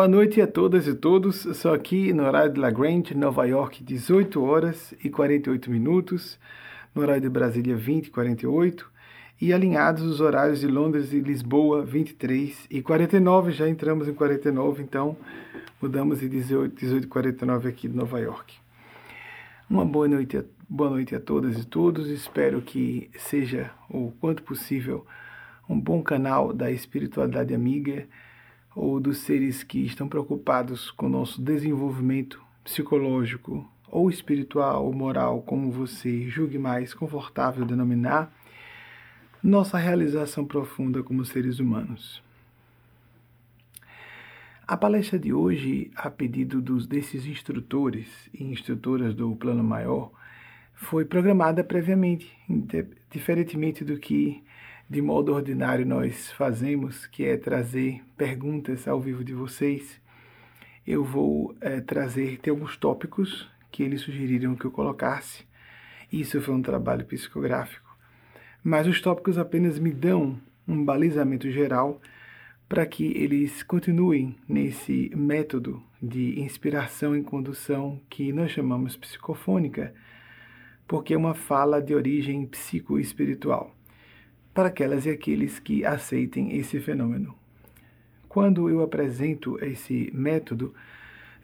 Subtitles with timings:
[0.00, 1.46] Boa noite a todas e todos.
[1.58, 6.38] Sou aqui no horário de La Grande, Nova York, 18 horas e 48 minutos.
[6.94, 8.90] No horário de Brasília, 20 e 48.
[9.42, 13.52] E alinhados os horários de Londres e Lisboa, 23 e 49.
[13.52, 15.18] Já entramos em 49, então
[15.82, 18.54] mudamos de 18, 18 e 49 aqui de Nova York.
[19.68, 22.08] Uma boa noite, a, boa noite a todas e todos.
[22.08, 25.04] Espero que seja, o quanto possível,
[25.68, 28.08] um bom canal da espiritualidade amiga
[28.74, 35.42] ou dos seres que estão preocupados com o nosso desenvolvimento psicológico ou espiritual ou moral,
[35.42, 38.32] como você julgue mais confortável denominar,
[39.42, 42.22] nossa realização profunda como seres humanos.
[44.66, 50.12] A palestra de hoje, a pedido dos, desses instrutores e instrutoras do Plano Maior,
[50.74, 52.30] foi programada previamente,
[53.10, 54.42] diferentemente do que
[54.90, 60.00] de modo ordinário nós fazemos, que é trazer perguntas ao vivo de vocês,
[60.84, 65.44] eu vou é, trazer, ter alguns tópicos que eles sugeriram que eu colocasse.
[66.12, 67.96] Isso foi um trabalho psicográfico.
[68.64, 72.00] Mas os tópicos apenas me dão um balizamento geral
[72.68, 79.94] para que eles continuem nesse método de inspiração e condução que nós chamamos psicofônica,
[80.88, 83.72] porque é uma fala de origem psicoespiritual
[84.52, 87.34] para aquelas e aqueles que aceitem esse fenômeno.
[88.28, 90.74] Quando eu apresento esse método,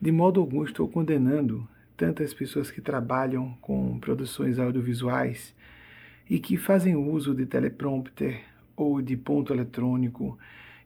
[0.00, 5.54] de modo algum estou condenando tantas pessoas que trabalham com produções audiovisuais
[6.28, 8.42] e que fazem uso de teleprompter
[8.76, 10.38] ou de ponto eletrônico.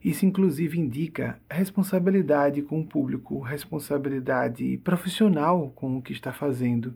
[0.03, 6.95] Isso, inclusive, indica responsabilidade com o público, responsabilidade profissional com o que está fazendo.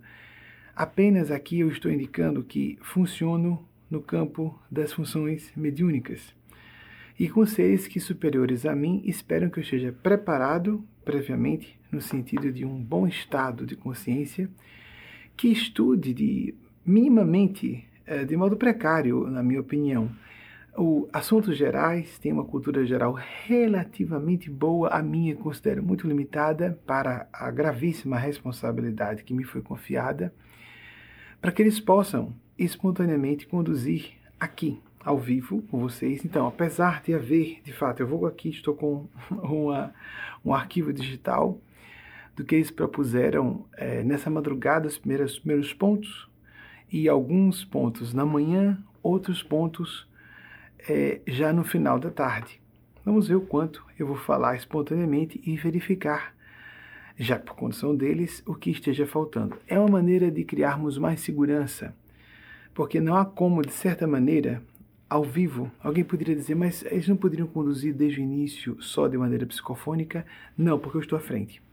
[0.76, 6.34] Apenas aqui eu estou indicando que funciono no campo das funções mediúnicas.
[7.18, 12.52] E com seres que superiores a mim esperam que eu esteja preparado previamente, no sentido
[12.52, 14.50] de um bom estado de consciência,
[15.38, 20.12] que estude de minimamente, eh, de modo precário, na minha opinião,
[20.78, 27.28] o assuntos gerais, tem uma cultura geral relativamente boa, a minha considero muito limitada para
[27.32, 30.34] a gravíssima responsabilidade que me foi confiada,
[31.40, 36.26] para que eles possam espontaneamente conduzir aqui, ao vivo, com vocês.
[36.26, 39.94] Então, apesar de haver, de fato, eu vou aqui, estou com uma,
[40.44, 41.60] um arquivo digital
[42.36, 46.30] do que eles propuseram é, nessa madrugada, os primeiros, primeiros pontos,
[46.92, 50.08] e alguns pontos na manhã, outros pontos
[50.88, 52.62] é, já no final da tarde.
[53.04, 56.36] Vamos ver o quanto eu vou falar espontaneamente e verificar,
[57.18, 59.58] já por condição deles, o que esteja faltando.
[59.68, 61.96] É uma maneira de criarmos mais segurança
[62.76, 64.62] porque não há como, de certa maneira,
[65.10, 69.18] ao vivo, alguém poderia dizer, mas eles não poderiam conduzir desde o início só de
[69.18, 70.26] maneira psicofônica?
[70.58, 71.64] Não, porque eu estou à frente.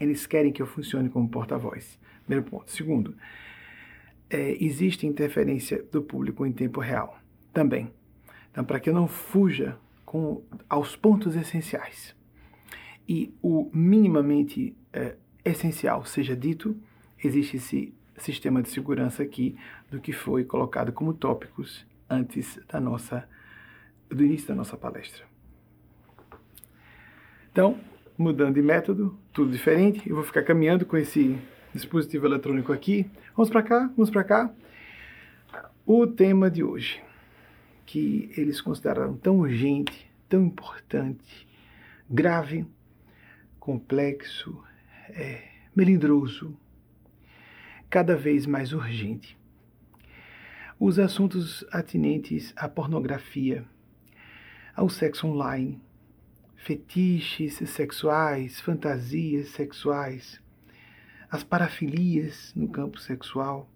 [0.00, 1.98] Eles querem que eu funcione como porta-voz.
[2.24, 2.70] Primeiro ponto.
[2.70, 3.16] Segundo,
[4.30, 7.18] é, existe interferência do público em tempo real
[7.52, 7.90] também.
[8.52, 12.14] Então, para que eu não fuja com, aos pontos essenciais
[13.08, 16.76] e o minimamente é, essencial seja dito,
[17.18, 19.56] existe esse sistema de segurança aqui
[19.90, 23.26] do que foi colocado como tópicos antes da nossa
[24.08, 25.24] do início da nossa palestra.
[27.50, 27.78] Então,
[28.16, 31.38] mudando de método, tudo diferente, eu vou ficar caminhando com esse
[31.72, 33.10] dispositivo eletrônico aqui.
[33.34, 34.54] Vamos para cá, vamos para cá.
[35.84, 37.02] O tema de hoje,
[37.86, 41.48] que eles consideraram tão urgente, tão importante,
[42.08, 42.66] grave,
[43.58, 44.62] complexo,
[45.08, 45.42] é,
[45.74, 46.56] melindroso,
[47.92, 49.38] cada vez mais urgente.
[50.80, 53.66] Os assuntos atinentes à pornografia,
[54.74, 55.78] ao sexo online,
[56.56, 60.40] fetiches sexuais, fantasias sexuais,
[61.30, 63.68] as parafilias no campo sexual.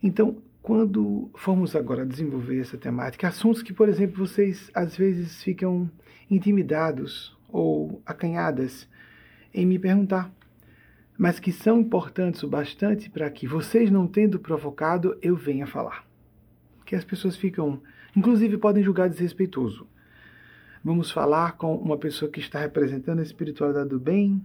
[0.00, 5.90] Então, quando formos agora desenvolver essa temática, assuntos que, por exemplo, vocês às vezes ficam
[6.30, 8.88] intimidados ou acanhadas
[9.52, 10.32] em me perguntar
[11.20, 16.06] mas que são importantes o bastante para que vocês, não tendo provocado, eu venha falar.
[16.86, 17.82] Que as pessoas ficam,
[18.16, 19.86] inclusive, podem julgar desrespeitoso.
[20.82, 24.42] Vamos falar com uma pessoa que está representando a espiritualidade do bem,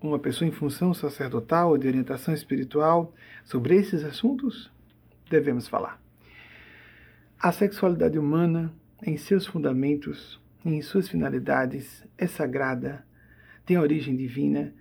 [0.00, 3.12] uma pessoa em função sacerdotal ou de orientação espiritual
[3.44, 4.72] sobre esses assuntos?
[5.28, 6.00] Devemos falar.
[7.38, 8.72] A sexualidade humana,
[9.02, 13.04] em seus fundamentos, em suas finalidades, é sagrada,
[13.66, 14.72] tem origem divina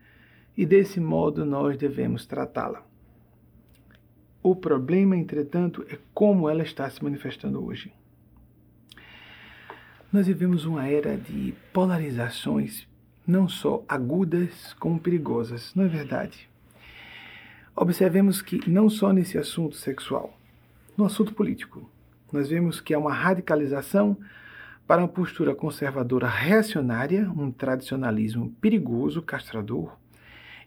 [0.56, 2.86] e desse modo nós devemos tratá-la.
[4.42, 7.94] O problema, entretanto, é como ela está se manifestando hoje.
[10.12, 12.88] Nós vivemos uma era de polarizações
[13.26, 16.50] não só agudas como perigosas, não é verdade?
[17.76, 20.38] Observemos que não só nesse assunto sexual,
[20.96, 21.90] no assunto político,
[22.32, 24.18] nós vemos que há uma radicalização
[24.86, 29.98] para uma postura conservadora reacionária, um tradicionalismo perigoso, castrador,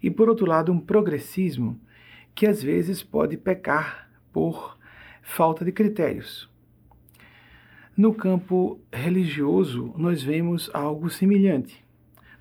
[0.02, 1.80] e por outro lado, um progressismo
[2.34, 4.76] que às vezes pode pecar por
[5.22, 6.48] falta de critérios.
[7.96, 11.82] No campo religioso, nós vemos algo semelhante.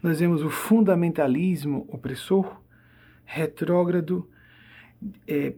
[0.04, 2.62] Nós vemos o fundamentalismo opressor,
[3.24, 4.30] retrógrado,
[5.28, 5.54] é,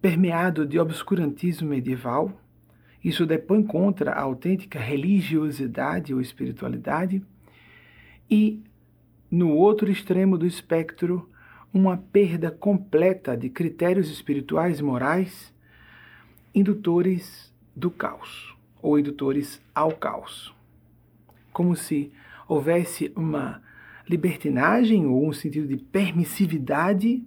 [0.00, 2.30] permeado de obscurantismo medieval.
[3.02, 7.24] Isso depõe contra a autêntica religiosidade ou espiritualidade.
[8.30, 8.62] E,
[9.30, 11.27] no outro extremo do espectro,
[11.72, 15.52] uma perda completa de critérios espirituais e morais
[16.54, 20.54] indutores do caos, ou indutores ao caos.
[21.52, 22.10] Como se
[22.48, 23.62] houvesse uma
[24.08, 27.22] libertinagem ou um sentido de permissividade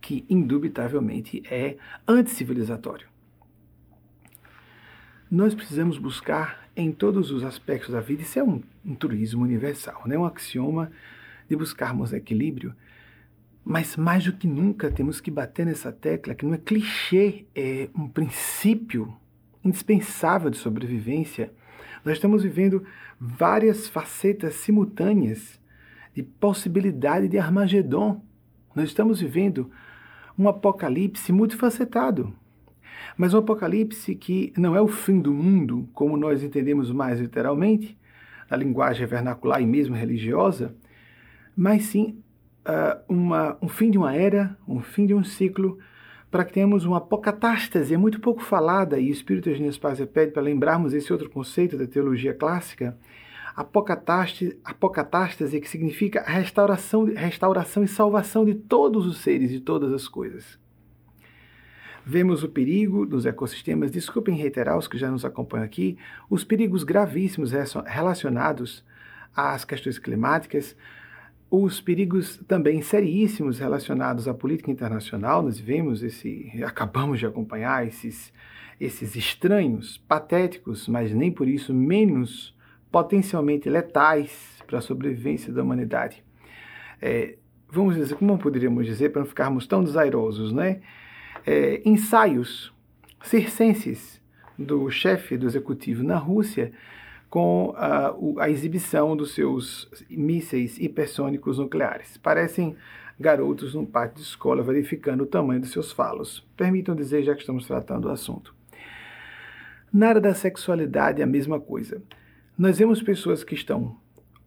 [0.00, 1.76] que indubitavelmente é
[2.06, 3.08] anticivilizatório.
[5.30, 10.02] Nós precisamos buscar em todos os aspectos da vida, isso é um, um turismo universal,
[10.06, 10.16] né?
[10.16, 10.90] um axioma
[11.48, 12.74] de buscarmos equilíbrio,
[13.68, 17.90] mas mais do que nunca temos que bater nessa tecla que não é clichê, é
[17.94, 19.14] um princípio
[19.62, 21.52] indispensável de sobrevivência.
[22.02, 22.82] Nós estamos vivendo
[23.20, 25.60] várias facetas simultâneas
[26.14, 28.24] de possibilidade de Armagedon.
[28.74, 29.70] Nós estamos vivendo
[30.38, 32.32] um apocalipse multifacetado.
[33.18, 37.98] Mas um apocalipse que não é o fim do mundo, como nós entendemos mais literalmente,
[38.50, 40.74] na linguagem vernacular e mesmo religiosa,
[41.54, 42.22] mas sim
[42.68, 45.78] uh, uma, um fim de uma era, um fim de um ciclo,
[46.30, 50.32] para que tenhamos uma apocatástase, é muito pouco falada, e o Espírito Eugênio Spazia pede
[50.32, 52.98] para lembrarmos esse outro conceito da teologia clássica,
[53.56, 60.58] apocatástase, que significa restauração, restauração e salvação de todos os seres e todas as coisas.
[62.04, 65.98] Vemos o perigo dos ecossistemas, desculpem reiterar os que já nos acompanham aqui,
[66.30, 67.50] os perigos gravíssimos
[67.86, 68.84] relacionados
[69.34, 70.76] às questões climáticas,
[71.50, 75.42] os perigos também seríssimos relacionados à política internacional.
[75.42, 78.32] Nós vemos esse, acabamos de acompanhar esses,
[78.78, 82.54] esses estranhos, patéticos, mas nem por isso menos
[82.90, 86.22] potencialmente letais para a sobrevivência da humanidade.
[87.00, 87.36] É,
[87.70, 90.80] vamos dizer, como poderíamos dizer, para não ficarmos tão desairosos, né?
[91.46, 92.74] É, ensaios
[93.22, 94.20] circenses
[94.58, 96.72] do chefe do executivo na Rússia
[97.28, 102.16] com a, a exibição dos seus mísseis hipersônicos nucleares.
[102.16, 102.76] Parecem
[103.18, 106.46] garotos num pátio de escola verificando o tamanho dos seus falos.
[106.56, 108.54] Permitam dizer, já que estamos tratando do assunto.
[109.92, 112.02] Na área da sexualidade, é a mesma coisa
[112.58, 113.96] nós vemos pessoas que estão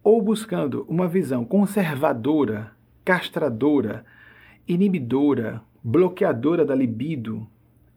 [0.04, 4.04] ou buscando uma visão conservadora, castradora,
[4.68, 7.46] inibidora, bloqueadora da libido,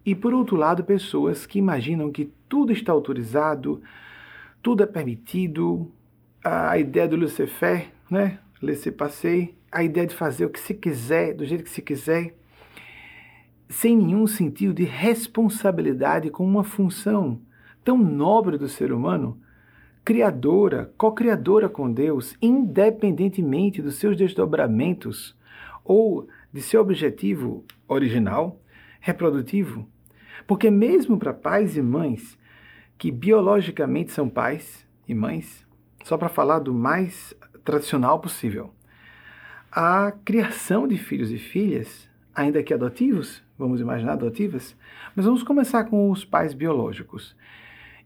[0.06, 3.82] e por outro lado, pessoas que imaginam que tudo está autorizado,
[4.66, 5.92] tudo é permitido,
[6.44, 8.40] a ideia do laissez-faire, né?
[8.60, 12.34] laissez-passer, a ideia de fazer o que se quiser, do jeito que se quiser,
[13.70, 17.40] sem nenhum sentido de responsabilidade com uma função
[17.84, 19.40] tão nobre do ser humano
[20.04, 25.38] criadora, co-criadora com Deus, independentemente dos seus desdobramentos
[25.84, 28.60] ou de seu objetivo original,
[29.00, 29.88] reprodutivo.
[30.48, 32.36] Porque, mesmo para pais e mães
[32.98, 35.66] que biologicamente são pais e mães,
[36.04, 37.34] só para falar do mais
[37.64, 38.74] tradicional possível,
[39.72, 44.76] a criação de filhos e filhas, ainda que adotivos, vamos imaginar adotivas,
[45.16, 47.36] mas vamos começar com os pais biológicos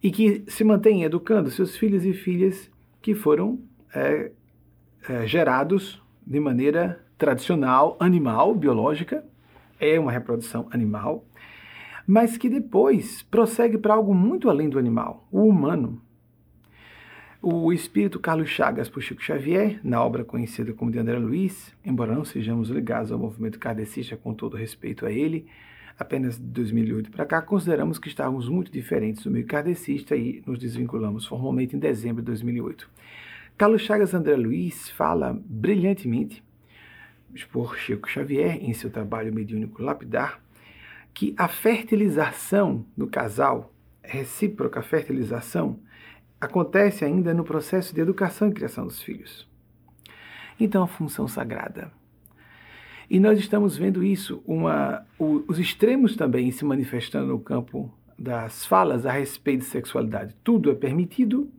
[0.01, 3.59] e que se mantém educando seus filhos e filhas que foram
[3.93, 4.31] é,
[5.07, 9.25] é, gerados de maneira tradicional, animal, biológica,
[9.79, 11.25] é uma reprodução animal,
[12.09, 16.01] mas que depois prossegue para algo muito além do animal, o humano.
[17.39, 22.15] O espírito Carlos Chagas por Chico Xavier, na obra conhecida como de André Luiz, embora
[22.15, 25.45] não sejamos ligados ao movimento kardecista com todo respeito a ele,
[25.99, 30.57] apenas de 2008 para cá, consideramos que estávamos muito diferentes do meio kardecista e nos
[30.57, 32.89] desvinculamos formalmente em dezembro de 2008.
[33.55, 36.43] Carlos Chagas André Luiz fala brilhantemente,
[37.51, 40.41] por Chico Xavier, em seu trabalho mediúnico Lapidar,
[41.13, 43.73] que a fertilização no casal,
[44.03, 45.79] recíproca fertilização,
[46.39, 49.47] acontece ainda no processo de educação e criação dos filhos.
[50.59, 51.91] Então, a função sagrada
[53.09, 58.67] e nós estamos vendo isso, uma, o, os extremos também se manifestando no campo das
[58.67, 60.35] falas a respeito de sexualidade.
[60.43, 61.49] Tudo é permitido,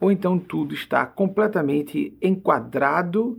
[0.00, 3.38] ou então tudo está completamente enquadrado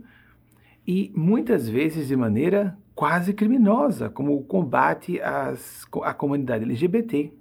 [0.86, 7.32] e muitas vezes de maneira quase criminosa, como o combate às, à comunidade LGBT,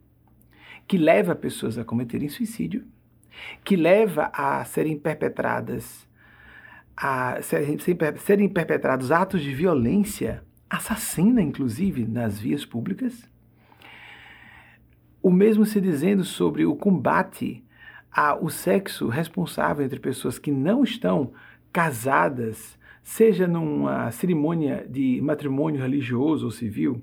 [0.87, 2.85] que leva pessoas a cometerem suicídio,
[3.63, 6.07] que leva a serem perpetradas
[6.95, 7.75] a serem,
[8.17, 13.27] serem perpetrados atos de violência, assassina inclusive nas vias públicas.
[15.23, 17.65] O mesmo se dizendo sobre o combate
[18.11, 21.33] ao sexo responsável entre pessoas que não estão
[21.73, 22.76] casadas,
[23.07, 27.01] seja numa cerimônia de matrimônio religioso ou civil,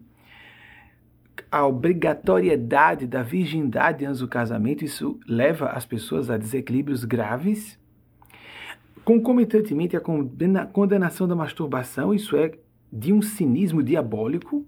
[1.50, 7.80] a obrigatoriedade da virgindade antes do casamento, isso leva as pessoas a desequilíbrios graves.
[9.02, 10.00] Concomitantemente, a
[10.70, 12.52] condenação da masturbação, isso é
[12.92, 14.62] de um cinismo diabólico.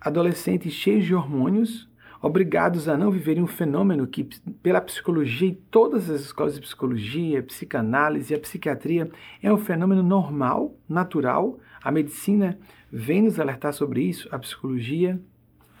[0.00, 1.86] Adolescentes cheios de hormônios,
[2.22, 4.24] obrigados a não viverem um fenômeno que,
[4.62, 9.10] pela psicologia e todas as escolas de psicologia, psicanálise e a psiquiatria,
[9.42, 11.58] é um fenômeno normal, natural.
[11.82, 12.58] A medicina
[12.92, 15.20] vem nos alertar sobre isso, a psicologia,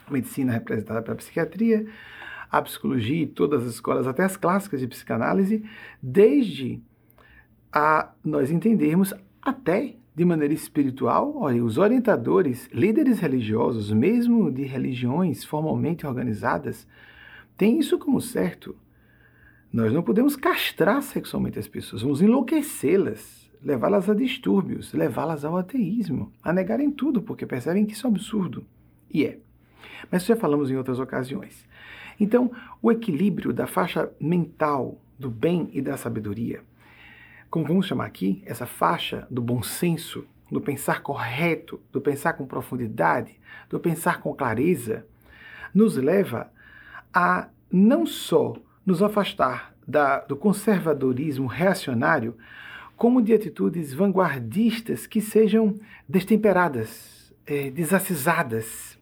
[0.06, 1.86] a medicina representada pela psiquiatria,
[2.50, 5.62] a psicologia e todas as escolas, até as clássicas de psicanálise,
[6.02, 6.82] desde
[7.72, 15.42] a nós entendermos até de maneira espiritual, olha, os orientadores, líderes religiosos, mesmo de religiões
[15.44, 16.86] formalmente organizadas,
[17.56, 18.76] têm isso como certo.
[19.72, 26.30] Nós não podemos castrar sexualmente as pessoas, vamos enlouquecê-las, levá-las a distúrbios, levá-las ao ateísmo,
[26.42, 28.66] a negarem tudo, porque percebem que isso é um absurdo.
[29.10, 29.38] E é.
[30.12, 31.64] Mas já falamos em outras ocasiões.
[32.20, 36.60] Então, o equilíbrio da faixa mental do bem e da sabedoria
[37.50, 42.46] como vamos chamar aqui, essa faixa do bom senso, do pensar correto, do pensar com
[42.46, 43.38] profundidade,
[43.68, 45.04] do pensar com clareza,
[45.74, 46.50] nos leva
[47.12, 48.54] a não só
[48.86, 52.36] nos afastar da, do conservadorismo reacionário,
[52.96, 55.74] como de atitudes vanguardistas que sejam
[56.08, 58.98] destemperadas, é, desacisadas,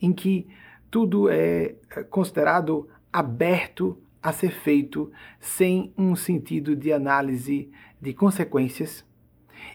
[0.00, 0.46] em que
[0.90, 9.04] tudo é, é considerado aberto a ser feito sem um sentido de análise de consequências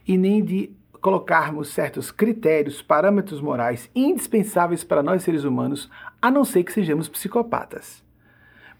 [0.07, 5.87] e nem de colocarmos certos critérios, parâmetros morais indispensáveis para nós seres humanos,
[6.19, 8.03] a não ser que sejamos psicopatas.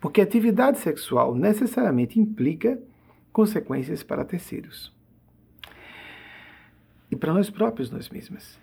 [0.02, 2.82] Porque atividade sexual necessariamente implica
[3.32, 4.92] consequências para terceiros.
[7.12, 8.60] E para nós próprios, nós mesmas.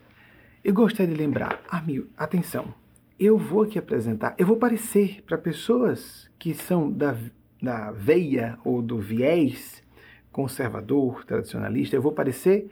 [0.65, 2.75] Eu gostaria de lembrar, amigo, atenção,
[3.19, 7.17] eu vou aqui apresentar, eu vou parecer para pessoas que são da,
[7.61, 9.83] da veia ou do viés
[10.31, 12.69] conservador, tradicionalista, eu vou parecer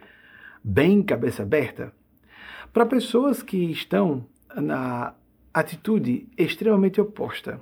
[0.63, 1.91] bem cabeça aberta.
[2.71, 5.15] Para pessoas que estão na
[5.51, 7.59] atitude extremamente oposta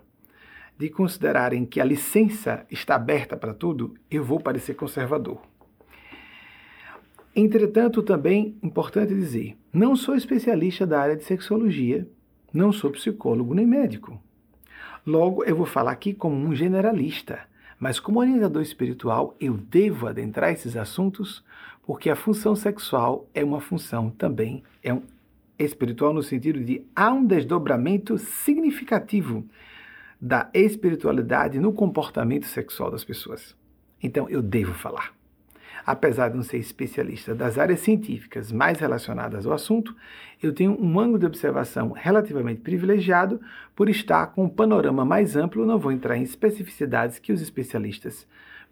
[0.77, 5.41] de considerarem que a licença está aberta para tudo, eu vou parecer conservador.
[7.35, 12.07] Entretanto, também importante dizer, não sou especialista da área de sexologia,
[12.53, 14.21] não sou psicólogo nem médico.
[15.05, 17.39] Logo, eu vou falar aqui como um generalista,
[17.79, 21.43] mas como orientador espiritual, eu devo adentrar esses assuntos
[21.85, 25.01] porque a função sexual é uma função também é um
[25.59, 29.45] espiritual no sentido de há um desdobramento significativo
[30.19, 33.55] da espiritualidade no comportamento sexual das pessoas.
[34.01, 35.13] Então eu devo falar.
[35.85, 39.95] Apesar de não ser especialista das áreas científicas mais relacionadas ao assunto,
[40.41, 43.41] eu tenho um ângulo de observação relativamente privilegiado
[43.75, 48.25] por estar com um panorama mais amplo, não vou entrar em especificidades que os especialistas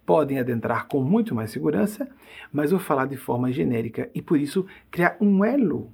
[0.06, 2.10] podem adentrar com muito mais segurança,
[2.52, 5.92] mas vou falar de forma genérica e por isso criar um elo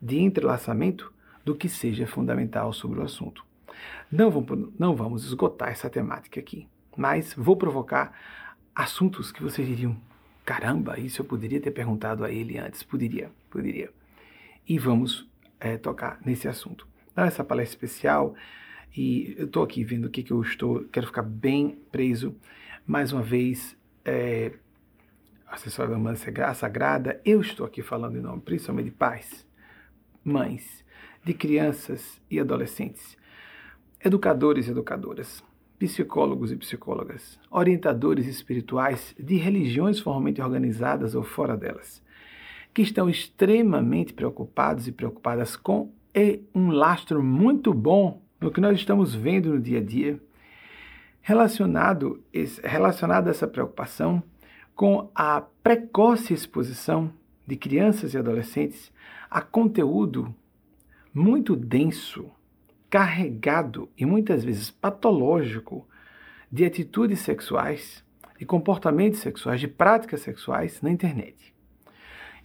[0.00, 1.12] de entrelaçamento
[1.44, 3.44] do que seja fundamental sobre o assunto.
[4.10, 8.12] Não vamos, não vamos esgotar essa temática aqui, mas vou provocar
[8.74, 9.96] assuntos que vocês diriam,
[10.48, 12.82] Caramba, isso eu poderia ter perguntado a ele antes.
[12.82, 13.90] Poderia, poderia.
[14.66, 15.28] E vamos
[15.60, 16.88] é, tocar nesse assunto.
[17.12, 18.34] Então, essa palestra especial,
[18.96, 22.34] e eu estou aqui vendo o que, que eu estou, quero ficar bem preso.
[22.86, 23.76] Mais uma vez,
[24.06, 24.54] é,
[25.46, 29.46] assessora da Mãe Sagrada, eu estou aqui falando em nome principalmente de pais,
[30.24, 30.82] mães,
[31.22, 33.18] de crianças e adolescentes,
[34.02, 35.44] educadores e educadoras
[35.78, 42.02] psicólogos e psicólogas, orientadores espirituais de religiões formalmente organizadas ou fora delas,
[42.74, 48.76] que estão extremamente preocupados e preocupadas com e um lastro muito bom no que nós
[48.76, 50.20] estamos vendo no dia a dia,
[51.20, 52.22] relacionado,
[52.64, 54.22] relacionado a essa preocupação
[54.74, 57.12] com a precoce exposição
[57.46, 58.92] de crianças e adolescentes
[59.30, 60.34] a conteúdo
[61.12, 62.30] muito denso
[62.90, 65.86] carregado e muitas vezes patológico
[66.50, 68.04] de atitudes sexuais,
[68.38, 71.54] de comportamentos sexuais, de práticas sexuais na internet.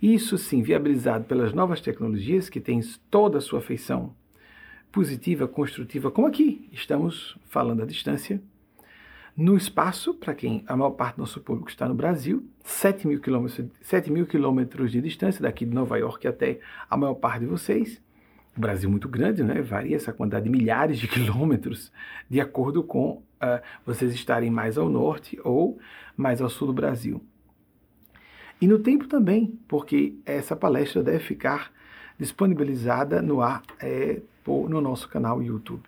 [0.02, 4.14] Isso sim, viabilizado pelas novas tecnologias que têm toda a sua feição
[4.92, 8.42] positiva, construtiva, como aqui estamos falando à distância,
[9.36, 13.20] no espaço, para quem a maior parte do nosso público está no Brasil, 7 mil,
[13.20, 17.48] quilômetros, 7 mil quilômetros de distância daqui de Nova York até a maior parte de
[17.48, 18.00] vocês.
[18.56, 19.62] O Brasil é muito grande, né?
[19.62, 21.92] varia essa quantidade de milhares de quilômetros
[22.30, 25.80] de acordo com uh, vocês estarem mais ao norte ou
[26.16, 27.22] mais ao sul do Brasil.
[28.62, 31.72] E no tempo também, porque essa palestra deve ficar
[32.18, 35.84] disponibilizada no ar é, no nosso canal YouTube.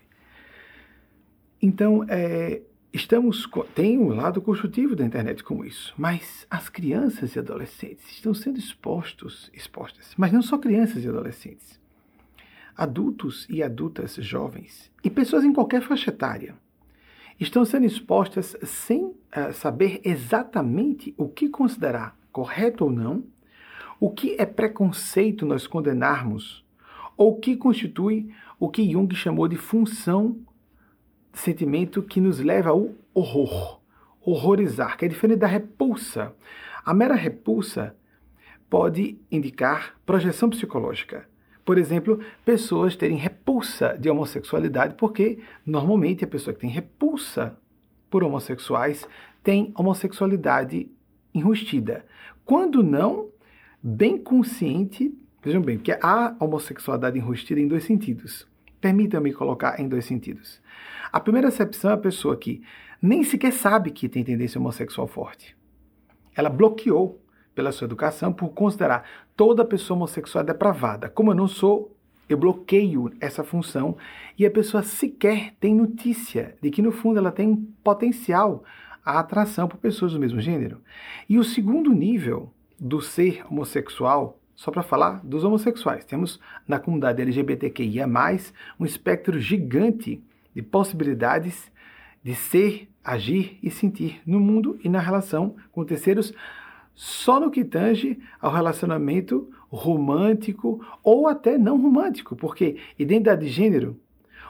[1.61, 2.61] Então, é,
[2.95, 3.45] Estamos
[3.75, 8.57] tem um lado construtivo da internet com isso, mas as crianças e adolescentes estão sendo
[8.57, 11.77] expostos, expostas, mas não só crianças e adolescentes,
[12.75, 16.55] adultos e adultas jovens e pessoas em qualquer faixa etária
[17.39, 23.23] estão sendo expostas sem uh, saber exatamente o que considerar correto ou não,
[23.99, 26.65] o que é preconceito nós condenarmos,
[27.17, 28.29] ou o que constitui
[28.59, 30.37] o que Jung chamou de função
[31.33, 33.81] sentimento que nos leva ao horror,
[34.21, 36.33] horrorizar, que é diferente da repulsa.
[36.85, 37.95] A mera repulsa
[38.69, 41.27] pode indicar projeção psicológica.
[41.65, 47.57] Por exemplo, pessoas terem repulsa de homossexualidade, porque normalmente a pessoa que tem repulsa
[48.09, 49.07] por homossexuais
[49.43, 50.89] tem homossexualidade
[51.33, 52.05] enrustida.
[52.45, 53.29] Quando não,
[53.81, 55.11] bem consciente,
[55.43, 58.47] vejam bem, que há homossexualidade enrustida em dois sentidos.
[58.79, 60.61] Permitam-me colocar em dois sentidos.
[61.11, 62.61] A primeira acepção é a pessoa que
[63.01, 65.57] nem sequer sabe que tem tendência homossexual forte.
[66.35, 67.19] Ela bloqueou
[67.55, 71.09] pela sua educação por considerar toda pessoa homossexual depravada.
[71.09, 71.95] Como eu não sou,
[72.27, 73.97] eu bloqueio essa função
[74.37, 78.63] e a pessoa sequer tem notícia de que no fundo ela tem um potencial
[79.05, 80.81] a atração por pessoas do mesmo gênero.
[81.29, 87.21] E o segundo nível do ser homossexual, só para falar dos homossexuais, temos na comunidade
[87.21, 88.07] LGBTQIA,
[88.79, 90.21] um espectro gigante
[90.55, 91.71] de possibilidades
[92.23, 96.33] de ser, agir e sentir no mundo e na relação com terceiros,
[96.95, 103.99] só no que tange ao relacionamento romântico ou até não romântico, porque identidade de gênero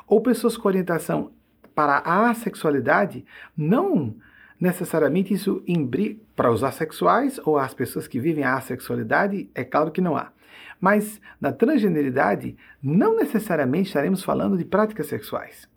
[0.08, 1.32] ou pessoas com orientação
[1.74, 3.26] para a assexualidade
[3.58, 4.16] não
[4.60, 9.92] necessariamente isso imbrica para os assexuais ou as pessoas que vivem a assexualidade, é claro
[9.92, 10.32] que não há.
[10.80, 15.68] Mas na transgeneridade, não necessariamente estaremos falando de práticas sexuais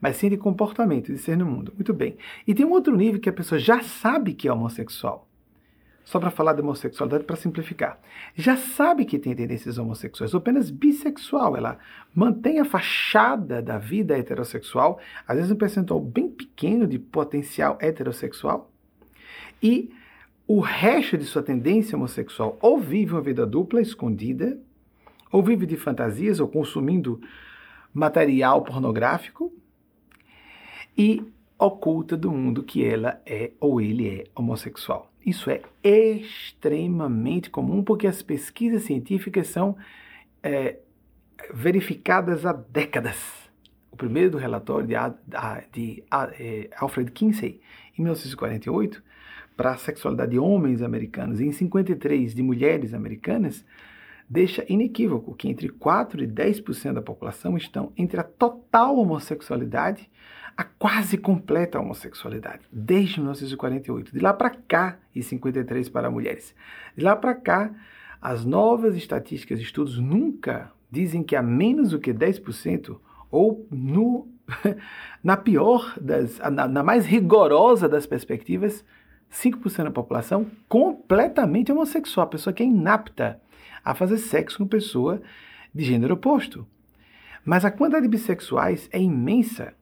[0.00, 1.72] mas sim de comportamento, de ser no mundo.
[1.74, 2.16] Muito bem.
[2.46, 5.27] E tem um outro nível que a pessoa já sabe que é homossexual.
[6.08, 8.00] Só para falar de homossexualidade, para simplificar.
[8.34, 11.54] Já sabe que tem tendências homossexuais, ou apenas bissexual.
[11.54, 11.78] Ela
[12.14, 18.70] mantém a fachada da vida heterossexual, às vezes um percentual bem pequeno de potencial heterossexual.
[19.62, 19.92] E
[20.46, 24.58] o resto de sua tendência homossexual ou vive uma vida dupla, escondida,
[25.30, 27.20] ou vive de fantasias, ou consumindo
[27.92, 29.52] material pornográfico,
[30.96, 31.22] e
[31.58, 35.10] oculta do mundo que ela é ou ele é homossexual.
[35.24, 39.76] Isso é extremamente comum porque as pesquisas científicas são
[40.42, 40.78] é,
[41.52, 43.48] verificadas há décadas.
[43.90, 44.94] O primeiro do relatório de,
[45.26, 46.04] de, de
[46.38, 47.60] é, Alfred Kinsey,
[47.98, 49.02] em 1948,
[49.56, 53.64] para a sexualidade de homens americanos e em 53 de mulheres americanas,
[54.30, 60.08] deixa inequívoco que entre 4 e 10% da população estão entre a total homossexualidade
[60.58, 64.12] a quase completa homossexualidade, desde 1948.
[64.12, 66.52] De lá para cá, e 53 para mulheres.
[66.96, 67.70] De lá para cá,
[68.20, 72.98] as novas estatísticas e estudos nunca dizem que há menos do que 10%,
[73.30, 74.26] ou no,
[75.22, 78.84] na pior das, na, na mais rigorosa das perspectivas,
[79.32, 83.40] 5% da população completamente homossexual, a pessoa que é inapta
[83.84, 85.22] a fazer sexo com pessoa
[85.72, 86.66] de gênero oposto.
[87.44, 89.77] Mas a quantidade de bissexuais é imensa.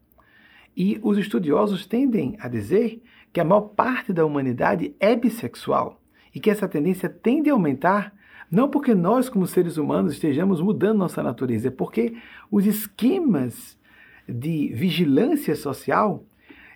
[0.77, 6.03] E os estudiosos tendem a dizer que a maior parte da humanidade é bissexual
[6.35, 8.15] e que essa tendência tende a aumentar
[8.51, 12.15] não porque nós, como seres humanos, estejamos mudando nossa natureza, é porque
[12.51, 13.77] os esquemas
[14.29, 16.25] de vigilância social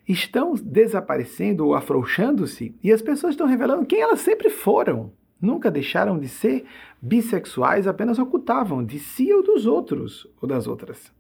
[0.09, 5.13] estão desaparecendo ou afrouxando-se e as pessoas estão revelando quem elas sempre foram.
[5.41, 6.65] Nunca deixaram de ser
[7.01, 11.13] bissexuais, apenas ocultavam de si ou dos outros ou das outras.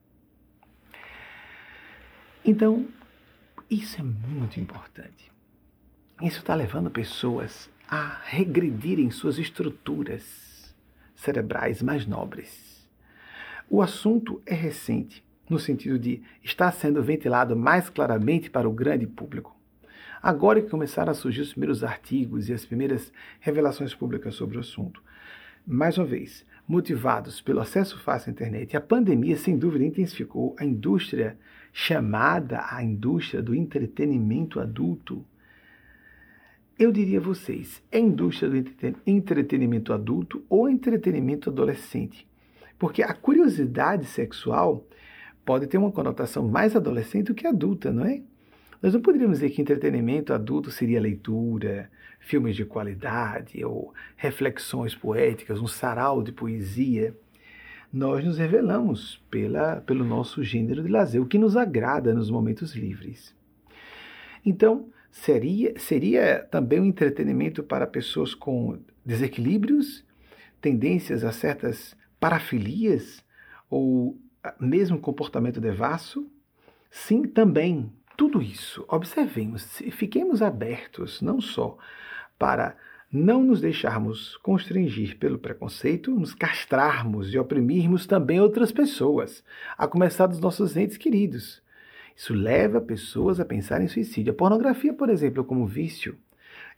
[2.44, 2.87] Então,
[3.70, 5.31] isso é muito importante.
[6.22, 10.74] Isso está levando pessoas a regredirem suas estruturas
[11.14, 12.88] cerebrais mais nobres.
[13.68, 19.07] O assunto é recente, no sentido de estar sendo ventilado mais claramente para o grande
[19.07, 19.57] público.
[20.22, 24.61] Agora que começaram a surgir os primeiros artigos e as primeiras revelações públicas sobre o
[24.61, 25.03] assunto.
[25.66, 30.64] mais uma vez, motivados pelo acesso fácil à internet, a pandemia sem dúvida intensificou a
[30.64, 31.38] indústria
[31.72, 35.24] chamada a indústria do entretenimento adulto.
[36.78, 42.26] Eu diria a vocês, é indústria do entretenimento adulto ou entretenimento adolescente?
[42.78, 44.87] Porque a curiosidade sexual
[45.44, 48.22] pode ter uma conotação mais adolescente do que adulta, não é?
[48.83, 55.61] Nós não poderíamos dizer que entretenimento adulto seria leitura, filmes de qualidade ou reflexões poéticas,
[55.61, 57.14] um sarau de poesia.
[57.92, 62.74] Nós nos revelamos pela, pelo nosso gênero de lazer, o que nos agrada nos momentos
[62.74, 63.35] livres.
[64.46, 70.05] Então, seria, seria também um entretenimento para pessoas com desequilíbrios,
[70.61, 73.24] tendências a certas parafilias
[73.68, 74.16] ou
[74.59, 76.31] mesmo comportamento devasso?
[76.90, 81.79] Sim, também tudo isso, observemos, fiquemos abertos não só
[82.38, 82.76] para
[83.12, 89.42] não nos deixarmos constrangir pelo preconceito, nos castrarmos e oprimirmos também outras pessoas,
[89.77, 91.61] a começar dos nossos entes queridos.
[92.14, 94.33] Isso leva pessoas a pensar em suicídio.
[94.33, 96.16] A pornografia, por exemplo, como vício.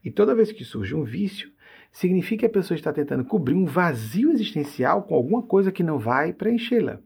[0.04, 1.50] E toda vez que surge um vício,
[1.90, 5.98] significa que a pessoa está tentando cobrir um vazio existencial com alguma coisa que não
[5.98, 7.00] vai preenchê-la.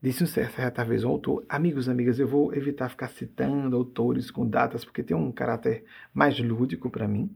[0.00, 4.48] Disse um certa vez um autor, amigos, amigas, eu vou evitar ficar citando autores com
[4.48, 7.28] datas, porque tem um caráter mais lúdico para mim.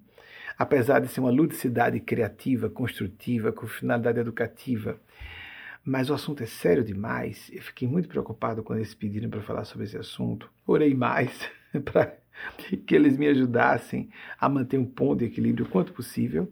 [0.58, 4.98] Apesar de ser uma ludicidade criativa, construtiva, com finalidade educativa,
[5.84, 7.50] mas o assunto é sério demais.
[7.52, 10.50] Eu fiquei muito preocupado quando eles pediram para falar sobre esse assunto.
[10.66, 11.32] Orei mais
[11.84, 12.16] para
[12.86, 16.48] que eles me ajudassem a manter um ponto de equilíbrio o quanto possível.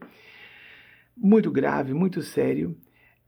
[1.16, 2.76] Muito grave, muito sério.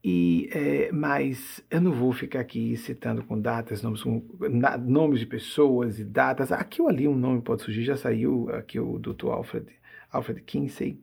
[0.04, 5.20] E, é, mas eu não vou ficar aqui citando com datas, nomes, com, na, nomes
[5.20, 6.50] de pessoas e datas.
[6.50, 9.28] Aqui ou ali um nome pode surgir, já saiu aqui o Dr.
[9.28, 9.66] Alfred,
[10.12, 11.00] Alfred Kinsey,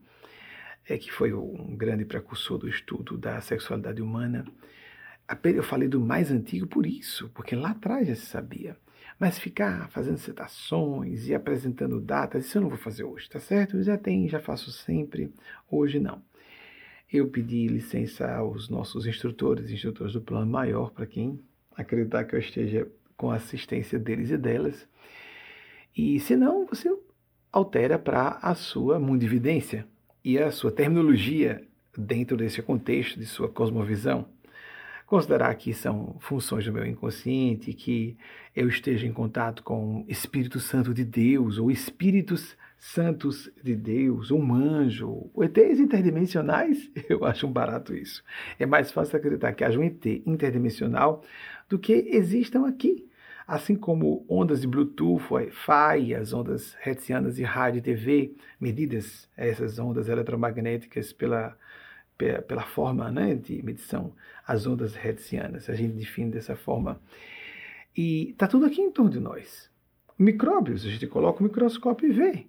[0.88, 4.46] é, que foi um grande precursor do estudo da sexualidade humana.
[5.44, 8.78] Eu falei do mais antigo por isso, porque lá atrás já se sabia.
[9.20, 13.78] Mas ficar fazendo citações e apresentando datas, isso eu não vou fazer hoje, tá certo?
[13.78, 15.34] Eu já tenho, já faço sempre,
[15.70, 16.22] hoje não.
[17.12, 21.40] Eu pedi licença aos nossos instrutores, instrutores do plano maior, para quem
[21.76, 24.88] acreditar que eu esteja com a assistência deles e delas.
[25.96, 26.90] E se não, você
[27.52, 29.86] altera para a sua mundividência
[30.24, 31.64] e a sua terminologia
[31.98, 34.26] dentro desse contexto de sua cosmovisão.
[35.06, 38.16] Considerar que são funções do meu inconsciente, que
[38.56, 44.32] eu esteja em contato com o Espírito Santo de Deus ou espíritos santos de Deus,
[44.32, 48.24] um anjo, ETs interdimensionais, eu acho um barato isso.
[48.60, 51.24] É mais fácil acreditar que haja um ET interdimensional
[51.68, 53.09] do que existam aqui.
[53.50, 59.80] Assim como ondas de Bluetooth, Wi-Fi, as ondas hertzianas de rádio e TV, medidas essas
[59.80, 61.58] ondas eletromagnéticas pela,
[62.16, 64.14] pela, forma né, de medição,
[64.46, 67.02] as ondas hertzianas, a gente define dessa forma.
[67.98, 69.68] E está tudo aqui em torno de nós.
[70.16, 72.46] Micróbios, a gente coloca o microscópio e vê.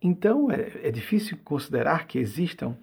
[0.00, 2.76] Então, é, é difícil considerar que existam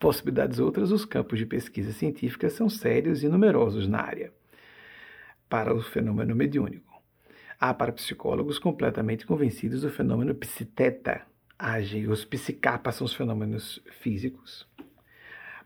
[0.00, 0.90] possibilidades outras.
[0.90, 4.32] Os campos de pesquisa científica são sérios e numerosos na área
[5.48, 6.93] para o fenômeno mediúnico.
[7.66, 11.22] Há para psicólogos completamente convencidos do fenômeno psiteta.
[12.10, 14.68] Os psicapas são os fenômenos físicos,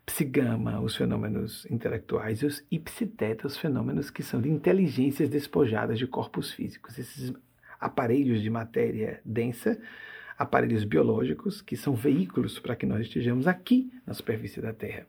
[0.05, 6.07] psigama, os fenômenos intelectuais, e os ipsiteta, os fenômenos que são de inteligências despojadas de
[6.07, 6.97] corpos físicos.
[6.97, 7.33] Esses
[7.81, 9.77] aparelhos de matéria densa
[10.37, 15.05] aparelhos biológicos que são veículos para que nós estejamos aqui na superfície da Terra.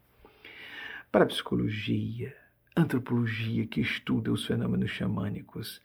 [1.12, 2.34] Para a psicologia,
[2.76, 5.80] antropologia que estuda os fenômenos xamânicos,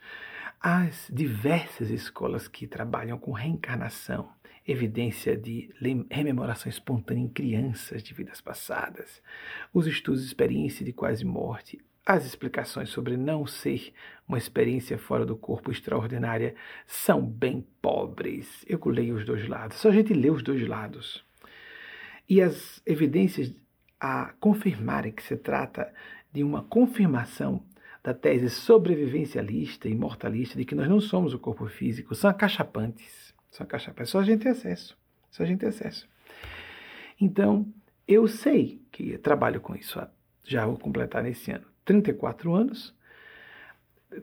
[0.68, 4.32] as diversas escolas que trabalham com reencarnação,
[4.68, 5.70] evidência de
[6.10, 9.22] rememoração espontânea em crianças de vidas passadas,
[9.72, 13.94] os estudos de experiência de quase morte, as explicações sobre não ser
[14.28, 16.56] uma experiência fora do corpo extraordinária
[16.88, 18.66] são bem pobres.
[18.68, 21.24] Eu leio os dois lados, só a gente lê os dois lados.
[22.28, 23.54] E as evidências
[24.00, 25.94] a confirmarem que se trata
[26.34, 27.64] de uma confirmação
[28.06, 33.34] da tese sobrevivencialista e mortalista de que nós não somos o corpo físico são acachapantes.
[33.50, 34.12] São acachapantes.
[34.12, 34.96] Só a gente tem acesso.
[35.32, 36.08] Só a gente tem acesso.
[37.20, 37.68] Então,
[38.08, 40.00] eu sei que trabalho com isso.
[40.44, 42.94] Já vou completar nesse ano 34 anos,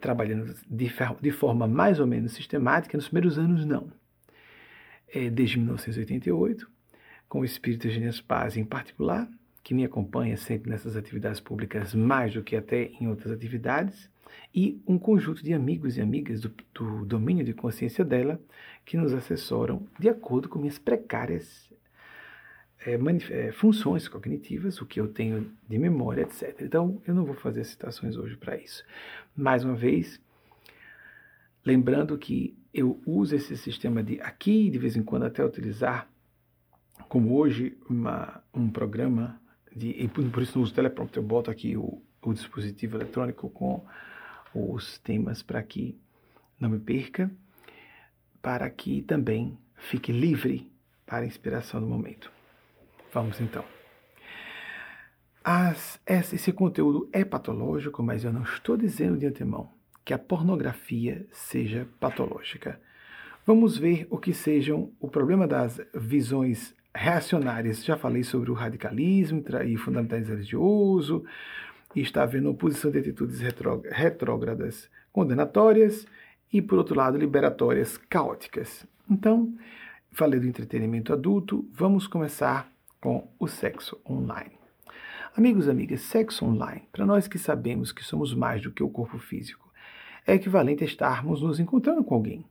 [0.00, 0.88] trabalhando de,
[1.20, 2.96] de forma mais ou menos sistemática.
[2.96, 3.90] Nos primeiros anos, não.
[5.12, 6.70] É, desde 1988,
[7.28, 9.28] com o Espírito Genias Paz em particular,
[9.62, 14.10] que me acompanha sempre nessas atividades públicas, mais do que até em outras atividades,
[14.54, 18.40] e um conjunto de amigos e amigas do, do domínio de consciência dela
[18.84, 21.70] que nos assessoram de acordo com minhas precárias
[22.84, 26.62] é, funções cognitivas, o que eu tenho de memória, etc.
[26.62, 28.84] Então, eu não vou fazer citações hoje para isso.
[29.36, 30.20] Mais uma vez,
[31.64, 36.08] lembrando que eu uso esse sistema de aqui, de vez em quando até utilizar,
[37.08, 39.40] como hoje, uma, um programa,
[39.74, 43.84] de, e por isso uso teleprompter, eu boto aqui o, o dispositivo eletrônico com
[44.54, 45.98] os temas para que
[46.58, 47.30] não me perca,
[48.40, 50.70] para que também fique livre
[51.06, 52.30] para a inspiração do momento.
[53.12, 53.64] Vamos então.
[55.44, 59.68] As, esse conteúdo é patológico, mas eu não estou dizendo de antemão
[60.04, 62.80] que a pornografia seja patológica.
[63.44, 67.84] Vamos ver o que sejam o problema das visões reacionárias.
[67.84, 71.24] Já falei sobre o radicalismo e fundamentalismo religioso,
[71.94, 73.40] e está havendo oposição de atitudes
[73.90, 76.06] retrógradas condenatórias
[76.52, 78.86] e, por outro lado, liberatórias caóticas.
[79.10, 79.54] Então,
[80.10, 84.52] falei do entretenimento adulto, vamos começar com o sexo online.
[85.36, 88.88] Amigos e amigas, sexo online, para nós que sabemos que somos mais do que o
[88.88, 89.70] corpo físico,
[90.26, 92.44] é equivalente a estarmos nos encontrando com alguém.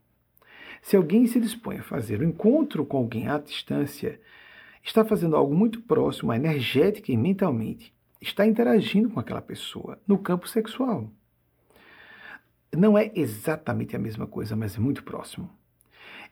[0.81, 4.19] Se alguém se dispõe a fazer o um encontro com alguém à distância,
[4.83, 10.47] está fazendo algo muito próximo, energética e mentalmente, está interagindo com aquela pessoa no campo
[10.47, 11.09] sexual.
[12.75, 15.49] Não é exatamente a mesma coisa, mas é muito próximo.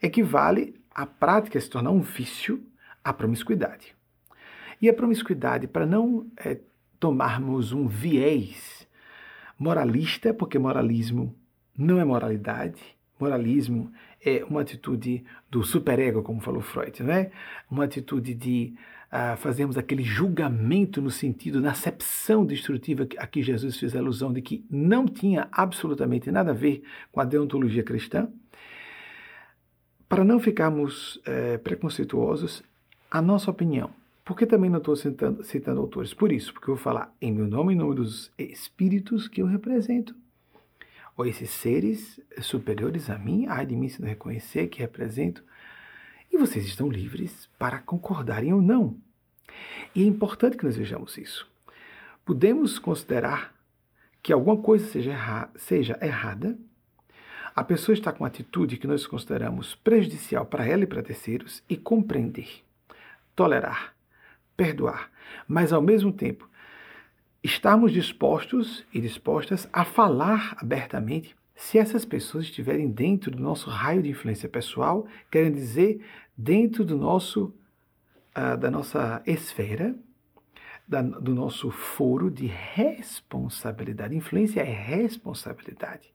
[0.01, 2.63] Equivale a prática se tornar um vício
[3.03, 3.95] à promiscuidade.
[4.81, 6.59] E a promiscuidade, para não é,
[6.99, 8.88] tomarmos um viés
[9.57, 11.35] moralista, porque moralismo
[11.77, 12.81] não é moralidade,
[13.19, 13.91] moralismo
[14.23, 17.32] é uma atitude do superego, como falou Freud, né?
[17.69, 18.73] uma atitude de
[19.12, 24.41] uh, fazermos aquele julgamento no sentido, na acepção destrutiva a que Jesus fez alusão de
[24.41, 28.27] que não tinha absolutamente nada a ver com a deontologia cristã.
[30.08, 32.63] Para não ficarmos eh, preconceituosos,
[33.12, 33.91] a nossa opinião,
[34.25, 37.47] porque também não estou citando, citando autores, por isso, porque eu vou falar em meu
[37.47, 40.15] nome, em nome dos espíritos que eu represento,
[41.19, 45.43] ou esses seres superiores a mim, ai de mim se não reconhecer que represento,
[46.32, 48.95] e vocês estão livres para concordarem ou não.
[49.93, 51.45] E é importante que nós vejamos isso.
[52.23, 53.53] Podemos considerar
[54.23, 56.58] que alguma coisa seja, erra seja errada,
[57.53, 61.75] a pessoa está com atitude que nós consideramos prejudicial para ela e para terceiros, e
[61.75, 62.63] compreender,
[63.36, 63.93] tolerar,
[64.55, 65.12] perdoar,
[65.45, 66.48] mas ao mesmo tempo
[67.43, 74.02] estarmos dispostos e dispostas a falar abertamente se essas pessoas estiverem dentro do nosso raio
[74.02, 76.02] de influência pessoal, querem dizer
[76.38, 77.54] dentro do nosso,
[78.38, 79.93] uh, da nossa esfera,
[80.88, 84.15] da, do nosso foro de responsabilidade.
[84.15, 86.13] Influência é responsabilidade.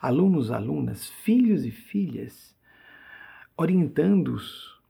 [0.00, 2.52] Alunos, alunas, filhos e filhas,
[3.56, 4.80] orientando-os.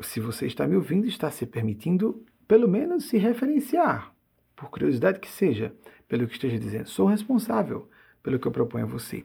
[0.00, 4.13] Se você está me ouvindo, está se permitindo, pelo menos, se referenciar,
[4.56, 5.74] por curiosidade que seja,
[6.08, 6.88] pelo que esteja dizendo.
[6.88, 7.88] Sou responsável
[8.22, 9.24] pelo que eu proponho a você.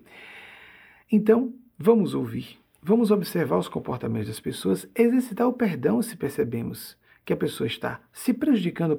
[1.12, 7.34] Então, vamos ouvir, vamos observar os comportamentos das pessoas, exercitar o perdão se percebemos que
[7.34, 8.98] a pessoa está se prejudicando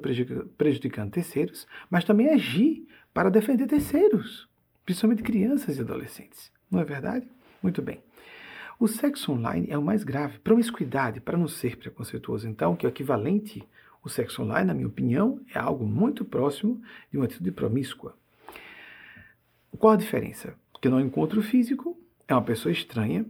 [0.57, 4.47] prejudicando terceiros, mas também agir para defender terceiros,
[4.85, 6.51] principalmente crianças e adolescentes.
[6.69, 7.27] Não é verdade?
[7.61, 8.01] Muito bem.
[8.79, 10.39] O sexo online é o mais grave.
[10.39, 13.63] Promiscuidade, para não ser preconceituoso, então, que é o equivalente,
[14.03, 18.15] o sexo online, na minha opinião, é algo muito próximo de uma atitude promíscua.
[19.77, 20.55] Qual a diferença?
[20.81, 23.25] Que no encontro físico é uma pessoa estranha,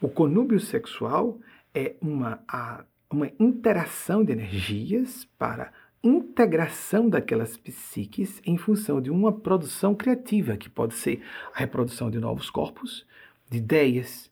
[0.00, 1.38] o conúbio sexual
[1.74, 9.30] é uma, a, uma interação de energias para integração daquelas psiques em função de uma
[9.30, 11.22] produção criativa, que pode ser
[11.54, 13.06] a reprodução de novos corpos,
[13.50, 14.30] de ideias,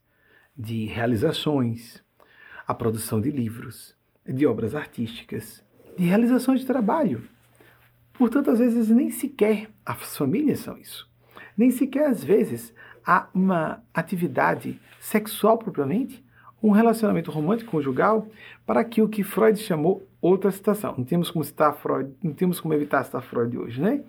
[0.57, 2.03] de realizações,
[2.67, 3.98] a produção de livros,
[4.29, 5.65] de obras artísticas,
[5.97, 7.23] de realizações de trabalho.
[8.13, 11.09] Portanto, às vezes nem sequer as famílias são isso
[11.59, 12.73] nem sequer às vezes
[13.05, 16.25] há uma atividade sexual propriamente,
[16.63, 18.29] um relacionamento romântico conjugal,
[18.65, 20.95] para aquilo que Freud chamou outra situação.
[20.97, 24.03] Não temos como citar Freud, não temos como evitar citar Freud hoje, né?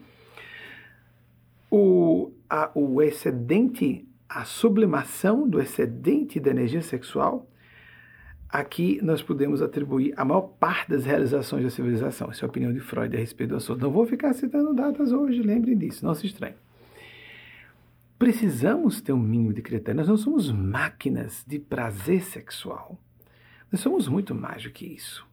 [1.72, 7.48] O, a, o excedente, a sublimação do excedente da energia sexual,
[8.50, 12.30] aqui nós podemos atribuir a maior parte das realizações da civilização.
[12.32, 13.82] Essa é a opinião de Freud a respeito do assunto.
[13.82, 16.56] Não vou ficar citando datas hoje, lembrem disso, não se estranhe.
[18.18, 20.00] Precisamos ter um mínimo de critério.
[20.00, 23.00] Nós não somos máquinas de prazer sexual.
[23.72, 25.26] Nós somos muito mais do que isso.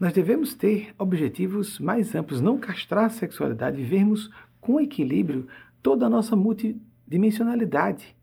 [0.00, 4.28] Nós devemos ter objetivos mais amplos, não castrar a sexualidade, vivermos
[4.60, 5.46] com equilíbrio
[5.80, 8.16] toda a nossa multidimensionalidade.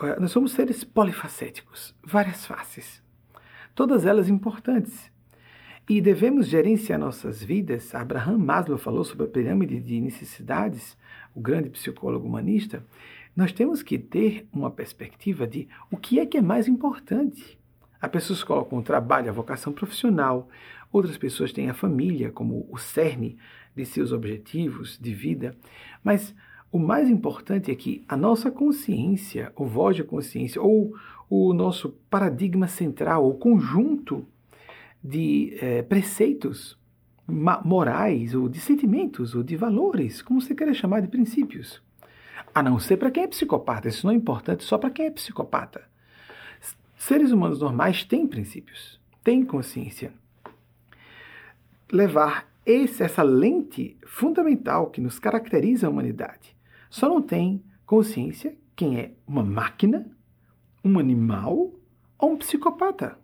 [0.00, 3.02] Eh, nós somos seres polifacéticos, várias faces,
[3.74, 5.12] todas elas importantes.
[5.86, 7.94] e devemos gerenciar nossas vidas.
[7.94, 10.96] Abraham Maslow falou sobre a pirâmide de necessidades,
[11.34, 12.82] o grande psicólogo humanista.
[13.36, 17.58] Nós temos que ter uma perspectiva de o que é que é mais importante.
[18.00, 20.48] As pessoas colocam o trabalho, a vocação profissional,
[20.90, 23.36] outras pessoas têm a família como o cerne
[23.76, 25.54] de seus objetivos de vida,
[26.02, 26.34] mas
[26.74, 30.92] o mais importante é que a nossa consciência, o voz de consciência, ou
[31.28, 34.26] o nosso paradigma central, o conjunto
[35.02, 36.78] de é, preceitos
[37.26, 41.82] morais, ou de sentimentos, ou de valores, como você queira chamar de princípios.
[42.54, 43.88] A não ser para quem é psicopata.
[43.88, 45.82] Isso não é importante só para quem é psicopata.
[46.96, 50.12] Seres humanos normais têm princípios, têm consciência.
[51.90, 56.56] Levar esse, essa lente fundamental que nos caracteriza a humanidade.
[56.88, 60.06] Só não tem consciência quem é uma máquina,
[60.84, 61.72] um animal
[62.18, 63.18] ou um psicopata.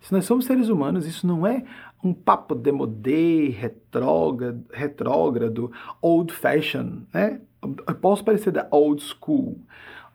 [0.00, 1.64] Se nós somos seres humanos, isso não é
[2.02, 7.40] um papo demodé, retrógrado, retrógrado old fashion, né?
[7.62, 9.60] Eu posso parecer da old school.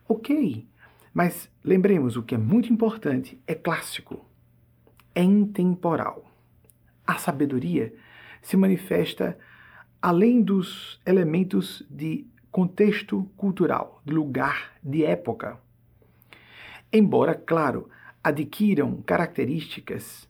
[0.08, 0.68] Ok,
[1.14, 4.26] mas lembremos, o que é muito importante é clássico,
[5.14, 6.26] é intemporal.
[7.06, 7.94] A sabedoria
[8.42, 9.38] se manifesta
[10.02, 15.60] além dos elementos de contexto cultural, de lugar, de época.
[16.94, 17.90] Embora, claro,
[18.22, 20.28] adquiram características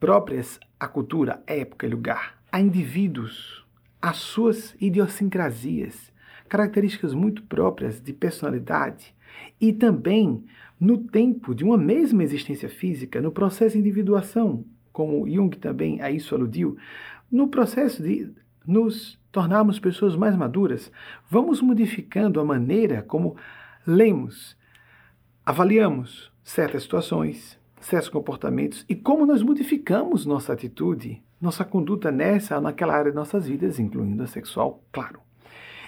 [0.00, 3.66] próprias à cultura, época e lugar, a indivíduos,
[4.00, 6.10] às suas idiosincrasias,
[6.48, 9.14] características muito próprias de personalidade
[9.60, 10.44] e também
[10.80, 16.10] no tempo de uma mesma existência física, no processo de individuação, como Jung também a
[16.10, 16.76] isso aludiu,
[17.30, 18.32] no processo de
[18.66, 20.90] nos tornarmos pessoas mais maduras,
[21.28, 23.36] vamos modificando a maneira como
[23.86, 24.56] lemos,
[25.48, 32.60] avaliamos, certas situações, certos comportamentos e como nós modificamos nossa atitude, nossa conduta nessa ou
[32.60, 35.20] naquela área de nossas vidas, incluindo a sexual, claro.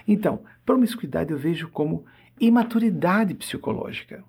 [0.09, 2.07] Então, promiscuidade eu vejo como
[2.40, 4.25] imaturidade psicológica.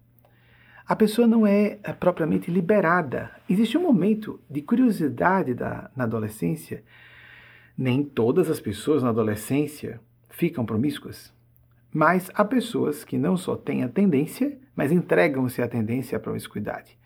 [0.86, 3.32] A pessoa não é, é propriamente liberada.
[3.50, 6.84] Existe um momento de curiosidade da, na adolescência.
[7.78, 11.34] Nem todas as pessoas na adolescência ficam promíscuas.
[11.94, 16.98] Mas há pessoas que não só têm a tendência, mas entregam-se à tendência à promiscuidade.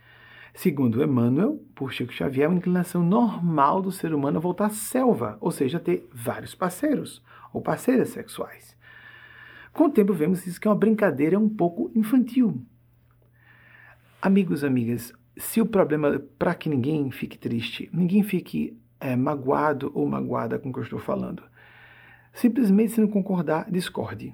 [0.54, 4.70] Segundo Emmanuel, por Chico Xavier, é uma inclinação normal do ser humano a voltar à
[4.70, 7.22] selva, ou seja, ter vários parceiros
[7.52, 8.78] ou parceiras sexuais.
[9.74, 12.62] Com o tempo, vemos isso que é uma brincadeira um pouco infantil.
[14.22, 20.08] Amigos, amigas, se o problema, para que ninguém fique triste, ninguém fique é, magoado ou
[20.08, 21.44] magoada com o que eu estou falando,
[22.34, 24.34] simplesmente se não concordar, discorde.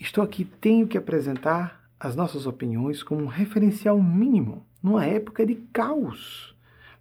[0.00, 5.56] Estou aqui, tenho que apresentar as nossas opiniões como um referencial mínimo numa época de
[5.72, 6.54] caos,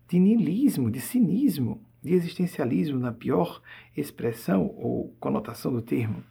[0.08, 3.62] de niilismo, de cinismo, de existencialismo na pior
[3.96, 6.24] expressão ou conotação do termo.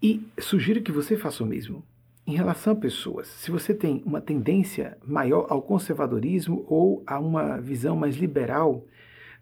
[0.00, 1.84] E sugiro que você faça o mesmo.
[2.24, 7.60] Em relação a pessoas, se você tem uma tendência maior ao conservadorismo ou a uma
[7.60, 8.86] visão mais liberal,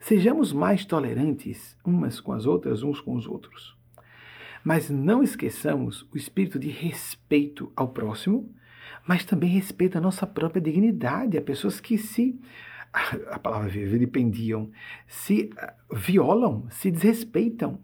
[0.00, 3.81] sejamos mais tolerantes umas com as outras, uns com os outros.
[4.64, 8.54] Mas não esqueçamos o espírito de respeito ao próximo,
[9.06, 11.36] mas também respeito à nossa própria dignidade.
[11.36, 12.40] Há pessoas que se,
[13.30, 14.70] a palavra vilipendiam,
[15.06, 17.80] se ah, violam, se desrespeitam,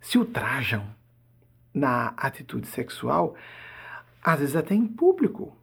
[0.00, 0.86] se ultrajam
[1.72, 3.34] na atitude sexual,
[4.22, 5.56] às vezes até em público.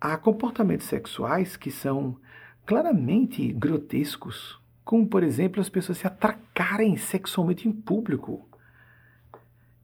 [0.00, 2.18] Há comportamentos sexuais que são
[2.66, 8.46] claramente grotescos, como, por exemplo, as pessoas se atracarem sexualmente em público.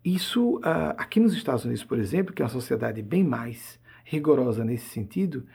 [0.04, 4.64] Isso, uh, aqui nos Estados Unidos, por exemplo, que é uma sociedade bem mais rigorosa
[4.64, 5.46] nesse sentido,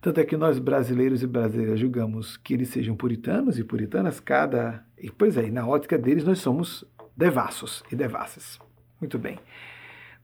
[0.00, 4.84] tanto é que nós brasileiros e brasileiras julgamos que eles sejam puritanos e puritanas, cada.
[4.98, 6.84] E, pois é, na ótica deles nós somos
[7.16, 8.58] devassos e devassas.
[9.00, 9.38] Muito bem.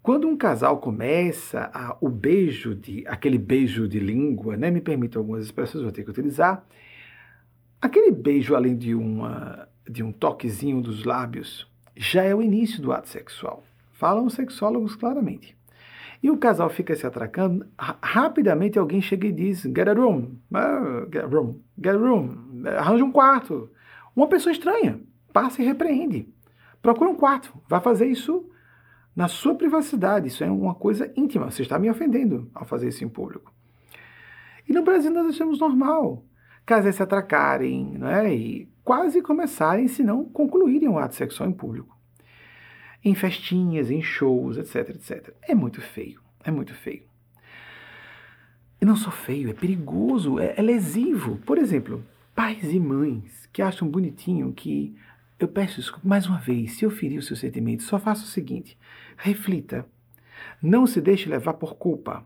[0.02, 5.16] Quando um casal começa a, o beijo de aquele beijo de língua, né, me permite
[5.16, 6.66] algumas expressões, vou ter que utilizar.
[7.80, 11.69] Aquele beijo além de uma de um toquezinho dos lábios,
[12.02, 13.62] já é o início do ato sexual.
[13.92, 15.54] Falam os sexólogos claramente.
[16.22, 21.06] E o casal fica se atracando, rapidamente alguém chega e diz: Get a room, uh,
[21.12, 23.70] get a room, get a room, arranja um quarto.
[24.16, 26.26] Uma pessoa estranha passa e repreende.
[26.80, 28.48] Procura um quarto, vai fazer isso
[29.14, 30.28] na sua privacidade.
[30.28, 31.50] Isso é uma coisa íntima.
[31.50, 33.52] Você está me ofendendo ao fazer isso em público.
[34.66, 36.24] E no Brasil nós achamos normal
[36.70, 38.32] casais se atracarem, né?
[38.32, 41.98] E quase começarem, se não concluírem o ato sexual em público.
[43.04, 45.34] Em festinhas, em shows, etc, etc.
[45.42, 47.02] É muito feio, é muito feio.
[48.80, 51.38] E não só feio, é perigoso, é, é lesivo.
[51.38, 52.04] Por exemplo,
[52.36, 54.94] pais e mães que acham bonitinho que
[55.40, 58.28] eu peço desculpa mais uma vez, se eu ferir os seus sentimentos, só faça o
[58.28, 58.78] seguinte:
[59.16, 59.84] reflita.
[60.62, 62.24] Não se deixe levar por culpa.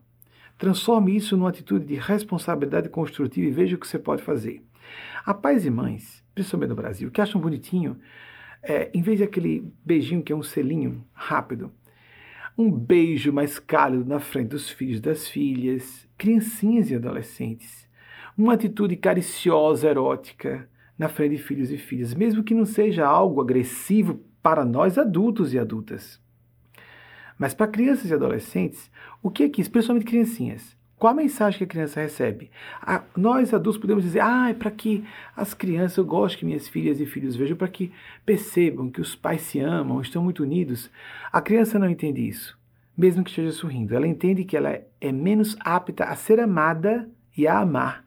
[0.59, 4.63] Transforme isso numa atitude de responsabilidade construtiva e veja o que você pode fazer.
[5.25, 7.99] Há pais e mães, principalmente no Brasil, que acham bonitinho,
[8.63, 11.73] é, em vez de aquele beijinho que é um selinho rápido,
[12.57, 17.89] um beijo mais cálido na frente dos filhos das filhas, criancinhas e adolescentes,
[18.39, 23.41] uma atitude cariciosa, erótica na frente de filhos e filhas, mesmo que não seja algo
[23.41, 26.21] agressivo para nós adultos e adultas.
[27.39, 28.91] Mas para crianças e adolescentes,
[29.23, 32.51] o que é que, especialmente criancinhas, qual a mensagem que a criança recebe?
[32.81, 35.05] A, nós adultos podemos dizer, ah, é para que
[35.37, 37.93] as crianças, eu gosto que minhas filhas e filhos vejam, para que
[38.25, 40.91] percebam que os pais se amam, estão muito unidos.
[41.33, 42.59] A criança não entende isso,
[42.97, 43.95] mesmo que esteja sorrindo.
[43.95, 48.05] Ela entende que ela é menos apta a ser amada e a amar.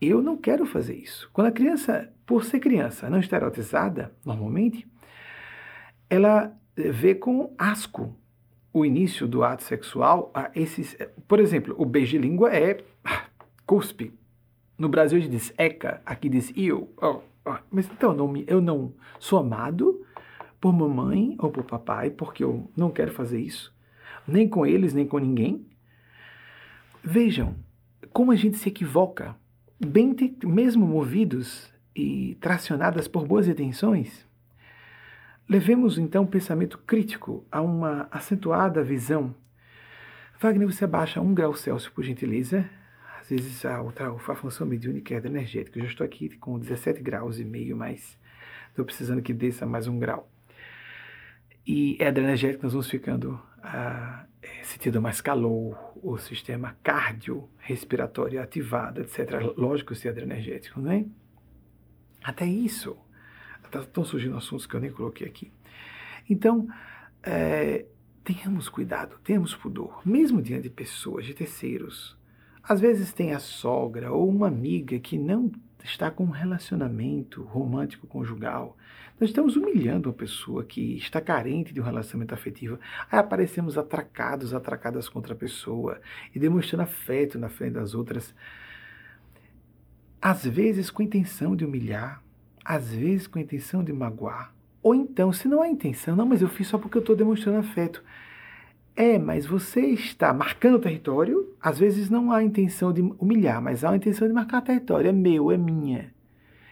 [0.00, 1.30] Eu não quero fazer isso.
[1.32, 4.86] Quando a criança, por ser criança, não está erotizada, normalmente,
[6.10, 8.14] ela vê com asco
[8.72, 10.96] o início do ato sexual a esses.
[11.28, 12.78] Por exemplo, o beijo de língua é
[13.64, 14.12] cuspe.
[14.76, 16.92] No Brasil a gente diz eca, aqui diz eu.
[17.00, 17.56] Oh, oh.
[17.70, 20.04] Mas então não me, eu não sou amado
[20.60, 23.72] por mamãe ou por papai porque eu não quero fazer isso,
[24.26, 25.64] nem com eles, nem com ninguém.
[27.02, 27.54] Vejam
[28.12, 29.36] como a gente se equivoca,
[29.78, 34.26] bem mesmo movidos e tracionadas por boas intenções
[35.46, 39.34] Levemos então o pensamento crítico a uma acentuada visão.
[40.40, 42.68] Wagner, você abaixa um grau Celsius, por gentileza.
[43.20, 45.78] Às vezes a, outra, a função mediúnica é energética.
[45.78, 48.18] Eu já estou aqui com 17 graus e meio, mas
[48.70, 50.30] estou precisando que desça mais um grau.
[51.66, 59.00] E é energética, nós vamos ficando ah, é, sentindo mais calor, o sistema cardiorrespiratório ativado,
[59.02, 59.30] etc.
[59.56, 61.04] Lógico, se é energético, não é?
[62.22, 62.96] Até isso
[63.64, 65.52] estão tá, surgindo assuntos que eu nem coloquei aqui.
[66.28, 66.66] Então,
[67.22, 67.86] é,
[68.22, 72.16] tenhamos cuidado, tenhamos pudor, mesmo diante de pessoas, de terceiros.
[72.62, 75.52] Às vezes tem a sogra ou uma amiga que não
[75.84, 78.76] está com um relacionamento romântico conjugal.
[79.20, 82.80] Nós estamos humilhando uma pessoa que está carente de um relacionamento afetivo.
[83.10, 86.00] Aí aparecemos atracados, atracadas contra a pessoa
[86.34, 88.34] e demonstrando afeto na frente das outras.
[90.20, 92.24] Às vezes com a intenção de humilhar,
[92.64, 94.54] às vezes com a intenção de magoar.
[94.82, 97.58] Ou então, se não há intenção, não, mas eu fiz só porque eu estou demonstrando
[97.58, 98.02] afeto.
[98.96, 103.82] É, mas você está marcando o território, às vezes não há intenção de humilhar, mas
[103.82, 105.08] há a intenção de marcar território.
[105.08, 106.14] É meu, é minha.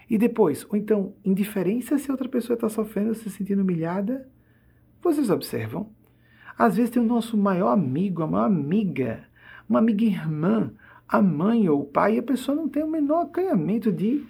[0.08, 4.28] E depois, ou então, indiferença se outra pessoa está sofrendo, se sentindo humilhada.
[5.00, 5.90] Vocês observam?
[6.56, 9.24] Às vezes tem o nosso maior amigo, a maior amiga,
[9.68, 10.70] uma amiga irmã,
[11.08, 14.24] a mãe ou o pai, e a pessoa não tem o menor acanhamento de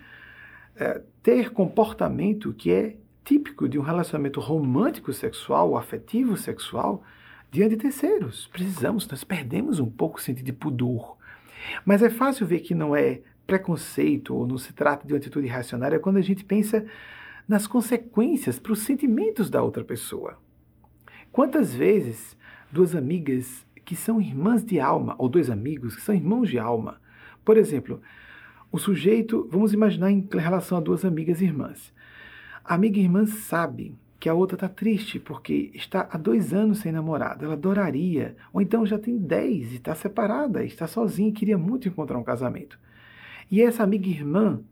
[0.76, 7.02] é, ter comportamento que é típico de um relacionamento romântico sexual afetivo sexual
[7.50, 8.48] diante de terceiros.
[8.48, 11.16] Precisamos, nós perdemos um pouco o sentido de pudor.
[11.84, 15.46] Mas é fácil ver que não é preconceito ou não se trata de uma atitude
[15.46, 16.84] irracionária quando a gente pensa
[17.46, 20.38] nas consequências para os sentimentos da outra pessoa.
[21.30, 22.36] Quantas vezes
[22.70, 27.00] duas amigas que são irmãs de alma, ou dois amigos que são irmãos de alma,
[27.44, 28.00] por exemplo,
[28.72, 31.92] o sujeito, vamos imaginar em relação a duas amigas irmãs.
[32.64, 36.90] A amiga irmã sabe que a outra está triste porque está há dois anos sem
[36.90, 37.44] namorado.
[37.44, 41.86] Ela adoraria, ou então já tem dez e está separada, está sozinha e queria muito
[41.86, 42.78] encontrar um casamento.
[43.50, 44.62] E essa amiga irmã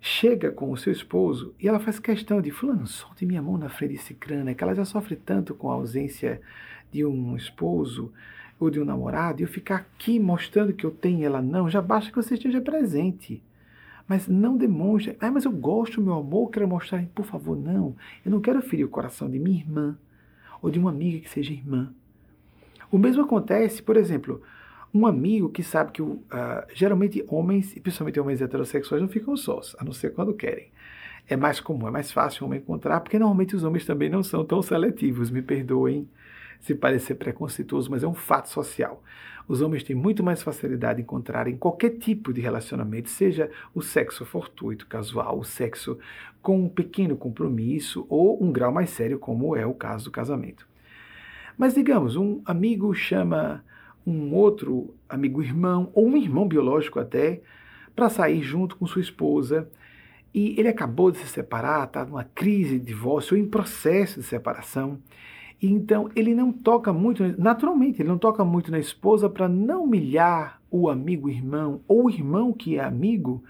[0.00, 3.68] chega com o seu esposo e ela faz questão de: Fulano, solte minha mão na
[3.68, 6.40] frente desse crânio, que ela já sofre tanto com a ausência
[6.90, 8.12] de um esposo
[8.60, 11.80] ou de um namorado, e eu ficar aqui mostrando que eu tenho ela não, já
[11.80, 13.42] basta que você esteja presente.
[14.06, 17.96] Mas não demonstre, ah, mas eu gosto, meu amor, quero mostrar, por favor, não.
[18.24, 19.96] Eu não quero ferir o coração de minha irmã
[20.60, 21.90] ou de uma amiga que seja irmã.
[22.90, 24.42] O mesmo acontece, por exemplo,
[24.92, 26.18] um amigo que sabe que uh,
[26.74, 30.68] geralmente homens, e principalmente homens heterossexuais, não ficam sós, a não ser quando querem.
[31.28, 34.22] É mais comum, é mais fácil um homem encontrar, porque normalmente os homens também não
[34.22, 36.08] são tão seletivos, me perdoem
[36.60, 39.02] se parecer preconceituoso, mas é um fato social.
[39.48, 44.24] Os homens têm muito mais facilidade em encontrarem qualquer tipo de relacionamento, seja o sexo
[44.24, 45.98] fortuito, casual, o sexo
[46.40, 50.68] com um pequeno compromisso ou um grau mais sério, como é o caso do casamento.
[51.58, 53.64] Mas digamos, um amigo chama
[54.06, 57.42] um outro amigo irmão, ou um irmão biológico até,
[57.94, 59.68] para sair junto com sua esposa,
[60.32, 64.26] e ele acabou de se separar, está numa crise de divórcio ou em processo de
[64.26, 65.00] separação,
[65.66, 70.60] então, ele não toca muito, naturalmente, ele não toca muito na esposa para não humilhar
[70.70, 73.42] o amigo irmão ou o irmão que é amigo,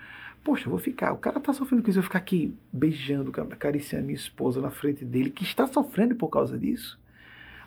[0.43, 1.13] Poxa, eu vou ficar.
[1.13, 4.71] O cara tá sofrendo com isso, eu vou ficar aqui beijando, acariciando minha esposa na
[4.71, 6.99] frente dele, que está sofrendo por causa disso.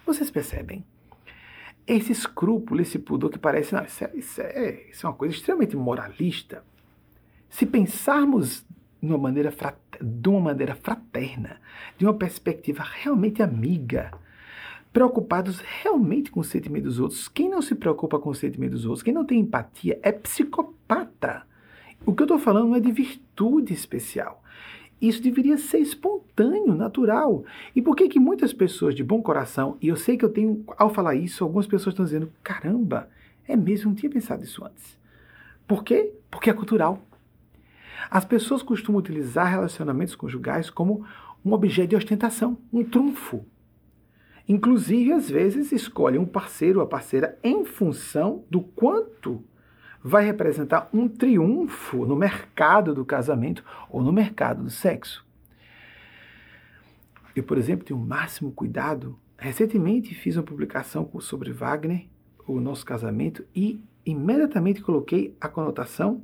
[0.05, 0.83] Vocês percebem?
[1.85, 5.35] Esse escrúpulo, esse pudor que parece, não, isso é, isso é, isso é uma coisa
[5.35, 6.63] extremamente moralista.
[7.49, 8.65] Se pensarmos
[9.01, 11.61] de uma maneira fraterna,
[11.97, 14.11] de uma perspectiva realmente amiga,
[14.93, 17.27] preocupados realmente com o sentimento dos outros.
[17.27, 21.43] Quem não se preocupa com o sentimento dos outros, quem não tem empatia, é psicopata.
[22.05, 24.43] O que eu estou falando não é de virtude especial.
[25.01, 27.43] Isso deveria ser espontâneo, natural.
[27.75, 30.63] E por que que muitas pessoas de bom coração, e eu sei que eu tenho,
[30.77, 33.09] ao falar isso, algumas pessoas estão dizendo, caramba,
[33.47, 34.97] é mesmo, não tinha pensado isso antes.
[35.67, 36.13] Por quê?
[36.29, 37.01] Porque é cultural.
[38.09, 41.05] As pessoas costumam utilizar relacionamentos conjugais como
[41.43, 43.45] um objeto de ostentação, um trunfo.
[44.47, 49.43] Inclusive, às vezes, escolhem um parceiro ou a parceira em função do quanto
[50.03, 55.25] vai representar um triunfo no mercado do casamento ou no mercado do sexo.
[57.33, 59.17] Eu, por exemplo, tenho o máximo cuidado.
[59.37, 62.05] Recentemente fiz uma publicação sobre Wagner,
[62.45, 66.21] o nosso casamento, e imediatamente coloquei a conotação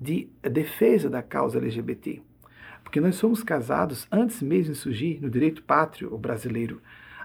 [0.00, 2.22] de defesa da causa LGBT.
[2.82, 6.80] Porque nós somos casados antes mesmo de surgir no direito pátrio brasileiro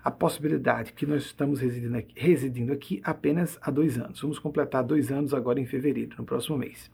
[0.05, 4.21] a possibilidade que nós estamos residindo aqui, residindo aqui apenas há dois anos.
[4.21, 6.91] Vamos completar dois anos agora em fevereiro, no próximo mês.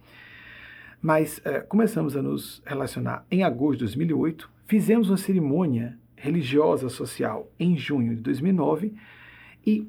[1.01, 7.51] Mas é, começamos a nos relacionar em agosto de 2008, fizemos uma cerimônia religiosa social
[7.59, 8.93] em junho de 2009
[9.67, 9.85] e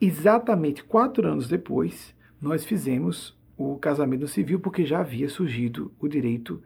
[0.00, 6.62] exatamente quatro anos depois nós fizemos o casamento civil porque já havia surgido o direito,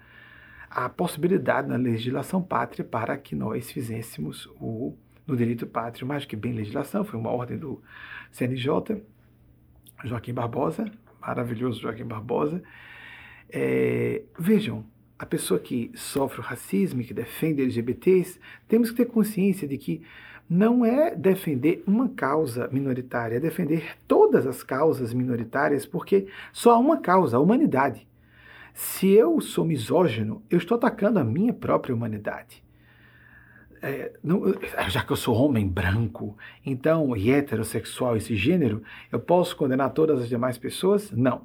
[0.69, 4.95] a possibilidade na legislação pátria para que nós fizéssemos o
[5.29, 7.83] no direito pátrio, mais que bem legislação, foi uma ordem do
[8.33, 9.03] CNJ,
[10.03, 12.63] Joaquim Barbosa, maravilhoso Joaquim Barbosa.
[13.51, 14.87] É, vejam,
[15.19, 20.03] a pessoa que sofre o racismo, que defende LGBTs, temos que ter consciência de que
[20.49, 26.79] não é defender uma causa minoritária, é defender todas as causas minoritárias, porque só há
[26.79, 28.09] uma causa, a humanidade.
[28.73, 32.63] Se eu sou misógino, eu estou atacando a minha própria humanidade
[33.83, 34.43] é, não,
[34.89, 40.21] já que eu sou homem branco, então, e heterossexual, esse gênero, eu posso condenar todas
[40.21, 41.11] as demais pessoas?
[41.13, 41.43] Não.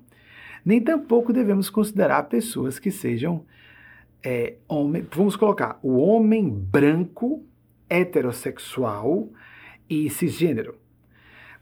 [0.65, 3.45] Nem tampouco devemos considerar pessoas que sejam
[4.23, 7.45] é, homem, vamos colocar, o homem branco,
[7.89, 9.29] heterossexual
[9.89, 10.77] e cisgênero.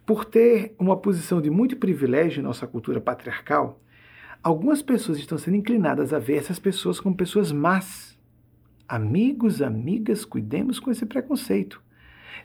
[0.06, 3.82] Por ter uma posição de muito privilégio em nossa cultura patriarcal,
[4.44, 8.12] algumas pessoas estão sendo inclinadas a ver essas pessoas como pessoas más
[8.92, 11.82] Amigos, amigas, cuidemos com esse preconceito.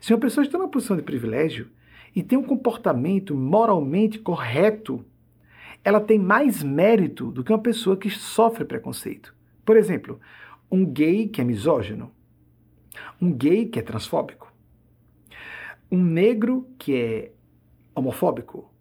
[0.00, 1.72] Se uma pessoa está numa posição de privilégio
[2.14, 5.04] e tem um comportamento moralmente correto,
[5.82, 9.34] ela tem mais mérito do que uma pessoa que sofre preconceito.
[9.64, 10.20] Por exemplo,
[10.70, 12.12] um gay que é misógino,
[13.20, 14.54] um gay que é transfóbico,
[15.90, 17.32] um negro que é
[17.92, 18.72] homofóbico,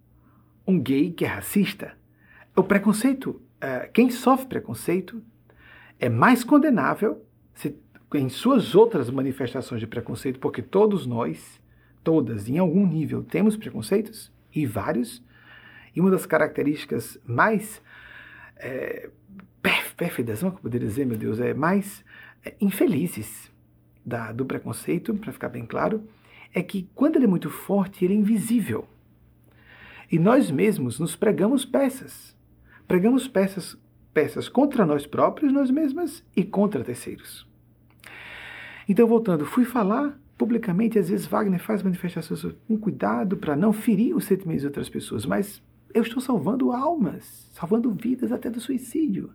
[0.67, 1.97] um gay que é racista.
[2.55, 5.19] O preconceito, eh, quem sofre preconceito
[5.99, 7.24] é mais condenável
[7.55, 7.75] se,
[8.13, 11.59] em suas outras manifestações de preconceito, porque todos nós,
[12.03, 15.23] todas, em algum nível, temos preconceitos, e vários,
[15.95, 17.81] e uma das características mais
[18.57, 19.09] é,
[19.97, 22.05] pérfidas, não poderia dizer, meu Deus, é mais
[22.43, 23.51] é, infelizes
[24.05, 26.07] da, do preconceito, para ficar bem claro,
[26.53, 28.87] é que quando ele é muito forte, ele é invisível.
[30.11, 32.35] E nós mesmos nos pregamos peças.
[32.87, 33.77] Pregamos peças
[34.15, 37.45] peças contra nós próprios, nós mesmas e contra terceiros.
[38.87, 44.15] Então, voltando, fui falar publicamente, às vezes Wagner faz manifestações com cuidado para não ferir
[44.15, 45.61] os sentimentos de outras pessoas, mas
[45.93, 49.33] eu estou salvando almas, salvando vidas até do suicídio.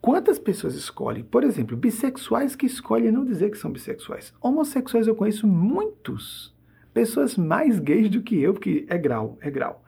[0.00, 4.32] Quantas pessoas escolhem, por exemplo, bissexuais que escolhem não dizer que são bissexuais?
[4.40, 6.54] Homossexuais eu conheço muitos.
[6.94, 9.84] Pessoas mais gays do que eu, porque é grau, é grau.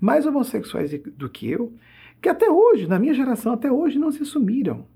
[0.00, 1.74] Mais homossexuais do que eu,
[2.20, 4.86] que até hoje, na minha geração, até hoje não se assumiram.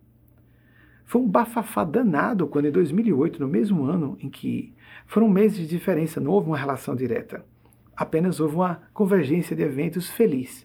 [1.05, 4.73] Foi um bafafá danado quando, em 2008, no mesmo ano em que
[5.07, 7.45] foram meses de diferença, não houve uma relação direta.
[7.97, 10.64] Apenas houve uma convergência de eventos feliz.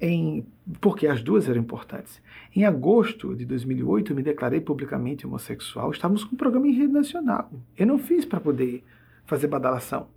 [0.00, 0.44] Em,
[0.80, 2.20] porque as duas eram importantes.
[2.54, 5.92] Em agosto de 2008, eu me declarei publicamente homossexual.
[5.92, 7.48] Estávamos com um programa em rede nacional.
[7.76, 8.82] Eu não fiz para poder
[9.24, 10.08] fazer badalação.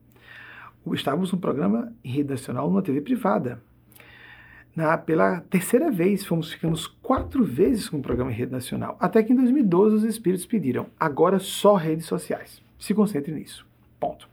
[0.92, 3.62] Estávamos num programa em rede nacional numa TV privada.
[4.76, 8.98] Na, pela terceira vez, fomos, ficamos quatro vezes com o programa em rede nacional.
[9.00, 12.62] Até que em 2012 os espíritos pediram, agora só redes sociais.
[12.80, 13.68] Se concentre nisso.
[14.00, 14.28] Ponto.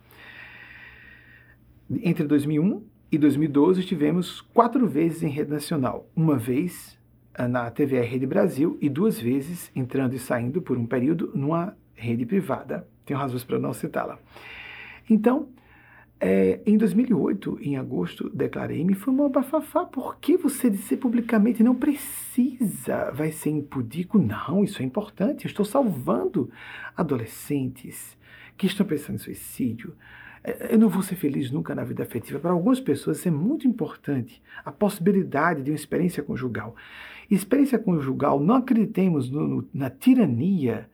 [2.02, 2.82] Entre 2001
[3.12, 6.08] e 2012 tivemos quatro vezes em rede nacional.
[6.16, 6.98] Uma vez
[7.34, 11.76] ah, na TVR Rede Brasil e duas vezes entrando e saindo por um período numa
[11.94, 12.88] rede privada.
[13.04, 14.18] Tenho razões para não citá-la.
[15.08, 15.48] Então,
[16.20, 19.86] é, em 2008, em agosto, declarei-me, foi uma bafafá.
[19.86, 23.10] Por que você dizer publicamente não precisa?
[23.12, 24.18] Vai ser impudico?
[24.18, 25.46] Não, isso é importante.
[25.46, 26.50] Eu estou salvando
[26.94, 28.18] adolescentes
[28.58, 29.94] que estão pensando em suicídio.
[30.44, 32.38] É, eu não vou ser feliz nunca na vida afetiva.
[32.38, 34.42] Para algumas pessoas, isso é muito importante.
[34.62, 36.76] A possibilidade de uma experiência conjugal.
[37.30, 40.86] Experiência conjugal, não acreditemos no, no, na tirania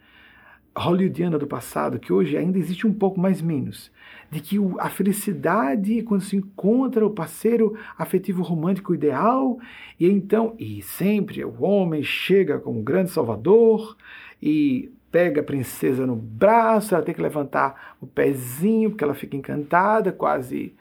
[0.76, 3.90] hollywoodiana do passado, que hoje ainda existe um pouco mais menos,
[4.30, 9.58] de que a felicidade quando se encontra o parceiro afetivo romântico ideal,
[9.98, 13.96] e então, e sempre o homem chega como grande salvador
[14.42, 19.36] e pega a princesa no braço, ela tem que levantar o pezinho porque ela fica
[19.36, 20.74] encantada, quase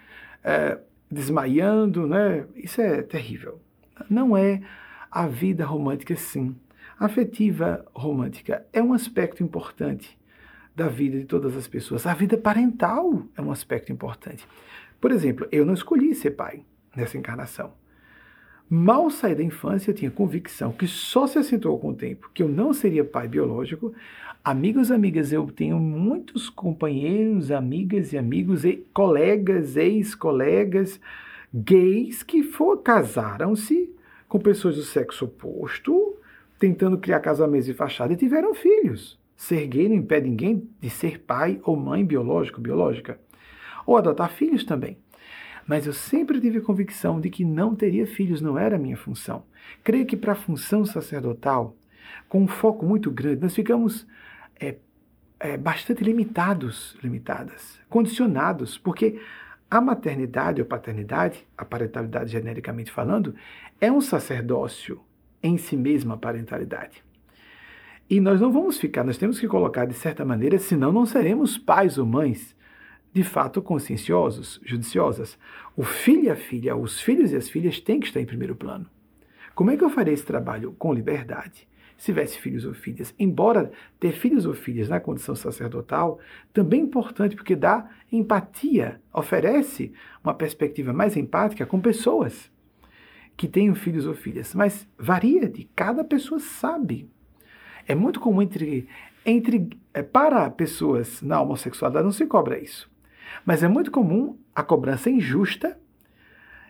[0.44, 0.78] é,
[1.10, 2.46] desmaiando, né?
[2.56, 3.60] Isso é terrível.
[4.10, 4.62] Não é
[5.10, 6.54] a vida romântica assim.
[7.00, 10.18] Afetiva romântica é um aspecto importante
[10.76, 12.06] da vida de todas as pessoas.
[12.06, 14.48] A vida parental é um aspecto importante.
[15.00, 16.64] Por exemplo, eu não escolhi ser pai
[16.96, 17.74] nessa encarnação.
[18.70, 22.42] Mal saí da infância, eu tinha convicção que só se acentuou com o tempo que
[22.42, 23.94] eu não seria pai biológico.
[24.44, 31.00] Amigos, amigas, eu tenho muitos companheiros, amigas e amigos, e colegas, ex-colegas
[31.54, 32.44] gays que
[32.84, 33.94] casaram-se
[34.28, 36.18] com pessoas do sexo oposto
[36.60, 39.20] tentando criar casamentos de fachada e tiveram filhos.
[39.36, 43.20] Ser gay não impede ninguém de ser pai ou mãe biológico, biológica.
[43.86, 44.98] Ou adotar filhos também.
[45.68, 48.96] Mas eu sempre tive a convicção de que não teria filhos, não era a minha
[48.96, 49.44] função.
[49.84, 51.76] Creio que para a função sacerdotal,
[52.30, 54.08] com um foco muito grande, nós ficamos
[54.60, 54.76] é,
[55.40, 59.20] é, bastante limitados, limitadas, condicionados, porque
[59.70, 63.36] a maternidade ou paternidade, a parentalidade genericamente falando,
[63.82, 65.02] é um sacerdócio
[65.46, 67.04] em si mesma a parentalidade.
[68.10, 71.58] E nós não vamos ficar, nós temos que colocar de certa maneira, senão não seremos
[71.58, 72.56] pais ou mães
[73.14, 75.40] de fato conscienciosos, judiciosas.
[75.76, 78.56] O filho e a filha, os filhos e as filhas têm que estar em primeiro
[78.56, 78.88] plano.
[79.54, 81.68] Como é que eu farei esse trabalho com liberdade?
[81.98, 86.20] Se tivesse filhos ou filhas, embora ter filhos ou filhas na condição sacerdotal,
[86.52, 92.52] também é importante porque dá empatia, oferece uma perspectiva mais empática com pessoas
[93.38, 97.10] que tenham filhos ou filhas, mas varia de cada pessoa sabe.
[97.88, 98.88] É muito comum entre,
[99.26, 102.90] entre é, para pessoas na homossexualidade não se cobra isso,
[103.46, 105.78] mas é muito comum a cobrança injusta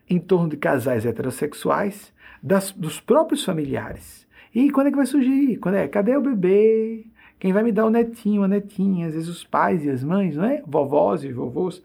[0.09, 4.27] em torno de casais heterossexuais das, dos próprios familiares.
[4.53, 5.57] E quando é que vai surgir?
[5.57, 5.87] Quando é?
[5.87, 7.05] Cadê o bebê?
[7.39, 9.07] Quem vai me dar o netinho, a netinha?
[9.07, 10.63] Às vezes os pais e as mães, não é?
[10.65, 11.83] Vovós e vovôs.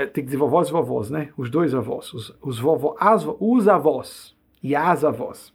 [0.00, 1.28] É, tem que dizer vovós e vovós, né?
[1.36, 5.52] Os dois avós, os, os, vovó, as, os avós e as avós.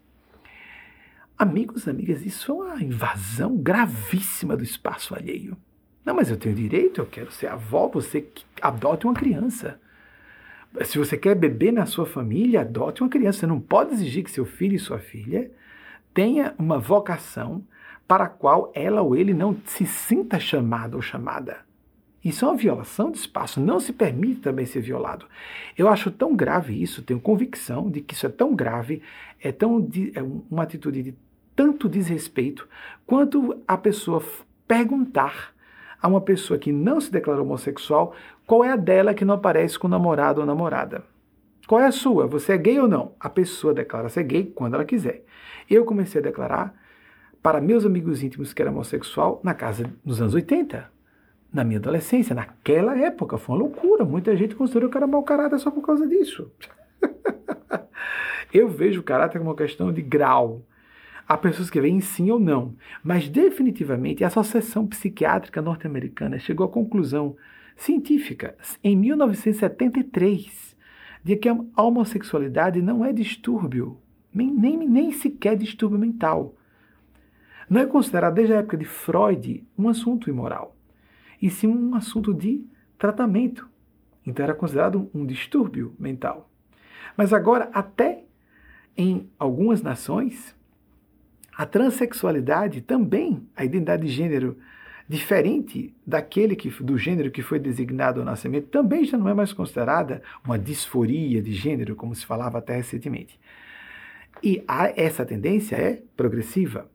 [1.36, 5.58] Amigos, amigas, isso é uma invasão gravíssima do espaço alheio.
[6.06, 8.28] Não, mas eu tenho direito, eu quero ser avó, você
[8.62, 9.80] adote uma criança.
[10.84, 13.40] Se você quer beber na sua família, adote uma criança.
[13.40, 15.50] Você não pode exigir que seu filho e sua filha
[16.14, 17.64] tenha uma vocação
[18.08, 21.65] para a qual ela ou ele não se sinta chamado ou chamada.
[22.26, 25.28] Isso é uma violação de espaço, não se permite também ser violado.
[25.78, 29.04] Eu acho tão grave isso, tenho convicção de que isso é tão grave,
[29.40, 31.16] é, tão, é uma atitude de
[31.56, 32.68] tanto desrespeito,
[33.06, 34.24] quanto a pessoa
[34.68, 35.54] perguntar
[36.02, 38.16] a uma pessoa que não se declarou homossexual
[38.48, 41.04] qual é a dela que não aparece com namorado ou namorada.
[41.68, 42.26] Qual é a sua?
[42.26, 43.14] Você é gay ou não?
[43.20, 45.24] A pessoa declara ser gay quando ela quiser.
[45.70, 46.74] Eu comecei a declarar
[47.42, 50.95] para meus amigos íntimos que era homossexual na casa nos anos 80
[51.54, 54.04] na minha adolescência, naquela época, foi uma loucura.
[54.04, 56.52] Muita gente considerou que era mau caráter só por causa disso.
[58.54, 60.62] Eu vejo o caráter como uma questão de grau.
[61.28, 66.70] Há pessoas que veem sim ou não, mas definitivamente a Associação Psiquiátrica Norte-Americana chegou à
[66.70, 67.36] conclusão
[67.76, 70.76] científica em 1973
[71.24, 73.98] de que a homossexualidade não é distúrbio,
[74.32, 76.54] nem, nem, nem sequer distúrbio mental.
[77.68, 80.75] Não é considerado desde a época de Freud um assunto imoral
[81.42, 82.66] e sim um assunto de
[82.98, 83.68] tratamento.
[84.26, 86.50] Então era considerado um distúrbio mental.
[87.16, 88.24] Mas agora, até
[88.98, 90.56] em algumas nações,
[91.56, 94.58] a transexualidade também, a identidade de gênero
[95.08, 99.54] diferente daquele que, do gênero que foi designado ao nascimento, também já não é mais
[99.54, 103.40] considerada uma disforia de gênero, como se falava até recentemente.
[104.42, 106.90] E a, essa tendência é progressiva.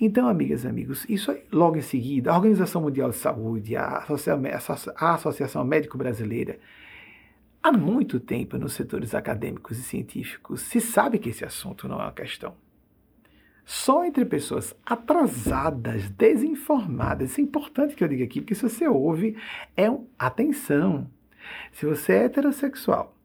[0.00, 4.04] Então, amigas e amigos, isso aí, logo em seguida, a Organização Mundial de Saúde, a
[4.98, 6.58] Associação Médico Brasileira,
[7.62, 12.04] há muito tempo nos setores acadêmicos e científicos se sabe que esse assunto não é
[12.04, 12.54] uma questão.
[13.64, 17.30] só entre pessoas atrasadas, desinformadas.
[17.30, 19.36] Isso é importante que eu diga aqui, porque se você ouve,
[19.76, 20.06] é um.
[20.18, 21.10] Atenção!
[21.72, 23.16] Se você é heterossexual,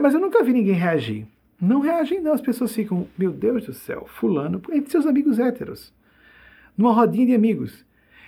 [0.00, 1.26] mas eu nunca vi ninguém reagir.
[1.62, 2.32] Não reagem, não.
[2.32, 5.94] As pessoas ficam, meu Deus do céu, fulano, entre seus amigos héteros,
[6.76, 7.86] numa rodinha de amigos.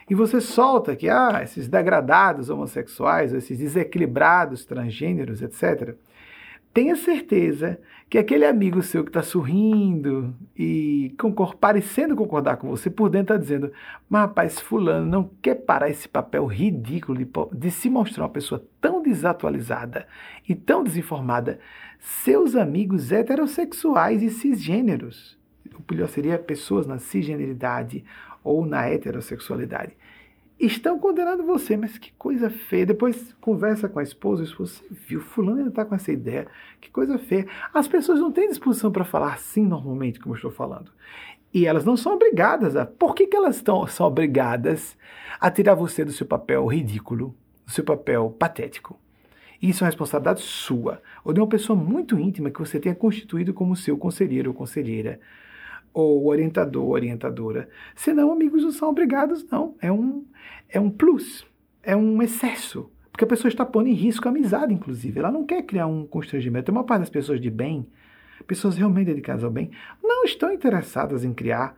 [0.08, 5.96] E você solta que, ah, esses degradados homossexuais, esses desequilibrados transgêneros, etc
[6.74, 7.78] tenha certeza
[8.10, 13.34] que aquele amigo seu que está sorrindo e concor parecendo concordar com você, por dentro
[13.34, 13.72] está dizendo:
[14.10, 18.62] Mas rapaz, Fulano não quer parar esse papel ridículo de, de se mostrar uma pessoa
[18.80, 20.06] tão desatualizada
[20.48, 21.60] e tão desinformada.
[22.00, 25.38] Seus amigos heterossexuais e cisgêneros,
[25.78, 28.04] o pior seria pessoas na cisgeneridade
[28.42, 29.96] ou na heterossexualidade
[30.66, 32.86] estão condenando você, mas que coisa feia.
[32.86, 36.46] Depois conversa com a esposa, e você viu, fulano ainda está com essa ideia,
[36.80, 37.46] que coisa feia.
[37.72, 40.90] As pessoas não têm disposição para falar assim normalmente, como eu estou falando.
[41.52, 42.84] E elas não são obrigadas a.
[42.84, 44.96] Por que, que elas estão, são obrigadas
[45.40, 47.34] a tirar você do seu papel ridículo,
[47.64, 48.98] do seu papel patético?
[49.62, 53.54] Isso é uma responsabilidade sua, ou de uma pessoa muito íntima que você tenha constituído
[53.54, 55.20] como seu conselheiro ou conselheira
[55.94, 57.68] ou orientador, orientadora.
[57.94, 59.76] Senão, amigos não são obrigados, não.
[59.80, 60.24] É um,
[60.68, 61.46] é um plus,
[61.82, 62.90] é um excesso.
[63.12, 65.20] Porque a pessoa está pondo em risco a amizade, inclusive.
[65.20, 66.72] Ela não quer criar um constrangimento.
[66.72, 67.86] Uma parte das pessoas de bem,
[68.44, 69.70] pessoas realmente dedicadas ao bem,
[70.02, 71.76] não estão interessadas em criar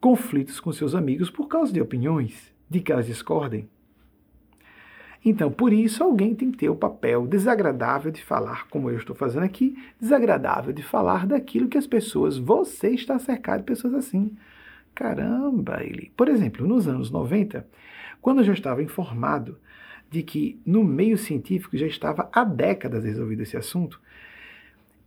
[0.00, 3.68] conflitos com seus amigos por causa de opiniões, de que elas discordem.
[5.24, 9.16] Então, por isso, alguém tem que ter o papel desagradável de falar, como eu estou
[9.16, 14.36] fazendo aqui, desagradável de falar daquilo que as pessoas, você está cercado de pessoas assim.
[14.94, 16.12] Caramba, ele.
[16.16, 17.66] Por exemplo, nos anos 90,
[18.20, 19.58] quando eu já estava informado
[20.10, 24.00] de que no meio científico já estava há décadas resolvido esse assunto,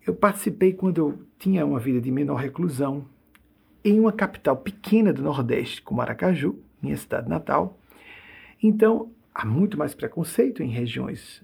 [0.05, 3.05] eu participei quando eu tinha uma vida de menor reclusão
[3.83, 7.77] em uma capital pequena do Nordeste, como Aracaju, minha cidade natal.
[8.61, 11.41] Então, há muito mais preconceito em regiões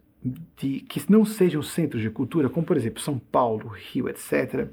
[0.58, 4.70] de, que não sejam centros de cultura, como por exemplo São Paulo, Rio, etc.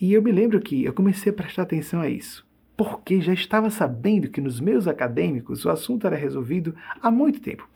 [0.00, 2.46] E eu me lembro que eu comecei a prestar atenção a isso,
[2.76, 7.68] porque já estava sabendo que nos meus acadêmicos o assunto era resolvido há muito tempo.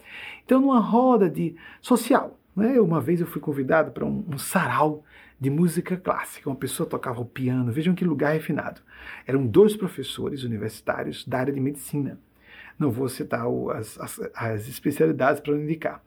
[0.44, 5.04] Então, numa roda de social, né, uma vez eu fui convidado para um, um sarau
[5.38, 6.48] de música clássica.
[6.48, 8.80] Uma pessoa tocava o piano, vejam que lugar refinado.
[9.26, 12.18] Eram dois professores universitários da área de medicina.
[12.78, 16.02] Não vou citar o, as, as, as, especialidades para indicar,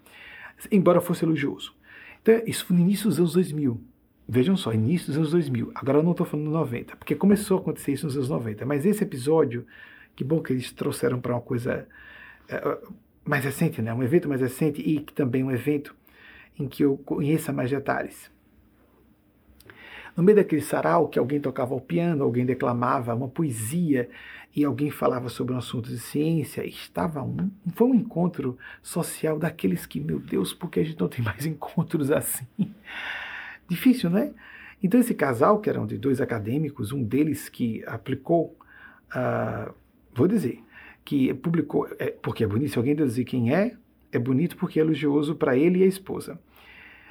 [0.72, 1.74] embora fosse elogioso.
[2.22, 3.82] Então, isso foi no início dos anos 2000.
[4.28, 5.72] Vejam só, início dos anos 2000.
[5.74, 8.66] Agora eu não estou falando 90, porque começou a acontecer isso nos anos 90.
[8.66, 9.66] Mas esse episódio,
[10.16, 11.88] que bom que eles trouxeram para uma coisa
[12.52, 12.94] uh,
[13.26, 13.92] mais recente, né?
[13.94, 15.96] um evento mais recente e que também um evento
[16.60, 18.30] em que eu conheça mais detalhes.
[20.20, 24.10] No meio daquele sarau que alguém tocava o piano, alguém declamava uma poesia
[24.54, 29.86] e alguém falava sobre um assunto de ciência, estava um, foi um encontro social daqueles
[29.86, 32.46] que, meu Deus, porque a gente não tem mais encontros assim?
[33.70, 34.34] Difícil, né?
[34.84, 38.58] Então esse casal, que eram de dois acadêmicos, um deles que aplicou,
[39.16, 39.74] uh,
[40.14, 40.62] vou dizer,
[41.06, 43.74] que publicou, é, porque é bonito, se alguém dizer quem é,
[44.12, 46.38] é bonito porque é elogioso para ele e a esposa.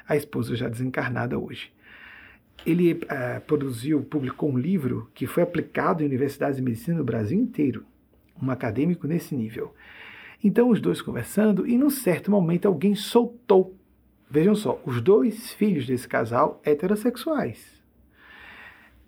[0.07, 1.73] A esposa já desencarnada hoje
[2.67, 7.39] ele uh, produziu, publicou um livro que foi aplicado em universidades de medicina no Brasil
[7.39, 7.85] inteiro,
[8.41, 9.75] um acadêmico nesse nível.
[10.43, 13.75] Então, os dois conversando, e num certo momento alguém soltou.
[14.31, 17.83] Vejam só, os dois filhos desse casal heterossexuais.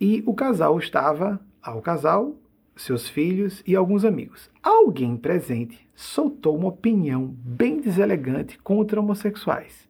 [0.00, 2.34] E o casal estava, ao casal,
[2.74, 4.50] seus filhos e alguns amigos.
[4.62, 9.88] Alguém presente soltou uma opinião bem deselegante contra homossexuais.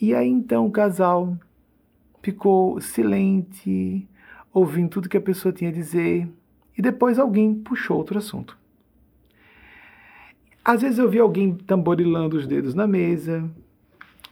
[0.00, 1.38] E aí então o casal
[2.24, 4.08] ficou silente,
[4.50, 6.26] ouvindo tudo que a pessoa tinha a dizer,
[6.76, 8.58] e depois alguém puxou outro assunto.
[10.64, 13.48] Às vezes eu vi alguém tamborilando os dedos na mesa,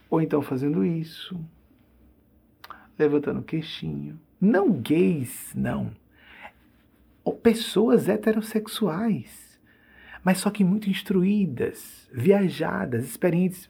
[0.09, 1.39] ou então fazendo isso,
[2.97, 4.19] levantando o queixinho.
[4.41, 5.91] Não gays, não.
[7.23, 9.59] Ou pessoas heterossexuais,
[10.23, 13.69] mas só que muito instruídas, viajadas, experientes.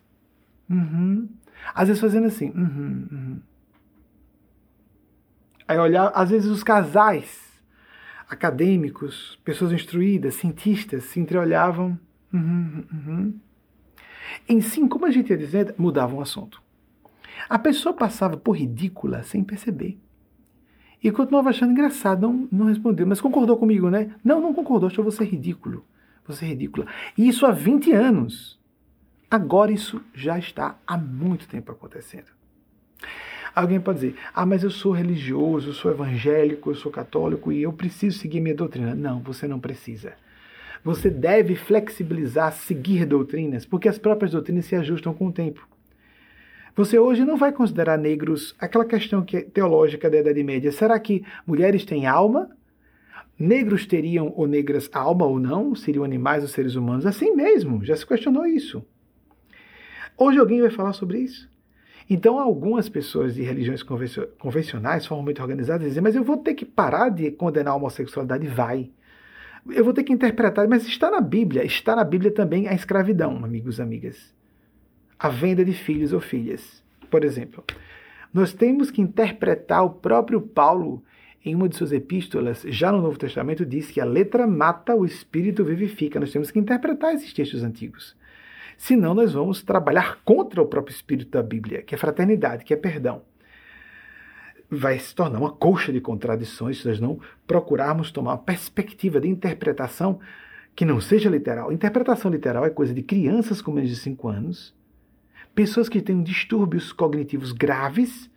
[0.70, 1.28] Uhum.
[1.76, 2.52] Às vezes fazendo assim.
[2.52, 3.40] Uhum, uhum.
[5.74, 7.52] Aí olhar, às vezes os casais
[8.30, 11.98] acadêmicos, pessoas instruídas, cientistas, se entreolhavam.
[12.32, 13.34] Uhum, uhum.
[14.48, 16.62] Em sim, como a gente ia dizer, mudavam o assunto.
[17.50, 20.00] A pessoa passava por ridícula sem perceber.
[21.04, 24.14] E continuava achando engraçado, não, não respondeu, mas concordou comigo, né?
[24.24, 25.84] Não, não concordou, achou você ridículo.
[26.28, 26.86] Você é ridícula.
[27.18, 28.60] E isso há 20 anos.
[29.30, 32.43] Agora isso já está há muito tempo acontecendo.
[33.56, 37.62] Alguém pode dizer: ah, mas eu sou religioso, eu sou evangélico, eu sou católico e
[37.62, 38.96] eu preciso seguir minha doutrina.
[38.96, 40.14] Não, você não precisa.
[40.84, 45.66] Você deve flexibilizar, seguir doutrinas, porque as próprias doutrinas se ajustam com o tempo.
[46.76, 50.72] Você hoje não vai considerar negros aquela questão que é teológica da Idade Média.
[50.72, 52.50] Será que mulheres têm alma?
[53.38, 55.76] Negros teriam ou negras alma ou não?
[55.76, 57.06] Seriam animais ou seres humanos?
[57.06, 58.84] Assim mesmo, já se questionou isso.
[60.18, 61.53] Hoje alguém vai falar sobre isso?
[62.10, 67.10] Então, algumas pessoas de religiões convencionais, formalmente organizadas, dizem: Mas eu vou ter que parar
[67.10, 68.48] de condenar a homossexualidade?
[68.48, 68.92] Vai.
[69.70, 71.64] Eu vou ter que interpretar, mas está na Bíblia.
[71.64, 74.34] Está na Bíblia também a escravidão, amigos e amigas
[75.24, 76.84] a venda de filhos ou filhas.
[77.10, 77.64] Por exemplo,
[78.34, 81.02] nós temos que interpretar o próprio Paulo
[81.46, 85.06] em uma de suas epístolas, já no Novo Testamento, diz que a letra mata, o
[85.06, 86.20] espírito vivifica.
[86.20, 88.16] Nós temos que interpretar esses textos antigos.
[88.84, 92.76] Senão, nós vamos trabalhar contra o próprio espírito da Bíblia, que é fraternidade, que é
[92.76, 93.22] perdão.
[94.70, 97.18] Vai se tornar uma colcha de contradições se nós não
[97.48, 100.20] procurarmos tomar uma perspectiva de interpretação
[100.76, 101.72] que não seja literal.
[101.72, 104.76] Interpretação literal é coisa de crianças com menos de 5 anos
[105.56, 108.30] pessoas que têm distúrbios cognitivos graves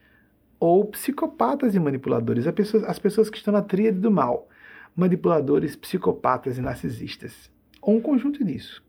[0.61, 4.49] ou psicopatas e manipuladores, as pessoas, as pessoas que estão na tríade do mal,
[4.95, 7.51] manipuladores, psicopatas e narcisistas,
[7.83, 8.86] ou um conjunto disso.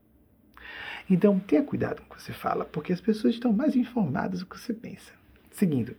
[1.10, 4.46] Então, tenha cuidado com o que você fala, porque as pessoas estão mais informadas do
[4.46, 5.14] que você pensa.
[5.52, 5.96] Seguindo,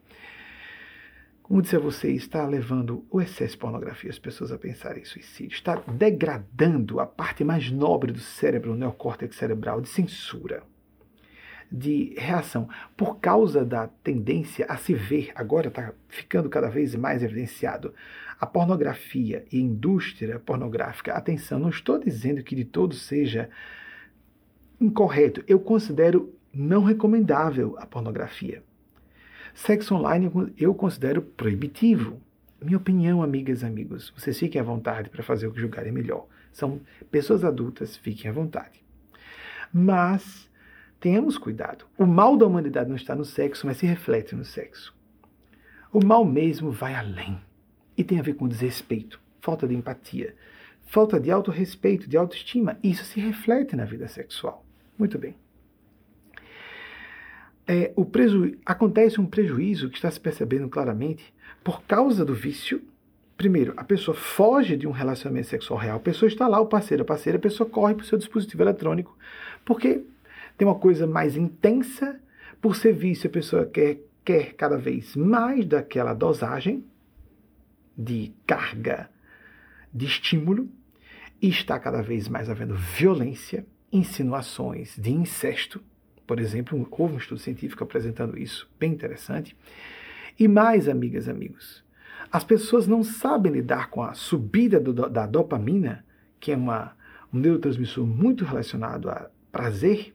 [1.43, 5.07] como disse a você, está levando o excesso de pornografia as pessoas a pensarem em
[5.07, 10.63] suicídio, está degradando a parte mais nobre do cérebro, o neocórtex cerebral, de censura
[11.71, 17.23] de reação por causa da tendência a se ver, agora está ficando cada vez mais
[17.23, 17.95] evidenciado,
[18.41, 21.13] a pornografia e a indústria pornográfica.
[21.13, 23.51] Atenção, não estou dizendo que de todo seja
[24.81, 25.43] incorreto.
[25.47, 28.63] Eu considero não recomendável a pornografia.
[29.55, 32.21] Sexo online eu considero proibitivo.
[32.61, 36.27] Minha opinião, amigas e amigos, vocês fiquem à vontade para fazer o que julgarem melhor.
[36.53, 38.83] São pessoas adultas, fiquem à vontade.
[39.73, 40.49] Mas
[41.01, 41.85] Tenhamos cuidado.
[41.97, 44.93] O mal da humanidade não está no sexo, mas se reflete no sexo.
[45.93, 47.41] O mal mesmo vai além
[47.97, 50.35] e tem a ver com desrespeito, falta de empatia,
[50.87, 52.79] falta de autorrespeito, de autoestima.
[52.83, 54.67] Isso se reflete na vida sexual.
[54.99, 55.37] Muito bem.
[57.67, 58.57] É, o preju...
[58.65, 61.33] Acontece um prejuízo que está se percebendo claramente
[61.63, 62.83] por causa do vício.
[63.37, 67.05] Primeiro, a pessoa foge de um relacionamento sexual real, a pessoa está lá, o parceiro,
[67.05, 69.17] a parceira, a pessoa corre para o seu dispositivo eletrônico,
[69.65, 70.03] porque
[70.57, 72.21] tem uma coisa mais intensa,
[72.61, 76.85] por ser vício, a pessoa quer, quer cada vez mais daquela dosagem
[77.97, 79.09] de carga,
[79.95, 80.69] de estímulo,
[81.41, 85.81] e está cada vez mais havendo violência, insinuações de incesto.
[86.27, 89.57] Por exemplo, houve um estudo científico apresentando isso, bem interessante.
[90.39, 91.85] E mais, amigas e amigos,
[92.31, 96.05] as pessoas não sabem lidar com a subida do, da dopamina,
[96.39, 96.95] que é uma,
[97.33, 100.15] um neurotransmissor muito relacionado a prazer,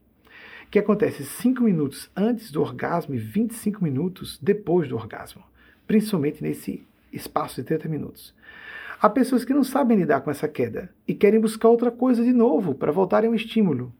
[0.69, 5.43] que acontece 5 minutos antes do orgasmo e 25 minutos depois do orgasmo,
[5.86, 8.34] principalmente nesse espaço de 30 minutos.
[9.04, 12.32] Há pessoas que não sabem lidar com essa queda e querem buscar outra coisa de
[12.32, 13.93] novo para voltarem ao estímulo.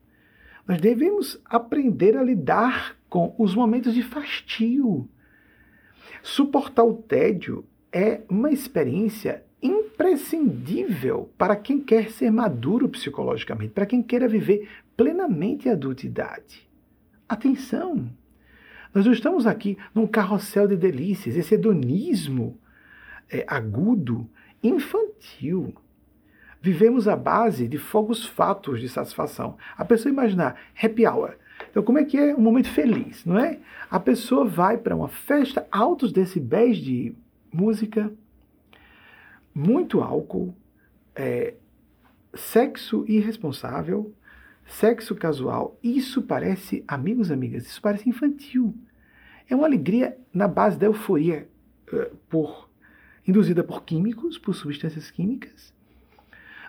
[0.66, 5.06] Nós devemos aprender a lidar com os momentos de fastio.
[6.22, 14.02] Suportar o tédio é uma experiência imprescindível para quem quer ser maduro psicologicamente, para quem
[14.02, 16.66] queira viver plenamente a adultidade.
[17.28, 18.08] Atenção!
[18.94, 22.58] Nós não estamos aqui num carrossel de delícias, esse hedonismo
[23.30, 24.30] é, agudo,
[24.64, 25.74] infantil.
[26.60, 29.56] Vivemos à base de fogos fatos de satisfação.
[29.76, 31.36] A pessoa imaginar happy hour.
[31.70, 33.60] Então, como é que é um momento feliz, não é?
[33.90, 37.14] A pessoa vai para uma festa, altos decibéis de
[37.52, 38.12] música,
[39.54, 40.54] muito álcool,
[41.14, 41.54] é,
[42.34, 44.12] sexo irresponsável,
[44.66, 45.78] sexo casual.
[45.82, 48.74] Isso parece, amigos e amigas, isso parece infantil.
[49.48, 51.48] É uma alegria na base da euforia
[51.92, 52.68] uh, por
[53.26, 55.72] induzida por químicos, por substâncias químicas.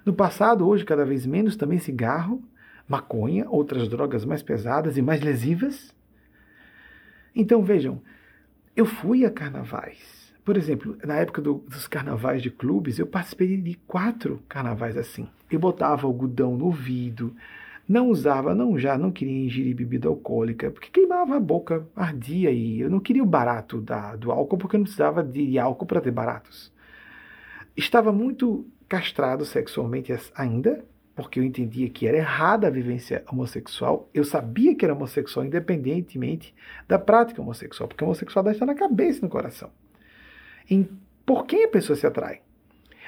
[0.06, 2.44] No passado, hoje cada vez menos, também cigarro,
[2.88, 5.94] maconha, outras drogas mais pesadas e mais lesivas.
[7.36, 8.02] Então vejam,
[8.76, 13.58] eu fui a carnavais por exemplo, na época do, dos carnavais de clubes, eu participei
[13.58, 15.28] de quatro carnavais assim.
[15.50, 17.36] Eu botava algodão no ouvido,
[17.88, 22.82] não usava, não já, não queria ingerir bebida alcoólica, porque queimava a boca, ardia e
[22.82, 26.02] eu não queria o barato da, do álcool, porque eu não precisava de álcool para
[26.02, 26.74] ter baratos.
[27.78, 30.84] Estava muito castrado sexualmente ainda,
[31.16, 34.10] porque eu entendia que era errada a vivência homossexual.
[34.14, 36.54] Eu sabia que era homossexual independentemente
[36.88, 39.70] da prática homossexual, porque a homossexualidade está na cabeça e no coração.
[40.70, 40.90] Em
[41.26, 42.42] por quem a pessoa se atrai?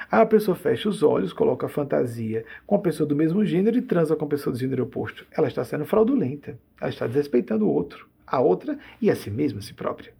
[0.10, 3.82] A pessoa fecha os olhos, coloca a fantasia com a pessoa do mesmo gênero e
[3.82, 5.26] transa com a pessoa do gênero oposto.
[5.32, 6.58] Ela está sendo fraudulenta.
[6.80, 10.14] Ela está desrespeitando o outro, a outra e a si mesma, a si própria.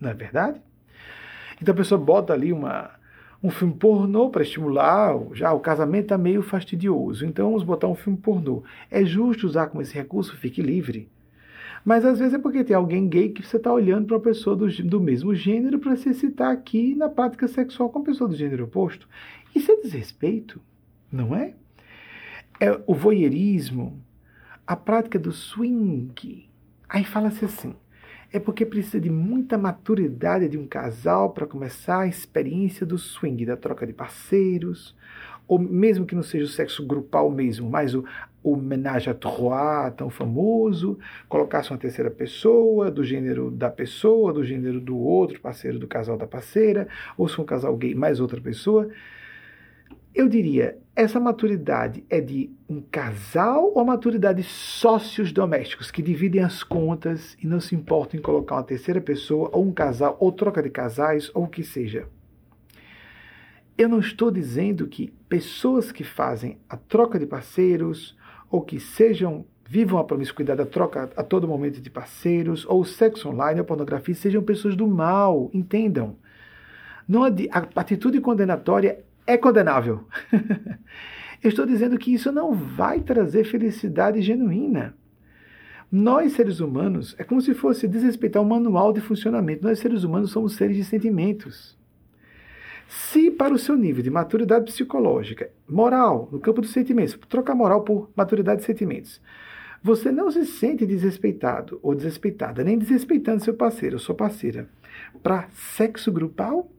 [0.00, 0.60] Não é verdade?
[1.60, 2.90] Então a pessoa bota ali uma,
[3.42, 7.94] um filme pornô para estimular, já o casamento está meio fastidioso, então vamos botar um
[7.94, 8.62] filme pornô.
[8.90, 10.36] É justo usar como esse recurso?
[10.36, 11.08] Fique livre.
[11.84, 14.56] Mas às vezes é porque tem alguém gay que você está olhando para uma pessoa
[14.56, 18.36] do, do mesmo gênero para se excitar aqui na prática sexual com a pessoa do
[18.36, 19.06] gênero oposto.
[19.54, 20.60] Isso é desrespeito,
[21.12, 21.54] não é?
[22.58, 24.02] É o voyeurismo,
[24.66, 26.48] a prática do swing.
[26.88, 27.74] Aí fala-se assim:
[28.32, 33.44] é porque precisa de muita maturidade de um casal para começar a experiência do swing,
[33.44, 34.96] da troca de parceiros,
[35.46, 38.04] ou mesmo que não seja o sexo grupal mesmo, mas o,
[38.44, 44.44] o menage à trois tão famoso, colocar-se uma terceira pessoa, do gênero da pessoa, do
[44.44, 46.86] gênero do outro parceiro do casal da parceira,
[47.16, 48.90] ou se um casal gay mais outra pessoa.
[50.14, 56.02] Eu diria, essa maturidade é de um casal ou a maturidade de sócios domésticos que
[56.02, 60.18] dividem as contas e não se importam em colocar uma terceira pessoa, ou um casal,
[60.20, 62.06] ou troca de casais, ou o que seja?
[63.76, 68.16] Eu não estou dizendo que pessoas que fazem a troca de parceiros
[68.54, 73.28] ou que sejam vivam a promiscuidade, a troca a todo momento de parceiros, ou sexo
[73.28, 76.14] online ou pornografia, sejam pessoas do mal, entendam.
[77.08, 77.30] Não a
[77.74, 80.06] atitude condenatória é condenável.
[81.42, 84.94] Eu estou dizendo que isso não vai trazer felicidade genuína.
[85.90, 89.64] Nós, seres humanos, é como se fosse desrespeitar o manual de funcionamento.
[89.64, 91.76] Nós, seres humanos, somos seres de sentimentos.
[92.96, 97.82] Se, para o seu nível de maturidade psicológica, moral, no campo dos sentimentos, trocar moral
[97.82, 99.20] por maturidade de sentimentos,
[99.82, 104.68] você não se sente desrespeitado ou desrespeitada, nem desrespeitando seu parceiro ou sua parceira,
[105.22, 106.70] para sexo grupal,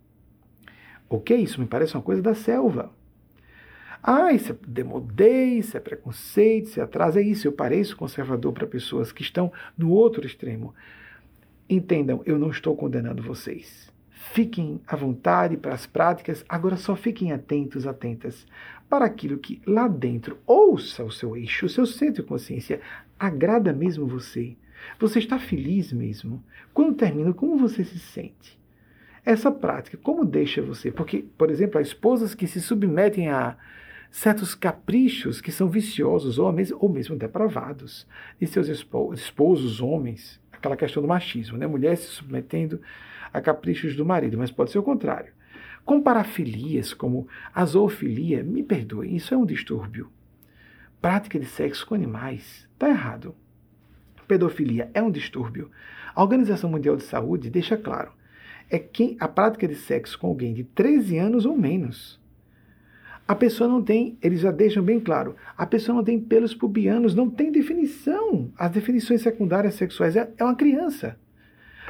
[1.08, 2.92] Ok, isso me parece uma coisa da selva.
[4.02, 7.48] Ah, isso é demodê, isso é preconceito, isso é atraso, é isso.
[7.48, 10.74] Eu pareço conservador para pessoas que estão no outro extremo.
[11.70, 13.92] Entendam, eu não estou condenando vocês.
[14.32, 18.46] Fiquem à vontade para as práticas, agora só fiquem atentos, atentas
[18.90, 22.82] para aquilo que lá dentro, ouça o seu eixo, o seu centro de consciência,
[23.20, 24.58] agrada mesmo você.
[25.00, 26.44] Você está feliz mesmo?
[26.74, 28.60] Quando termina, como você se sente?
[29.26, 30.92] Essa prática, como deixa você?
[30.92, 33.56] Porque, por exemplo, há esposas que se submetem a
[34.12, 38.08] certos caprichos que são viciosos ou mesmo, ou mesmo depravados
[38.40, 41.66] de seus esposos, homens, aquela questão do machismo, né?
[41.68, 42.80] Mulher se submetendo
[43.38, 45.34] a caprichos do marido, mas pode ser o contrário.
[45.84, 50.10] Com parafilias como a zoofilia, me perdoe, isso é um distúrbio.
[51.02, 53.36] Prática de sexo com animais, está errado.
[54.28, 55.70] Pedofilia é um distúrbio.
[56.16, 58.12] A Organização Mundial de Saúde deixa claro
[58.70, 62.20] é quem a prática de sexo com alguém de 13 anos ou menos.
[63.28, 67.16] A pessoa não tem, eles já deixam bem claro, a pessoa não tem pelos pubianos,
[67.16, 68.52] não tem definição.
[68.56, 71.18] As definições secundárias sexuais é, é uma criança.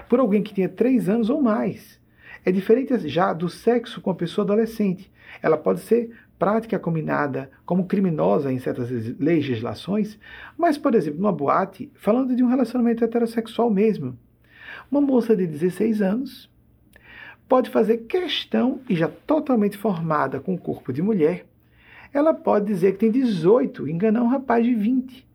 [0.10, 2.00] Por alguém que tinha 3 anos ou mais.
[2.44, 5.12] É diferente já do sexo com a pessoa adolescente.
[5.42, 10.20] Ela pode ser prática combinada como criminosa em certas legislações,
[10.58, 14.18] mas, por exemplo, numa boate, falando de um relacionamento heterossexual mesmo.
[14.92, 16.50] Uma moça de 16 anos
[17.48, 21.46] pode fazer questão, e já totalmente formada com o corpo de mulher,
[22.14, 25.26] ela pode dizer que tem 18 e enganar um rapaz de 20.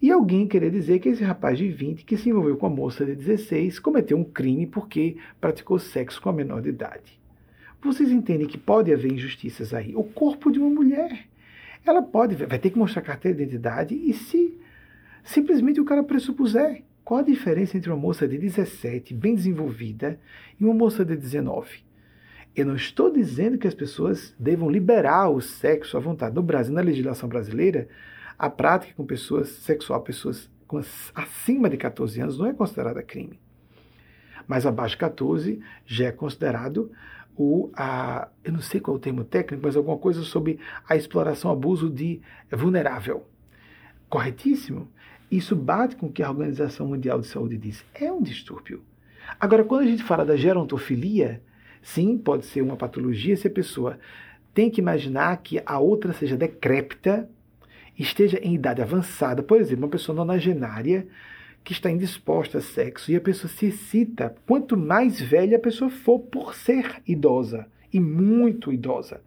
[0.00, 3.04] E alguém querer dizer que esse rapaz de 20, que se envolveu com a moça
[3.04, 7.18] de 16, cometeu um crime porque praticou sexo com a menor de idade.
[7.82, 9.94] Vocês entendem que pode haver injustiças aí.
[9.96, 11.26] O corpo de uma mulher,
[11.84, 14.58] ela pode, vai ter que mostrar carteira de identidade e se
[15.24, 20.20] simplesmente o cara pressupuser qual a diferença entre uma moça de 17, bem desenvolvida,
[20.60, 21.82] e uma moça de 19?
[22.54, 26.34] Eu não estou dizendo que as pessoas devam liberar o sexo à vontade.
[26.34, 27.88] No Brasil, na legislação brasileira,
[28.38, 30.80] a prática com pessoas sexual, pessoas com,
[31.14, 33.40] acima de 14 anos, não é considerada crime.
[34.46, 36.90] Mas abaixo de 14 já é considerado
[37.36, 40.58] o, a, eu não sei qual é o termo técnico, mas alguma coisa sobre
[40.88, 42.20] a exploração, abuso de
[42.50, 43.26] vulnerável.
[44.08, 44.88] Corretíssimo?
[45.30, 47.84] Isso bate com o que a Organização Mundial de Saúde diz.
[47.94, 48.82] É um distúrbio.
[49.38, 51.42] Agora, quando a gente fala da gerontofilia,
[51.82, 53.98] sim, pode ser uma patologia se a pessoa
[54.54, 57.28] tem que imaginar que a outra seja decrépita,
[57.98, 61.06] esteja em idade avançada, por exemplo, uma pessoa nonagenária
[61.64, 65.90] que está indisposta a sexo e a pessoa se excita quanto mais velha a pessoa
[65.90, 69.20] for por ser idosa e muito idosa.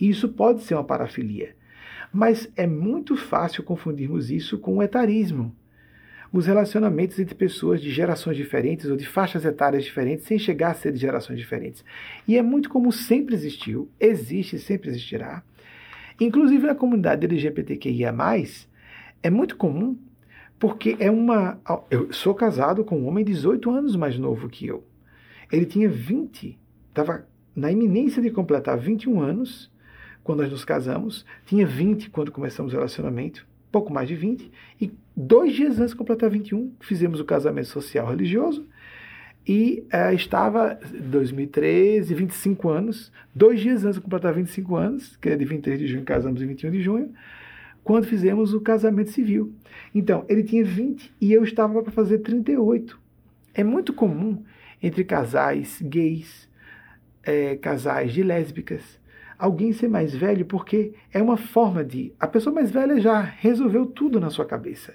[0.00, 1.54] Isso pode ser uma parafilia.
[2.12, 5.54] Mas é muito fácil confundirmos isso com o etarismo.
[6.32, 10.74] Os relacionamentos entre pessoas de gerações diferentes ou de faixas etárias diferentes, sem chegar a
[10.74, 11.84] ser de gerações diferentes.
[12.26, 15.42] E é muito como sempre existiu, existe e sempre existirá.
[16.20, 18.14] Inclusive na comunidade LGBTQIA,
[19.22, 19.96] é muito comum,
[20.58, 21.58] porque é uma.
[21.90, 24.84] Eu sou casado com um homem 18 anos mais novo que eu.
[25.50, 26.58] Ele tinha 20,
[26.88, 29.70] estava na iminência de completar 21 anos
[30.22, 34.50] quando nós nos casamos, tinha 20 quando começamos o relacionamento, pouco mais de 20,
[34.80, 38.66] e dois dias antes de completar 21, fizemos o casamento social religioso,
[39.46, 45.36] e uh, estava 2013, 25 anos, dois dias antes de completar 25 anos, que é
[45.36, 47.12] de 23 de junho, casamos em 21 de junho,
[47.82, 49.52] quando fizemos o casamento civil.
[49.94, 52.98] Então, ele tinha 20 e eu estava para fazer 38.
[53.52, 54.42] É muito comum
[54.82, 56.48] entre casais gays,
[57.22, 58.98] é, casais de lésbicas,
[59.38, 62.14] alguém ser mais velho, porque é uma forma de.
[62.18, 64.94] A pessoa mais velha já resolveu tudo na sua cabeça.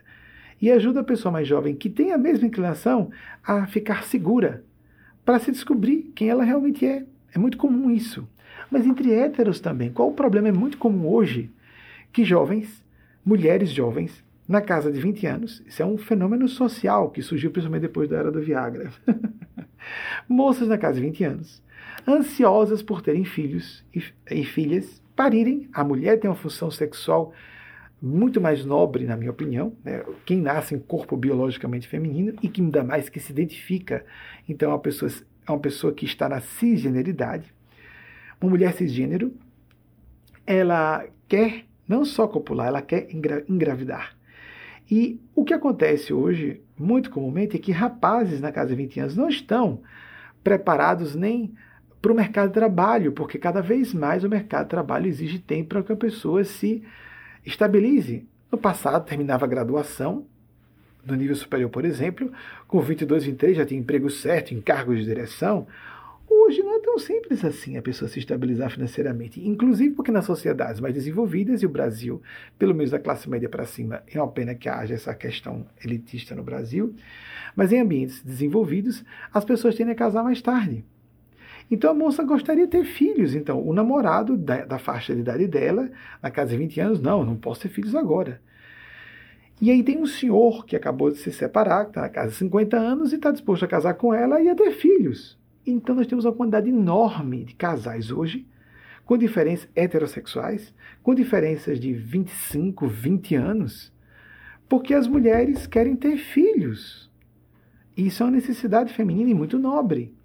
[0.61, 3.11] E ajuda a pessoa mais jovem, que tem a mesma inclinação,
[3.43, 4.63] a ficar segura,
[5.23, 7.05] para se descobrir quem ela realmente é.
[7.33, 8.27] É muito comum isso.
[8.69, 10.49] Mas entre héteros também, qual o problema?
[10.49, 11.49] É muito comum hoje
[12.11, 12.83] que jovens,
[13.23, 17.83] mulheres jovens, na casa de 20 anos, isso é um fenômeno social que surgiu principalmente
[17.83, 18.91] depois da era do Viagra.
[20.27, 21.61] Moças na casa de 20 anos,
[22.07, 25.69] ansiosas por terem filhos e, e filhas, parirem.
[25.71, 27.31] A mulher tem uma função sexual
[28.01, 30.03] muito mais nobre, na minha opinião, né?
[30.25, 34.05] quem nasce em corpo biologicamente feminino e que ainda mais que se identifica,
[34.47, 35.11] então, é uma pessoa,
[35.47, 37.53] é uma pessoa que está na cisgeneridade.
[38.39, 39.33] Uma mulher cisgênero,
[40.47, 44.15] ela quer não só copular, ela quer engra engravidar.
[44.89, 49.15] E o que acontece hoje, muito comumente, é que rapazes na casa de 20 anos
[49.15, 49.81] não estão
[50.43, 51.53] preparados nem
[52.01, 55.69] para o mercado de trabalho, porque cada vez mais o mercado de trabalho exige tempo
[55.69, 56.83] para que a pessoa se
[57.49, 58.25] estabilize.
[58.51, 60.25] No passado, terminava a graduação,
[61.05, 62.31] no nível superior, por exemplo,
[62.67, 65.67] com 22, 23 já tinha emprego certo, em cargos de direção.
[66.29, 70.79] Hoje não é tão simples assim a pessoa se estabilizar financeiramente, inclusive porque nas sociedades
[70.79, 72.21] mais desenvolvidas, e o Brasil,
[72.57, 76.35] pelo menos da classe média para cima, é uma pena que haja essa questão elitista
[76.35, 76.93] no Brasil,
[77.55, 80.85] mas em ambientes desenvolvidos, as pessoas tendem a casar mais tarde.
[81.71, 83.35] Então a moça gostaria de ter filhos.
[83.35, 85.89] Então, o namorado da, da faixa de idade dela,
[86.21, 88.41] na casa de 20 anos, não, não posso ter filhos agora.
[89.61, 92.35] E aí tem um senhor que acabou de se separar, que está na casa de
[92.35, 95.37] 50 anos e está disposto a casar com ela e a ter filhos.
[95.65, 98.47] Então nós temos uma quantidade enorme de casais hoje,
[99.05, 103.93] com diferenças heterossexuais, com diferenças de 25, 20 anos,
[104.67, 107.11] porque as mulheres querem ter filhos.
[107.97, 110.15] Isso é uma necessidade feminina e muito nobre.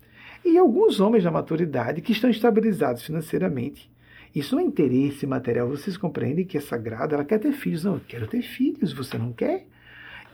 [0.44, 3.90] E alguns homens da maturidade que estão estabilizados financeiramente.
[4.34, 5.68] Isso não é interesse material.
[5.68, 7.14] Vocês compreendem que é sagrado?
[7.14, 7.84] Ela quer ter filhos.
[7.84, 8.92] Não, eu quero ter filhos.
[8.92, 9.66] Você não quer?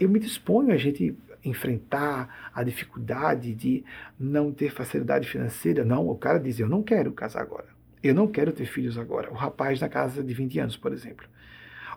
[0.01, 3.85] Eu me disponho a gente enfrentar a dificuldade de
[4.19, 5.85] não ter facilidade financeira.
[5.85, 7.69] Não, o cara diz: Eu não quero casar agora.
[8.03, 9.31] Eu não quero ter filhos agora.
[9.31, 11.27] O rapaz na casa de 20 anos, por exemplo.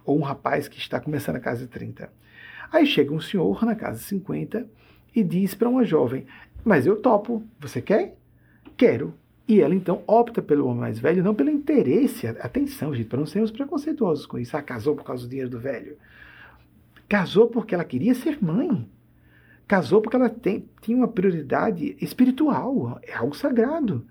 [0.06, 2.12] Ou um rapaz que está começando a casa de 30.
[2.72, 4.68] Aí chega um senhor na casa de 50
[5.16, 6.26] e diz para uma jovem:
[6.64, 7.44] mas eu topo.
[7.60, 8.16] Você quer?
[8.78, 9.14] Quero.
[9.48, 12.28] E ela então opta pelo homem mais velho, não pelo interesse.
[12.28, 14.56] Atenção, gente, para não sermos preconceituosos com isso.
[14.56, 15.98] Ah, casou por causa do dinheiro do velho.
[17.10, 18.88] Casou porque ela queria ser mãe.
[19.68, 24.06] Casou porque ela tem, tinha uma prioridade espiritual, é algo sagrado.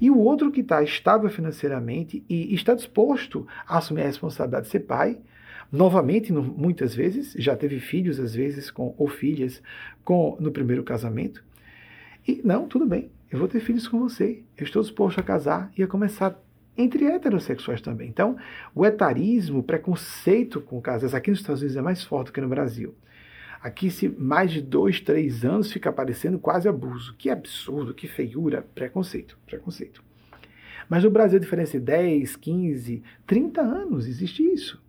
[0.00, 4.72] E o outro que está estável financeiramente e está disposto a assumir a responsabilidade de
[4.72, 5.18] ser pai,
[5.72, 9.62] novamente, muitas vezes, já teve filhos, às vezes, com, ou filhas,
[10.04, 11.42] com, no primeiro casamento,
[12.26, 15.70] e não, tudo bem, eu vou ter filhos com você, eu estou disposto a casar
[15.76, 16.40] e a começar
[16.76, 18.08] entre heterossexuais também.
[18.08, 18.36] Então,
[18.74, 22.48] o etarismo, o preconceito com casas aqui nos Estados Unidos é mais forte que no
[22.48, 22.94] Brasil.
[23.62, 27.14] Aqui, se mais de dois, três anos fica aparecendo quase abuso.
[27.16, 30.04] Que absurdo, que feiura, preconceito, preconceito.
[30.88, 34.80] Mas no Brasil a diferença é 10, 15, 30 anos, existe isso.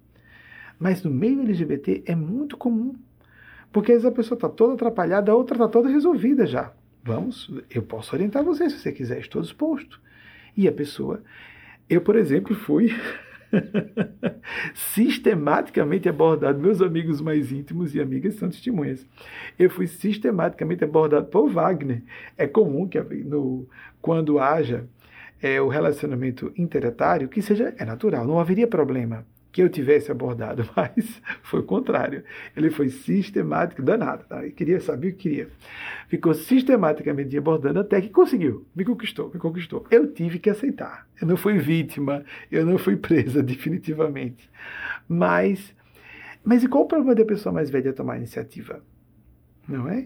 [0.78, 2.94] Mas no meio LGBT é muito comum.
[3.72, 6.72] Porque às vezes a pessoa está toda atrapalhada, a outra está toda resolvida já.
[7.08, 9.98] Vamos, eu posso orientar você se você quiser, estou disposto.
[10.58, 11.24] E a pessoa,
[11.90, 12.94] eu, por exemplo, fui
[14.76, 19.08] sistematicamente abordado, meus amigos mais íntimos e amigas são testemunhas.
[19.58, 22.04] Eu fui sistematicamente abordado por Wagner.
[22.38, 23.66] É comum que no,
[24.02, 24.86] quando haja
[25.42, 29.26] é, o relacionamento interetário, que seja, é natural, não haveria problema
[29.58, 32.24] que eu tivesse abordado, mas foi o contrário.
[32.56, 34.44] Ele foi sistemático, danado, tá?
[34.44, 35.50] Ele queria saber o que queria.
[36.08, 39.84] Ficou sistematicamente abordando até que conseguiu, me conquistou, me conquistou.
[39.90, 41.08] Eu tive que aceitar.
[41.20, 44.48] Eu não fui vítima, eu não fui presa, definitivamente.
[45.10, 45.74] Mas,
[46.44, 48.84] mas e qual o problema da pessoa mais velha tomar iniciativa?
[49.68, 50.06] Não é?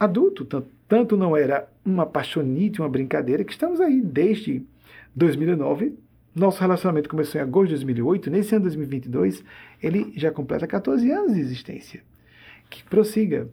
[0.00, 4.64] Adulto, tanto, tanto não era uma paixonite, uma brincadeira, que estamos aí desde
[5.14, 6.07] 2009
[6.40, 8.30] nosso relacionamento começou em agosto de 2008.
[8.30, 9.44] Nesse ano de 2022,
[9.82, 12.02] ele já completa 14 anos de existência.
[12.68, 13.48] Que prossiga.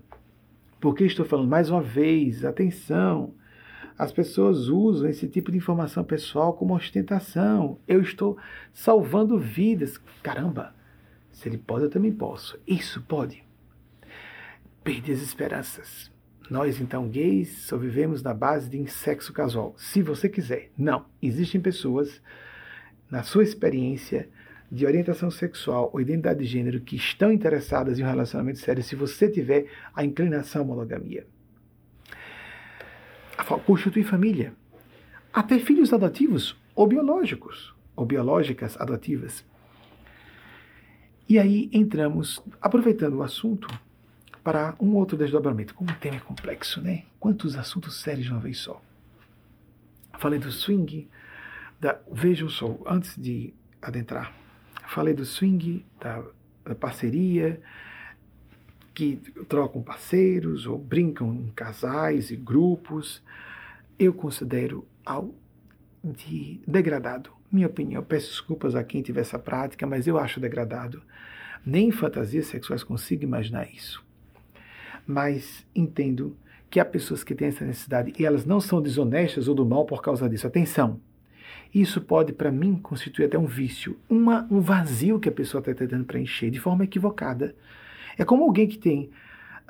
[0.80, 3.34] Porque estou falando mais uma vez, atenção.
[3.98, 7.80] As pessoas usam esse tipo de informação pessoal como ostentação.
[7.88, 8.38] Eu estou
[8.74, 9.98] salvando vidas.
[10.22, 10.76] Caramba,
[11.32, 12.60] se ele pode, eu também posso.
[12.68, 13.44] Isso pode.
[14.84, 16.12] Perder as esperanças.
[16.50, 19.74] Nós, então, gays, só vivemos na base de sexo casual.
[19.78, 20.72] Se você quiser.
[20.78, 21.06] Não.
[21.22, 22.22] Existem pessoas
[23.10, 24.30] na sua experiência
[24.72, 28.96] de orientação sexual ou identidade de gênero que estão interessadas em um relacionamento sério, se
[28.96, 31.26] você tiver a inclinação à monogamia.
[33.66, 34.54] Constituir família.
[35.32, 39.46] Até filhos adotivos ou biológicos, ou biológicas adotivas.
[41.28, 43.68] E aí entramos, aproveitando o assunto,
[44.44, 45.74] para um outro desdobramento.
[45.74, 47.04] Como o tema é complexo, né?
[47.20, 48.80] Quantos assuntos sérios de uma vez só.
[50.20, 51.10] Falei do swing,
[51.80, 54.34] da, vejam só, antes de adentrar,
[54.88, 56.24] falei do swing, da,
[56.64, 57.62] da parceria,
[58.94, 59.18] que
[59.50, 63.22] trocam parceiros ou brincam em casais e grupos.
[64.00, 65.36] Eu considero algo
[66.04, 67.30] de degradado.
[67.52, 71.02] Minha opinião, peço desculpas a quem tiver essa prática, mas eu acho degradado.
[71.66, 74.04] Nem em fantasias sexuais consigo imaginar isso.
[75.06, 76.38] Mas entendo
[76.70, 79.86] que há pessoas que têm essa necessidade e elas não são desonestas ou do mal
[79.86, 80.48] por causa disso.
[80.48, 81.00] Atenção!
[81.74, 85.74] Isso pode, para mim, constituir até um vício, uma, um vazio que a pessoa está
[85.74, 87.56] tentando preencher de forma equivocada.
[88.18, 89.10] É como alguém que tem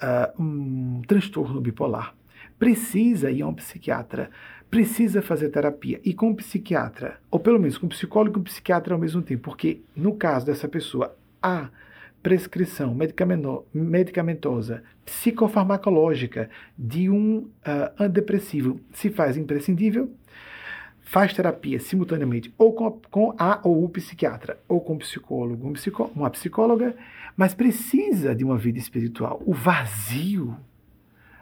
[0.02, 2.16] uh, um transtorno bipolar,
[2.60, 4.30] precisa ir a um psiquiatra,
[4.70, 8.44] precisa fazer terapia e com um psiquiatra, ou pelo menos com um psicólogo e um
[8.44, 11.70] psiquiatra ao mesmo tempo, porque no caso dessa pessoa há
[12.22, 12.98] prescrição
[13.74, 17.50] medicamentosa, psicofarmacológica de um uh,
[18.00, 20.12] antidepressivo se faz imprescindível,
[21.06, 25.70] faz terapia simultaneamente ou com a, com a ou o psiquiatra, ou com um psicólogo,
[25.70, 26.96] um psicó, uma psicóloga,
[27.38, 29.42] mas precisa de uma vida espiritual.
[29.46, 30.58] O vazio,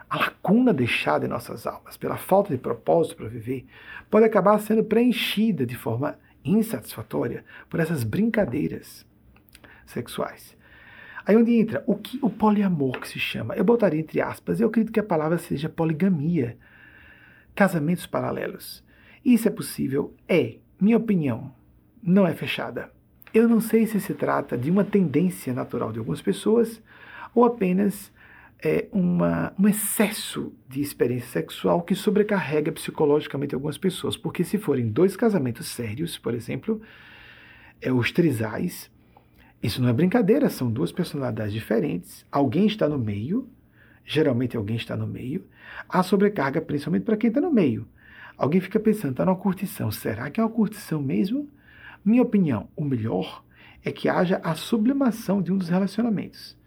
[0.10, 3.65] a lacuna deixada em nossas almas pela falta de propósito para viver,
[4.11, 9.06] pode acabar sendo preenchida de forma insatisfatória por essas brincadeiras
[9.85, 10.57] sexuais.
[11.26, 14.68] Aí onde entra o que o poliamor que se chama, eu botaria entre aspas, eu
[14.68, 16.57] acredito que a palavra seja poligamia,
[17.56, 18.84] casamentos paralelos.
[19.24, 20.14] Isso é possível?
[20.28, 20.58] É.
[20.80, 21.54] Minha opinião
[22.02, 22.91] não é fechada.
[23.34, 26.82] Eu não sei se se trata de uma tendência natural de algumas pessoas
[27.34, 28.12] ou apenas
[28.64, 34.16] é, uma, um excesso de experiência sexual que sobrecarrega psicologicamente algumas pessoas.
[34.16, 36.82] Porque se forem dois casamentos sérios, por exemplo,
[37.82, 38.90] é, os trisais,
[39.62, 43.50] isso não é brincadeira, são duas personalidades diferentes, alguém está no meio,
[44.06, 45.45] geralmente alguém está no meio,
[45.88, 47.88] há sobrecarga principalmente para quem está no meio.
[48.38, 51.50] Alguém fica pensando, está numa curtição, será que é uma curtição mesmo?
[52.04, 53.44] Minha opinião, o melhor
[53.84, 56.58] é que haja a sublimação de um dos relacionamentos.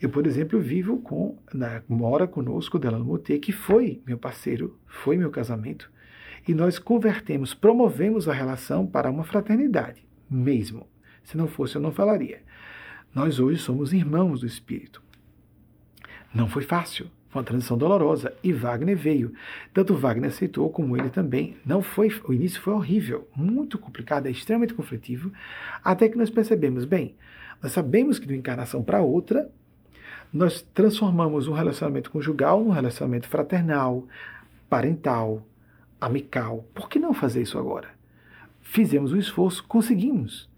[0.00, 4.78] Eu, por exemplo, vivo com, na, mora conosco dela no Motê, que foi meu parceiro,
[4.86, 5.90] foi meu casamento,
[6.46, 10.88] e nós convertemos, promovemos a relação para uma fraternidade, mesmo.
[11.22, 12.42] Se não fosse, eu não falaria.
[13.14, 15.02] Nós hoje somos irmãos do Espírito.
[16.34, 17.08] Não foi fácil.
[17.32, 18.34] Foi uma transição dolorosa.
[18.44, 19.32] E Wagner veio.
[19.72, 21.56] Tanto Wagner aceitou como ele também.
[21.64, 25.32] Não foi, o início foi horrível, muito complicado, é extremamente conflitivo,
[25.82, 27.14] até que nós percebemos, bem,
[27.62, 29.50] nós sabemos que de uma encarnação para outra,
[30.30, 34.06] nós transformamos um relacionamento conjugal num relacionamento fraternal,
[34.68, 35.42] parental,
[35.98, 36.66] amical.
[36.74, 37.88] Por que não fazer isso agora?
[38.60, 40.50] Fizemos um esforço, conseguimos.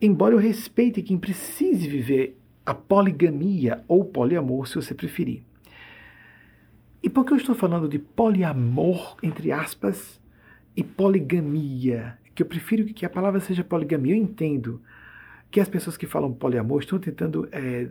[0.00, 2.36] Embora eu respeite quem precise viver
[2.66, 5.42] a poligamia ou poliamor, se você preferir.
[7.02, 10.20] E por que eu estou falando de poliamor, entre aspas,
[10.76, 12.18] e poligamia?
[12.34, 14.14] Que eu prefiro que a palavra seja poligamia.
[14.14, 14.80] Eu entendo
[15.50, 17.88] que as pessoas que falam poliamor estão tentando é,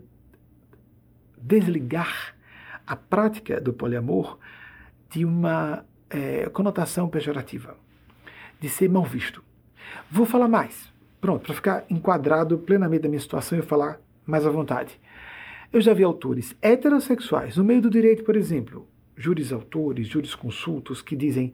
[1.42, 2.36] desligar
[2.88, 4.40] a prática do poliamor
[5.10, 7.76] de uma é, conotação pejorativa,
[8.60, 9.44] de ser mal visto.
[10.10, 10.92] Vou falar mais.
[11.20, 15.00] Pronto, para ficar enquadrado plenamente da minha situação, eu falar mais à vontade.
[15.72, 18.88] Eu já vi autores heterossexuais, no meio do direito, por exemplo,
[19.52, 21.54] autores, jurisconsultos que dizem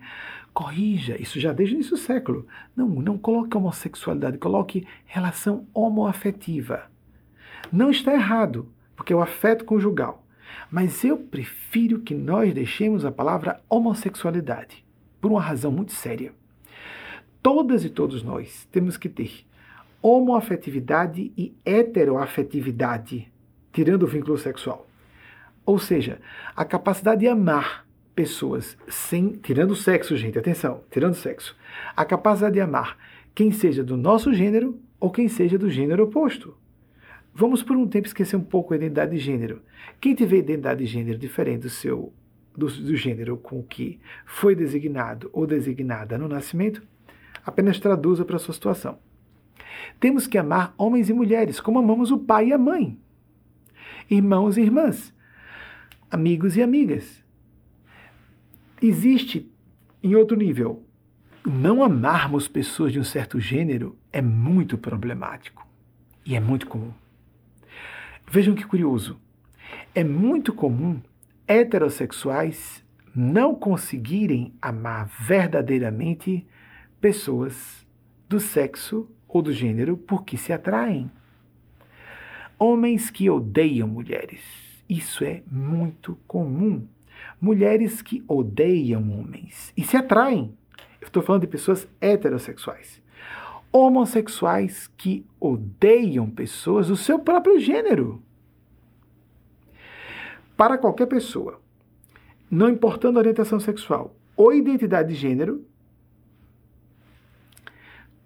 [0.54, 2.48] corrija, isso já desde o início do século.
[2.76, 6.90] Não, não coloque homossexualidade, coloque relação homoafetiva.
[7.72, 10.26] Não está errado, porque é o afeto conjugal.
[10.72, 14.84] Mas eu prefiro que nós deixemos a palavra homossexualidade,
[15.22, 16.34] por uma razão muito séria.
[17.44, 19.46] Todas e todos nós temos que ter
[20.02, 23.32] homoafetividade e heteroafetividade,
[23.72, 24.87] tirando o vínculo sexual.
[25.68, 26.22] Ou seja,
[26.56, 27.86] a capacidade de amar
[28.16, 29.34] pessoas sem.
[29.34, 31.58] tirando o sexo, gente, atenção, tirando o sexo.
[31.94, 32.98] A capacidade de amar
[33.36, 36.56] quem seja do nosso gênero ou quem seja do gênero oposto.
[37.34, 39.62] Vamos por um tempo esquecer um pouco a identidade de gênero.
[40.00, 42.14] Quem tiver identidade de gênero diferente do seu
[42.56, 46.82] do, do gênero com que foi designado ou designada no nascimento,
[47.46, 48.98] apenas traduza para a sua situação.
[50.00, 52.98] Temos que amar homens e mulheres como amamos o pai e a mãe,
[54.10, 55.14] irmãos e irmãs
[56.10, 57.24] amigos e amigas.
[58.82, 59.52] Existe,
[60.02, 60.84] em outro nível,
[61.46, 65.68] não amarmos pessoas de um certo gênero é muito problemático
[66.26, 66.94] e é muito comum.
[68.30, 69.20] Vejam que curioso.
[69.94, 71.02] É muito comum
[71.48, 72.84] heterossexuais
[73.16, 76.46] não conseguirem amar verdadeiramente
[77.02, 77.86] pessoas
[78.30, 81.10] do sexo ou do gênero porque se atraem.
[82.60, 86.88] Homens que odeiam mulheres isso é muito comum.
[87.42, 90.56] Mulheres que odeiam homens e se atraem.
[91.02, 93.02] Eu estou falando de pessoas heterossexuais.
[93.72, 98.22] Homossexuais que odeiam pessoas do seu próprio gênero.
[100.56, 101.62] Para qualquer pessoa,
[102.50, 105.66] não importando a orientação sexual ou identidade de gênero,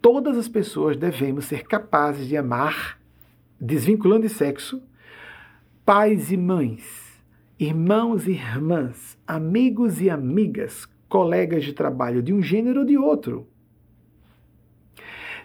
[0.01, 2.99] todas as pessoas devemos ser capazes de amar,
[3.59, 4.81] desvinculando de sexo,
[5.85, 7.23] pais e mães,
[7.59, 13.47] irmãos e irmãs, amigos e amigas, colegas de trabalho de um gênero ou de outro.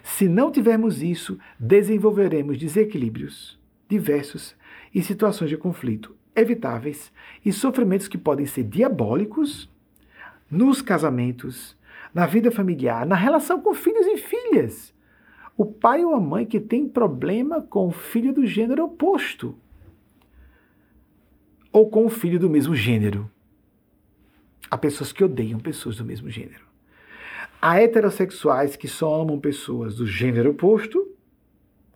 [0.03, 3.59] Se não tivermos isso, desenvolveremos desequilíbrios
[3.89, 4.55] diversos
[4.93, 7.11] e situações de conflito evitáveis
[7.43, 9.69] e sofrimentos que podem ser diabólicos
[10.51, 11.75] nos casamentos,
[12.13, 14.93] na vida familiar, na relação com filhos e filhas.
[15.57, 19.57] O pai ou a mãe que tem problema com o filho do gênero oposto
[21.77, 23.29] ou com o filho do mesmo gênero.
[24.67, 26.65] Há pessoas que odeiam pessoas do mesmo gênero.
[27.61, 31.07] Há heterossexuais que só amam pessoas do gênero oposto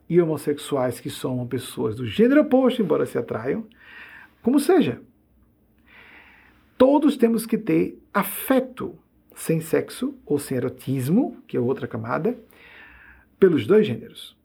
[0.08, 3.66] e homossexuais que só amam pessoas do gênero oposto, embora se atraiam.
[4.44, 5.02] Como seja,
[6.78, 8.96] todos temos que ter afeto
[9.34, 12.38] sem sexo ou sem erotismo, que é outra camada,
[13.40, 14.38] pelos dois gêneros.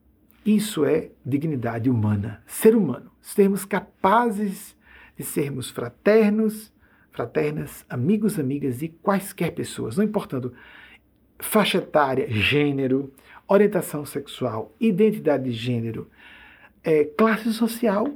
[0.46, 3.10] Isso é dignidade humana, ser humano.
[3.20, 4.76] Sermos capazes
[5.16, 6.72] de sermos fraternos,
[7.10, 10.52] fraternas, amigos, amigas de quaisquer pessoas, não importando
[11.38, 13.12] faixa etária, gênero,
[13.48, 16.10] orientação sexual, identidade de gênero,
[16.82, 18.09] é, classe social.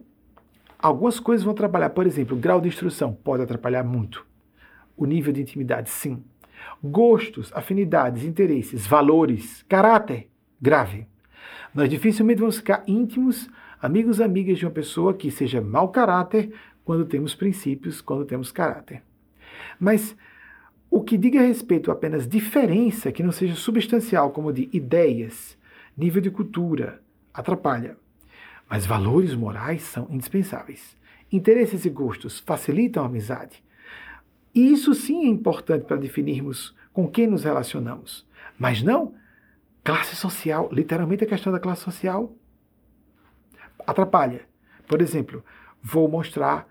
[0.79, 4.27] Algumas coisas vão atrapalhar, por exemplo, o grau de instrução pode atrapalhar muito.
[4.97, 6.23] O nível de intimidade, sim.
[6.83, 10.29] Gostos, afinidades, interesses, valores, caráter,
[10.61, 11.07] grave.
[11.75, 13.49] Nós dificilmente vamos ficar íntimos,
[13.81, 16.53] amigos, amigas de uma pessoa que seja mau caráter,
[16.85, 19.03] quando temos princípios, quando temos caráter.
[19.79, 20.17] Mas
[20.91, 25.57] o que diga respeito apenas diferença, que não seja substancial, como de ideias,
[25.97, 27.01] nível de cultura,
[27.33, 27.97] atrapalha.
[28.69, 30.97] Mas valores morais são indispensáveis.
[31.31, 33.63] Interesses e gostos facilitam a amizade.
[34.55, 38.27] E isso sim é importante para definirmos com quem nos relacionamos.
[38.59, 39.15] Mas não
[39.83, 42.35] classe social, literalmente a questão da classe social
[43.87, 44.43] atrapalha.
[44.87, 45.45] Por exemplo,
[45.83, 46.69] vou mostrar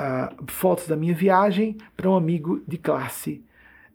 [0.00, 3.44] uh, fotos da minha viagem para um amigo de classe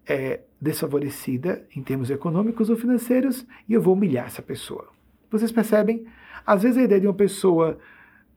[0.07, 4.87] é, desfavorecida em termos econômicos ou financeiros e eu vou humilhar essa pessoa.
[5.31, 6.05] Vocês percebem?
[6.45, 7.79] Às vezes a ideia de uma pessoa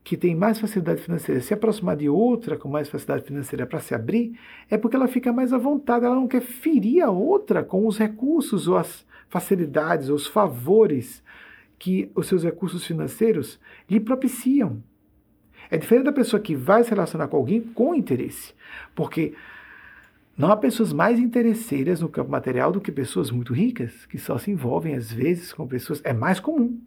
[0.03, 3.95] que tem mais facilidade financeira se aproximar de outra com mais facilidade financeira para se
[3.95, 4.39] abrir
[4.71, 7.99] é porque ela fica mais à vontade, ela não quer ferir a outra com os
[7.99, 11.23] recursos ou as facilidades ou os favores
[11.79, 14.83] que os seus recursos financeiros lhe propiciam.
[15.71, 18.55] É diferente da pessoa que vai se relacionar com alguém com interesse.
[18.95, 19.35] Porque
[20.37, 24.39] não há pessoas mais interesseiras no campo material do que pessoas muito ricas, que só
[24.39, 26.01] se envolvem, às vezes, com pessoas.
[26.05, 26.81] É mais comum.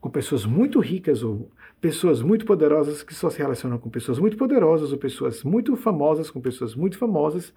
[0.00, 1.50] Com pessoas muito ricas ou
[1.80, 6.30] pessoas muito poderosas que só se relacionam com pessoas muito poderosas ou pessoas muito famosas
[6.30, 7.52] com pessoas muito famosas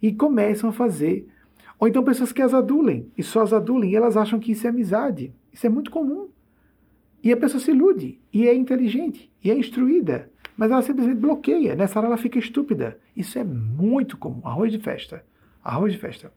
[0.00, 1.28] e começam a fazer.
[1.78, 4.66] Ou então pessoas que as adulem e só as adulem e elas acham que isso
[4.66, 5.32] é amizade.
[5.52, 6.28] Isso é muito comum.
[7.26, 11.74] E a pessoa se ilude, e é inteligente, e é instruída, mas ela simplesmente bloqueia.
[11.74, 13.00] Nessa hora ela fica estúpida.
[13.16, 14.40] Isso é muito comum.
[14.44, 15.24] Arroz de festa.
[15.60, 16.32] Arroz de festa.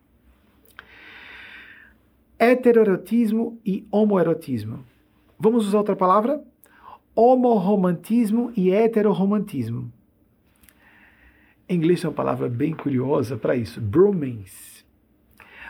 [2.40, 4.84] Heteroerotismo e homoerotismo.
[5.38, 6.44] Vamos usar outra palavra?
[7.14, 9.94] Homoromantismo e heteroromantismo.
[11.70, 14.84] Em inglês é uma palavra bem curiosa para isso, bromance.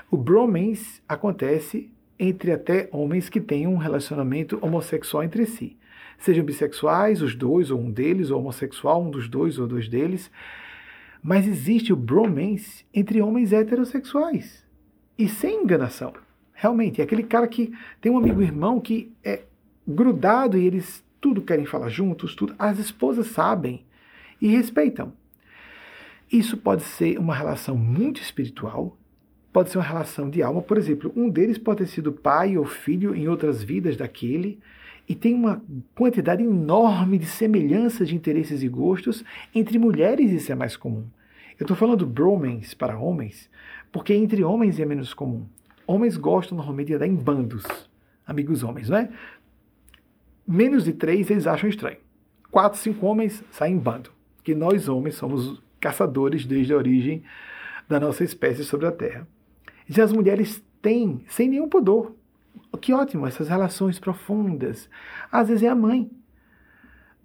[0.10, 5.78] O bromance acontece entre até homens que têm um relacionamento homossexual entre si.
[6.18, 10.30] Sejam bissexuais, os dois ou um deles, ou homossexual, um dos dois ou dois deles.
[11.24, 14.66] Mas existe o bromance entre homens heterossexuais.
[15.18, 16.14] E sem enganação.
[16.54, 19.44] Realmente, é aquele cara que tem um amigo irmão que é
[19.88, 22.54] grudado e eles tudo querem falar juntos, tudo.
[22.60, 23.86] As esposas sabem
[24.42, 25.14] e respeitam.
[26.32, 28.96] Isso pode ser uma relação muito espiritual,
[29.52, 30.62] pode ser uma relação de alma.
[30.62, 34.60] Por exemplo, um deles pode ter sido pai ou filho em outras vidas daquele,
[35.08, 35.62] e tem uma
[35.96, 39.24] quantidade enorme de semelhanças de interesses e gostos.
[39.56, 41.06] Entre mulheres isso é mais comum.
[41.60, 43.50] Eu estou falando bromance para homens,
[43.92, 45.46] porque entre homens é menos comum.
[45.88, 47.66] Homens gostam normalmente de andar em bandos,
[48.26, 49.10] amigos homens, não é?
[50.48, 51.98] Menos de três eles acham estranho.
[52.52, 54.12] Quatro, cinco homens saem em bando.
[54.44, 57.24] Que nós homens somos caçadores desde a origem
[57.88, 59.28] da nossa espécie sobre a Terra.
[59.90, 62.14] E as mulheres têm, sem nenhum pudor,
[62.80, 64.90] que ótimo, essas relações profundas.
[65.32, 66.10] Às vezes é a mãe,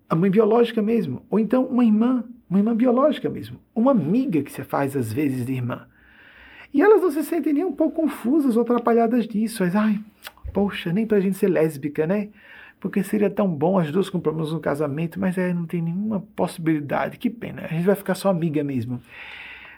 [0.09, 4.51] a mãe biológica mesmo, ou então uma irmã, uma irmã biológica mesmo, uma amiga que
[4.51, 5.87] se faz às vezes de irmã.
[6.73, 9.63] E elas não se sentem nem um pouco confusas ou atrapalhadas disso.
[9.63, 10.01] Mas, ai,
[10.53, 12.31] poxa, nem pra gente ser lésbica, né?
[12.85, 16.21] porque seria tão bom as duas com problemas no casamento, mas é, não tem nenhuma
[16.37, 19.01] possibilidade, que pena, a gente vai ficar só amiga mesmo.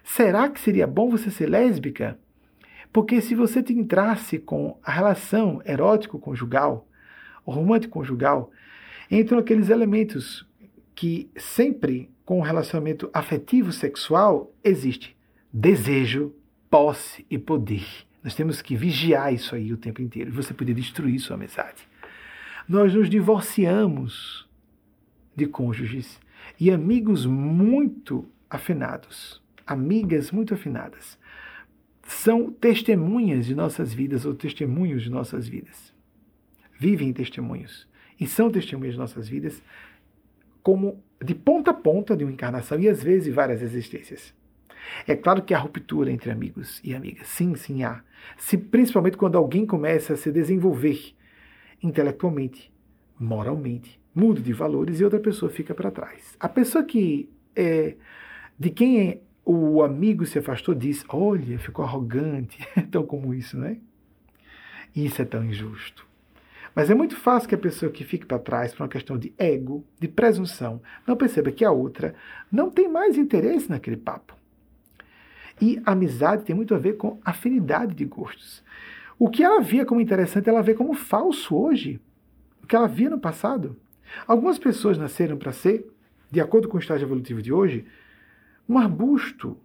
[0.03, 2.19] Será que seria bom você ser lésbica?
[2.93, 6.87] Porque se você te entrasse com a relação erótico-conjugal,
[7.45, 8.51] romântico-conjugal,
[9.11, 10.47] entram aqueles elementos
[10.95, 15.17] que sempre com o relacionamento afetivo-sexual existe
[15.53, 16.35] desejo,
[16.69, 17.87] posse e poder.
[18.25, 20.33] Nós temos que vigiar isso aí o tempo inteiro.
[20.33, 21.87] Você poder destruir sua amizade
[22.69, 24.49] nós nos divorciamos
[25.35, 26.19] de cônjuges
[26.59, 31.19] e amigos muito afinados, amigas muito afinadas,
[32.07, 35.93] são testemunhas de nossas vidas ou testemunhos de nossas vidas.
[36.79, 37.89] Vivem testemunhos
[38.19, 39.63] e são testemunhas de nossas vidas
[40.63, 44.35] como de ponta a ponta de uma encarnação e às vezes várias existências.
[45.07, 47.27] É claro que há ruptura entre amigos e amigas.
[47.29, 48.03] Sim, sim, há.
[48.37, 51.15] Se, principalmente quando alguém começa a se desenvolver
[51.83, 52.73] intelectualmente,
[53.19, 56.37] moralmente, muda de valores e outra pessoa fica para trás.
[56.39, 57.97] A pessoa que é
[58.59, 62.59] de quem é, o amigo se afastou diz: Olha, ficou arrogante.
[62.77, 63.79] É tão como isso, né?
[64.95, 66.05] Isso é tão injusto.
[66.75, 69.33] Mas é muito fácil que a pessoa que fique para trás por uma questão de
[69.39, 72.15] ego, de presunção, não perceba que a outra
[72.51, 74.35] não tem mais interesse naquele papo.
[75.61, 78.63] E amizade tem muito a ver com afinidade de gostos.
[79.19, 81.99] O que ela via como interessante, ela vê como falso hoje.
[82.63, 83.77] O que ela via no passado.
[84.27, 85.87] Algumas pessoas nasceram para ser,
[86.31, 87.87] de acordo com o estágio evolutivo de hoje,
[88.69, 89.57] um arbusto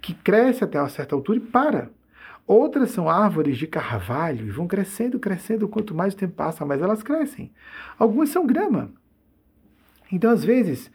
[0.00, 1.90] que cresce até uma certa altura e para.
[2.46, 5.68] Outras são árvores de carvalho e vão crescendo, crescendo.
[5.68, 7.50] Quanto mais o tempo passa, mais elas crescem.
[7.98, 8.92] Algumas são grama.
[10.12, 10.90] Então, às vezes,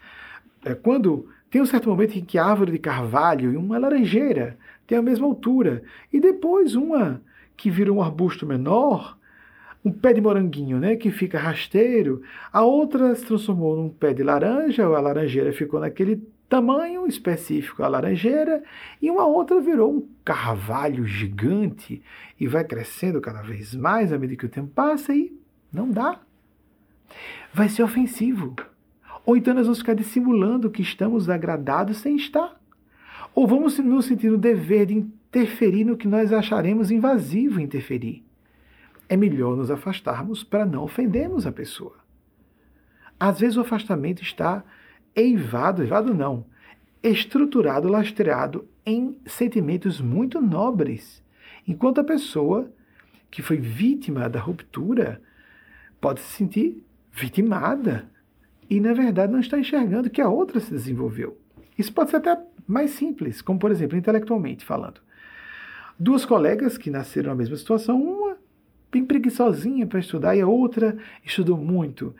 [0.64, 4.56] é, quando tem um certo momento em que a árvore de carvalho e uma laranjeira
[4.86, 7.20] têm a mesma altura, e depois uma
[7.54, 9.18] que vira um arbusto menor,
[9.84, 14.22] um pé de moranguinho, né, que fica rasteiro, a outra se transformou num pé de
[14.22, 16.22] laranja, a laranjeira ficou naquele
[16.52, 18.62] tamanho específico, a laranjeira,
[19.00, 22.02] e uma outra virou um carvalho gigante
[22.38, 25.34] e vai crescendo cada vez mais à medida que o tempo passa e
[25.72, 26.20] não dá.
[27.54, 28.54] Vai ser ofensivo.
[29.24, 32.60] Ou então nós vamos ficar dissimulando que estamos agradados sem estar.
[33.34, 38.22] Ou vamos nos sentir no dever de interferir no que nós acharemos invasivo interferir.
[39.08, 41.96] É melhor nos afastarmos para não ofendermos a pessoa.
[43.18, 44.62] Às vezes o afastamento está
[45.14, 46.44] eivado, eivado não,
[47.02, 51.22] estruturado, lastreado em sentimentos muito nobres,
[51.66, 52.70] enquanto a pessoa
[53.30, 55.20] que foi vítima da ruptura
[56.00, 58.10] pode se sentir vitimada
[58.68, 61.38] e, na verdade, não está enxergando que a outra se desenvolveu.
[61.78, 65.00] Isso pode ser até mais simples, como, por exemplo, intelectualmente falando.
[65.98, 68.36] Duas colegas que nasceram na mesma situação, uma
[68.90, 72.14] bem preguiçosinha para estudar e a outra estudou muito.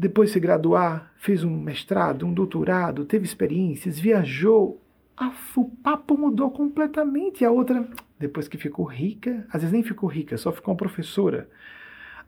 [0.00, 4.80] Depois de se graduar, fez um mestrado, um doutorado, teve experiências, viajou.
[5.14, 7.44] A, o papo mudou completamente.
[7.44, 7.86] A outra,
[8.18, 11.50] depois que ficou rica, às vezes nem ficou rica, só ficou uma professora.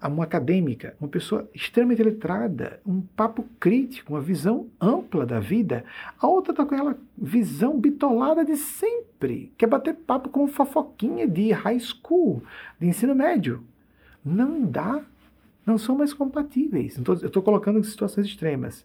[0.03, 5.83] uma acadêmica, uma pessoa extremamente letrada, um papo crítico, uma visão ampla da vida.
[6.21, 11.53] A outra está com aquela visão bitolada de sempre, quer bater papo com fofoquinha de
[11.53, 12.43] high school,
[12.79, 13.65] de ensino médio.
[14.23, 15.03] Não dá,
[15.65, 16.99] não são mais compatíveis.
[16.99, 18.85] Eu estou colocando situações extremas.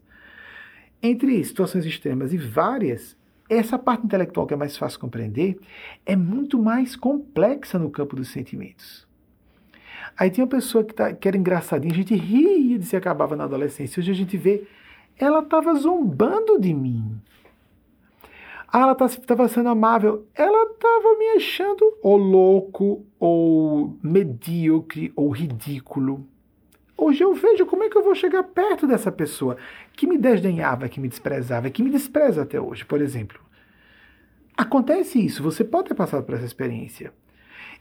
[1.02, 3.16] Entre situações extremas e várias,
[3.50, 5.60] essa parte intelectual que é mais fácil compreender
[6.06, 9.08] é muito mais complexa no campo dos sentimentos.
[10.18, 13.36] Aí tem uma pessoa que, tá, que era engraçadinha, a gente ria de se acabava
[13.36, 14.00] na adolescência.
[14.00, 14.68] Hoje a gente vê,
[15.18, 17.20] ela estava zombando de mim.
[18.68, 20.26] Ah, ela estava tá, sendo amável.
[20.36, 26.28] Ela estava me achando ou louco, ou medíocre, ou ridículo.
[26.98, 29.56] Hoje eu vejo como é que eu vou chegar perto dessa pessoa
[29.94, 33.40] que me desdenhava, que me desprezava, que me despreza até hoje, por exemplo.
[34.58, 37.14] Acontece isso, você pode ter passado por essa experiência.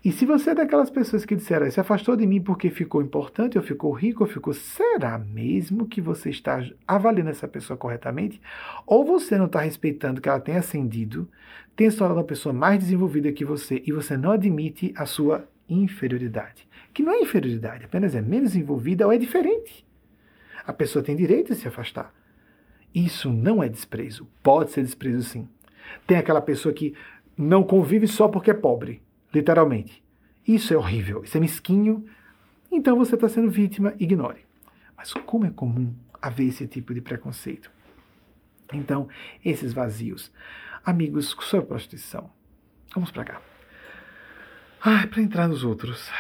[0.05, 3.57] E se você é daquelas pessoas que disseram, se afastou de mim porque ficou importante,
[3.57, 4.53] ou ficou rico, ou ficou.
[4.53, 8.41] Será mesmo que você está avaliando essa pessoa corretamente?
[8.87, 11.27] Ou você não está respeitando que ela tenha ascendido,
[11.75, 15.49] tenha se tornado uma pessoa mais desenvolvida que você e você não admite a sua
[15.69, 16.66] inferioridade?
[16.97, 19.87] Que não é inferioridade, apenas é menos envolvida ou é diferente.
[20.67, 22.11] A pessoa tem direito de se afastar.
[22.95, 24.27] Isso não é desprezo.
[24.43, 25.47] Pode ser desprezo, sim.
[26.07, 26.95] Tem aquela pessoa que
[27.37, 30.03] não convive só porque é pobre literalmente.
[30.49, 32.07] Isso é horrível, isso é mesquinho.
[32.73, 34.47] Então você está sendo vítima, ignore.
[34.97, 37.71] Mas como é comum haver esse tipo de preconceito?
[38.73, 39.07] Então,
[39.45, 40.33] esses vazios.
[40.83, 42.31] Amigos, sobre prostituição.
[42.95, 43.43] Vamos para cá.
[44.81, 46.11] Ah, para entrar nos outros.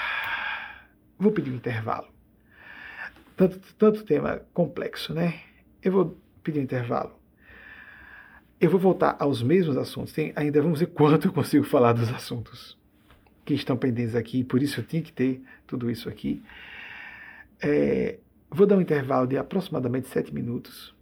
[1.18, 2.09] Vou pedir um intervalo.
[3.36, 5.40] Tanto, tanto tema complexo, né?
[5.82, 7.18] Eu vou pedir um intervalo.
[8.60, 10.12] Eu vou voltar aos mesmos assuntos.
[10.12, 12.78] Tem, ainda vamos ver quanto eu consigo falar dos assuntos
[13.44, 16.43] que estão pendentes aqui, por isso eu tinha que ter tudo isso aqui.
[17.62, 18.18] É,
[18.51, 20.94] vou dar um intervalo de aproximadamente sete minutos.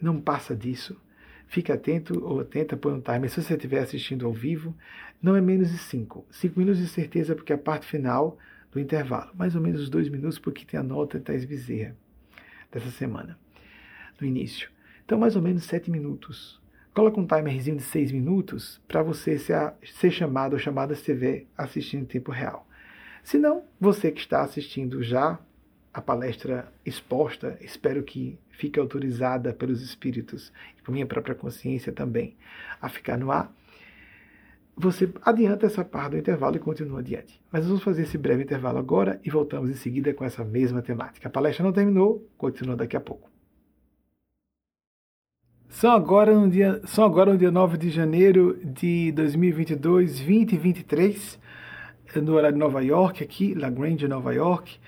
[0.00, 0.98] Não passa disso.
[1.46, 3.28] Fique atento ou atenta por um timer.
[3.30, 4.74] Se você estiver assistindo ao vivo,
[5.20, 6.26] não é menos de cinco.
[6.30, 8.38] Cinco minutos de certeza, porque a parte final
[8.70, 9.30] do intervalo.
[9.34, 11.96] Mais ou menos dois minutos, porque tem a nota de Thais Bezerra
[12.70, 13.38] dessa semana,
[14.20, 14.70] no início.
[15.04, 16.60] Então, mais ou menos sete minutos.
[16.98, 21.46] Coloca um timerzinho de 6 minutos para você ser, ser chamado ou chamada se estiver
[21.56, 22.66] assistindo em tempo real.
[23.22, 25.38] Se não, você que está assistindo já
[25.94, 32.36] a palestra exposta, espero que fique autorizada pelos espíritos e por minha própria consciência também
[32.82, 33.52] a ficar no ar.
[34.80, 37.42] Você adianta essa parte do intervalo e continua adiante.
[37.50, 41.26] Mas vamos fazer esse breve intervalo agora e voltamos em seguida com essa mesma temática.
[41.26, 43.28] A palestra não terminou, continua daqui a pouco.
[45.68, 51.40] São agora no dia, são agora no dia 9 de janeiro de 2022, 2023,
[52.22, 54.78] no horário de Nova York, aqui, La Grande, Nova York.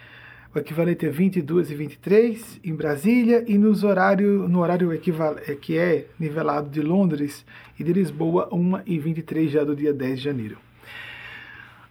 [0.53, 5.79] O equivalente é 22 e 23 em Brasília e nos horário, no horário equivalente, que
[5.79, 7.47] é nivelado de Londres
[7.79, 10.59] e de Lisboa, 1 e 23 já do dia 10 de janeiro.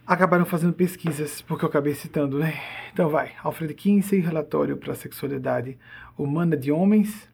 [0.06, 2.52] Acabaram fazendo pesquisas, porque eu acabei citando, né?
[2.92, 5.78] Então vai, Alfred Kinsey, relatório para a sexualidade
[6.18, 7.30] humana de homens,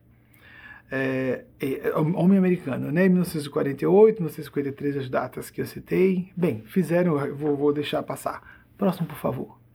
[0.93, 3.09] é, é, é, homem americano, né?
[3.09, 6.31] 1948, 1953, as datas que eu citei.
[6.37, 8.65] Bem, fizeram, vou, vou deixar passar.
[8.79, 9.66] Próximo, por favor.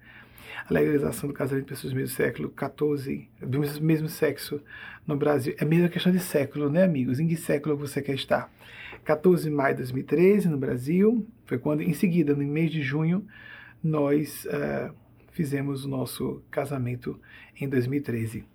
[0.69, 4.61] A legalização do casamento de pessoas do mesmo século XIV, do mesmo sexo
[5.05, 5.55] no Brasil.
[5.57, 7.19] É mesmo questão de século, né, amigos?
[7.19, 8.51] Em que século você quer estar?
[9.03, 11.27] 14 de maio de 2013, no Brasil.
[11.45, 13.25] Foi quando, em seguida, no mês de junho,
[13.83, 14.93] nós uh,
[15.31, 17.19] fizemos o nosso casamento
[17.59, 18.45] em 2013.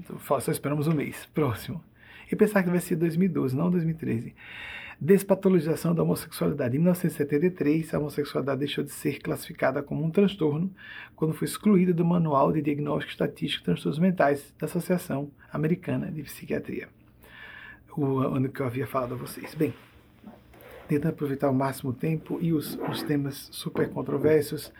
[0.00, 1.26] Então, só esperamos um mês.
[1.34, 1.82] Próximo.
[2.30, 4.34] E pensar que vai ser 2012, não 2013.
[5.00, 6.76] Despatologização da homossexualidade.
[6.76, 10.70] Em 1973, a homossexualidade deixou de ser classificada como um transtorno
[11.16, 16.22] quando foi excluída do Manual de Diagnóstico Estatístico de Transtornos Mentais da Associação Americana de
[16.22, 16.88] Psiquiatria.
[17.96, 19.54] O ano que eu havia falado a vocês.
[19.54, 19.74] Bem,
[20.88, 24.72] tentando aproveitar o máximo tempo e os, os temas super controversos.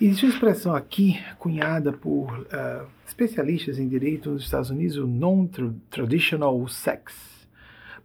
[0.00, 6.66] Existe uma expressão aqui cunhada por uh, especialistas em direito nos Estados Unidos, o non-traditional
[6.68, 7.41] sex.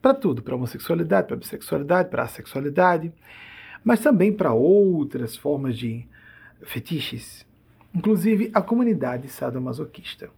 [0.07, 3.11] Para tudo, para homossexualidade, para bissexualidade, para assexualidade,
[3.83, 6.07] mas também para outras formas de
[6.63, 7.45] fetiches,
[7.93, 10.29] inclusive a comunidade sadomasoquista.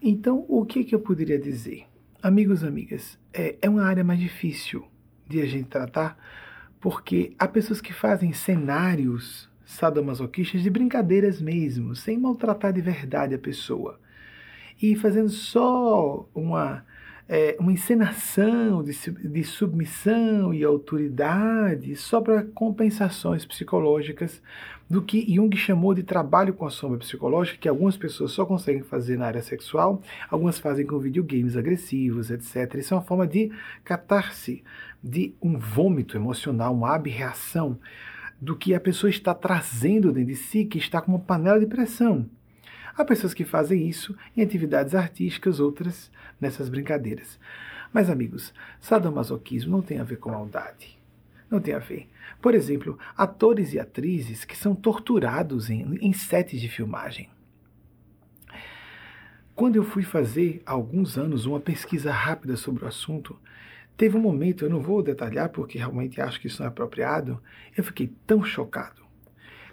[0.00, 1.86] Então, o que, que eu poderia dizer?
[2.22, 4.86] Amigos, amigas, é, é uma área mais difícil
[5.26, 6.16] de a gente tratar,
[6.80, 13.38] porque há pessoas que fazem cenários sadomasoquistas de brincadeiras mesmo, sem maltratar de verdade a
[13.40, 13.98] pessoa.
[14.80, 16.84] E fazendo só uma
[17.32, 24.42] é, uma encenação de, de submissão e autoridade só para compensações psicológicas
[24.88, 28.82] do que Jung chamou de trabalho com a sombra psicológica, que algumas pessoas só conseguem
[28.82, 32.74] fazer na área sexual, algumas fazem com videogames agressivos, etc.
[32.74, 33.52] Isso é uma forma de
[33.84, 34.64] catarse,
[35.00, 37.78] de um vômito emocional, uma abreação
[38.40, 41.66] do que a pessoa está trazendo dentro de si, que está como uma panela de
[41.66, 42.28] pressão.
[42.96, 46.10] Há pessoas que fazem isso em atividades artísticas, outras
[46.40, 47.38] nessas brincadeiras.
[47.92, 50.98] Mas, amigos, sadomasoquismo não tem a ver com maldade.
[51.50, 52.08] Não tem a ver.
[52.40, 57.28] Por exemplo, atores e atrizes que são torturados em, em sets de filmagem.
[59.54, 63.38] Quando eu fui fazer, há alguns anos, uma pesquisa rápida sobre o assunto,
[63.96, 67.42] teve um momento, eu não vou detalhar porque realmente acho que isso não é apropriado,
[67.76, 69.02] eu fiquei tão chocado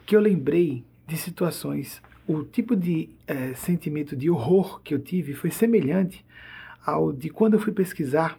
[0.05, 5.33] que eu lembrei de situações o tipo de é, sentimento de horror que eu tive
[5.33, 6.25] foi semelhante
[6.85, 8.37] ao de quando eu fui pesquisar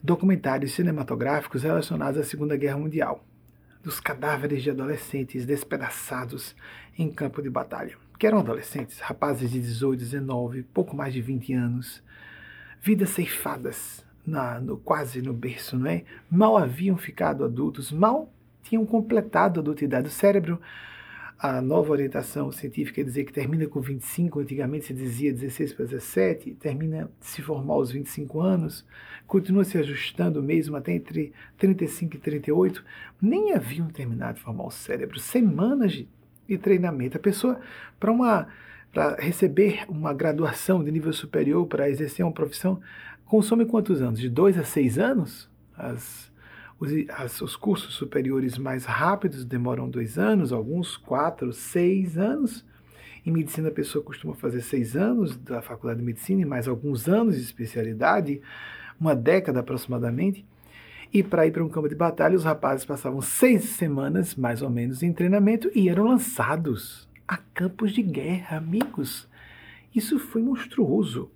[0.00, 3.24] documentários cinematográficos relacionados à Segunda Guerra Mundial,
[3.82, 6.54] dos cadáveres de adolescentes despedaçados
[6.96, 11.52] em campo de batalha, que eram adolescentes, rapazes de 18, 19, pouco mais de 20
[11.54, 12.02] anos,
[12.80, 16.04] vidas ceifadas na, no, quase no berço, não é?
[16.30, 18.32] Mal haviam ficado adultos, mal
[18.62, 20.08] tinham completado a adultidade.
[20.08, 20.60] O cérebro
[21.38, 26.54] a nova orientação científica dizer que termina com 25, antigamente se dizia 16 para 17,
[26.54, 28.84] termina de se formar aos 25 anos,
[29.26, 32.84] continua se ajustando mesmo até entre 35 e 38,
[33.22, 36.08] nem haviam terminado de formar o cérebro, semanas de,
[36.48, 37.16] de treinamento.
[37.16, 37.60] A pessoa,
[38.00, 38.48] para uma
[38.92, 42.80] para receber uma graduação de nível superior, para exercer uma profissão,
[43.26, 44.18] consome quantos anos?
[44.18, 45.48] De 2 a 6 anos?
[45.76, 46.32] As
[46.80, 52.64] os, as, os cursos superiores mais rápidos demoram dois anos, alguns quatro, seis anos.
[53.26, 57.08] Em medicina, a pessoa costuma fazer seis anos da faculdade de medicina e mais alguns
[57.08, 58.40] anos de especialidade,
[58.98, 60.46] uma década aproximadamente.
[61.12, 64.70] E para ir para um campo de batalha, os rapazes passavam seis semanas, mais ou
[64.70, 69.28] menos, em treinamento e eram lançados a campos de guerra, amigos.
[69.94, 71.30] Isso foi monstruoso.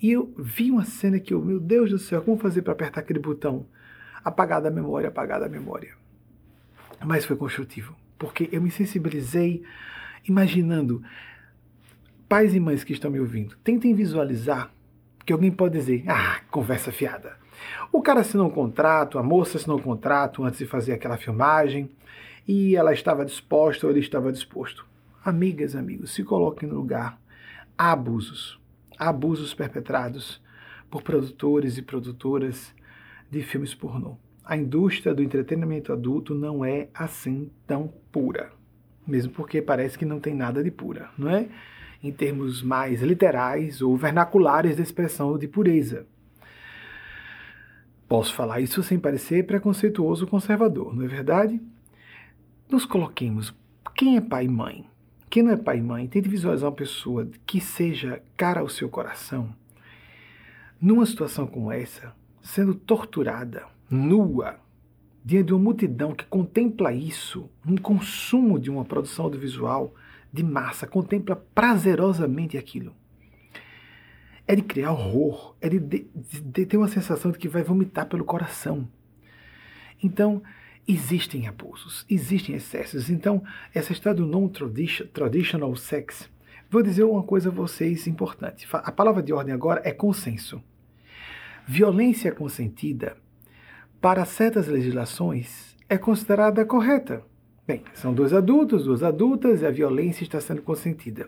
[0.00, 3.00] E eu vi uma cena que eu, meu Deus do céu, como fazer para apertar
[3.00, 3.66] aquele botão?
[4.24, 5.94] Apagada a memória, apagada a memória.
[7.04, 9.62] Mas foi construtivo, porque eu me sensibilizei
[10.26, 11.02] imaginando.
[12.26, 14.72] Pais e mães que estão me ouvindo, tentem visualizar
[15.24, 17.36] que alguém pode dizer: ah, conversa fiada.
[17.92, 21.90] O cara assinou um contrato, a moça assinou um contrato antes de fazer aquela filmagem
[22.46, 24.86] e ela estava disposta ou ele estava disposto.
[25.24, 27.18] Amigas, amigos, se coloquem no lugar.
[27.78, 28.60] Há abusos.
[28.98, 30.42] Há abusos perpetrados
[30.90, 32.73] por produtores e produtoras
[33.34, 34.16] de filmes pornô.
[34.44, 38.52] A indústria do entretenimento adulto não é assim tão pura.
[39.06, 41.48] Mesmo porque parece que não tem nada de pura, não é?
[42.02, 46.06] Em termos mais literais ou vernaculares da expressão de pureza.
[48.08, 51.60] Posso falar isso sem parecer preconceituoso conservador, não é verdade?
[52.70, 53.54] Nos coloquemos.
[53.96, 54.86] Quem é pai e mãe?
[55.28, 58.88] Quem não é pai e mãe, tente visualizar uma pessoa que seja cara ao seu
[58.88, 59.54] coração.
[60.80, 62.14] Numa situação como essa,
[62.44, 64.60] sendo torturada, nua,
[65.24, 69.94] diante de uma multidão que contempla isso, um consumo de uma produção audiovisual
[70.30, 72.94] de massa, contempla prazerosamente aquilo.
[74.46, 76.06] É de criar horror, é de, de,
[76.42, 78.86] de ter uma sensação de que vai vomitar pelo coração.
[80.02, 80.42] Então,
[80.86, 83.08] existem abusos, existem excessos.
[83.08, 83.42] Então,
[83.72, 86.28] essa história do non-traditional sex,
[86.68, 88.68] vou dizer uma coisa a vocês importante.
[88.70, 90.62] A palavra de ordem agora é consenso.
[91.66, 93.16] Violência consentida,
[93.98, 97.22] para certas legislações, é considerada correta.
[97.66, 101.26] Bem, são dois adultos, duas adultas e a violência está sendo consentida.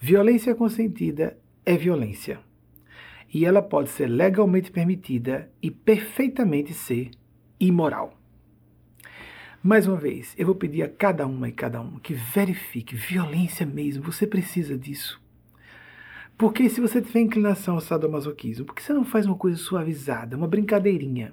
[0.00, 1.36] Violência consentida
[1.66, 2.38] é violência.
[3.34, 7.10] E ela pode ser legalmente permitida e perfeitamente ser
[7.58, 8.16] imoral.
[9.60, 13.66] Mais uma vez, eu vou pedir a cada uma e cada um que verifique violência
[13.66, 15.20] mesmo, você precisa disso.
[16.38, 20.36] Porque se você tiver inclinação ao sadomasoquismo, por que você não faz uma coisa suavizada,
[20.36, 21.32] uma brincadeirinha?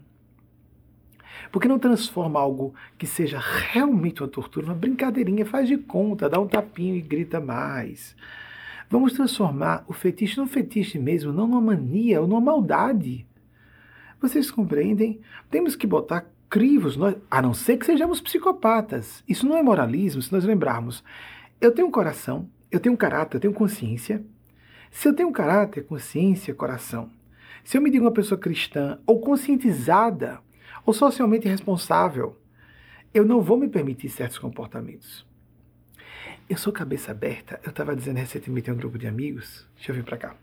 [1.52, 6.28] Por que não transforma algo que seja realmente uma tortura, uma brincadeirinha, faz de conta,
[6.28, 8.16] dá um tapinho e grita mais?
[8.90, 13.28] Vamos transformar o fetiche num fetiche mesmo, não numa mania ou numa maldade.
[14.20, 15.22] Vocês compreendem?
[15.52, 19.24] Temos que botar crivos, nós, a não ser que sejamos psicopatas.
[19.30, 21.04] Isso não é moralismo, se nós lembrarmos.
[21.62, 24.24] Eu tenho um coração, eu tenho um caráter, eu tenho consciência,
[24.96, 27.12] se eu tenho caráter, consciência, coração,
[27.66, 30.40] se eu me digo uma pessoa cristã ou conscientizada
[30.86, 32.38] ou socialmente responsável,
[33.14, 35.26] eu não vou me permitir certos comportamentos.
[36.50, 37.60] Eu sou cabeça aberta.
[37.62, 40.36] Eu estava dizendo recentemente em um grupo de amigos, deixa eu vir para cá.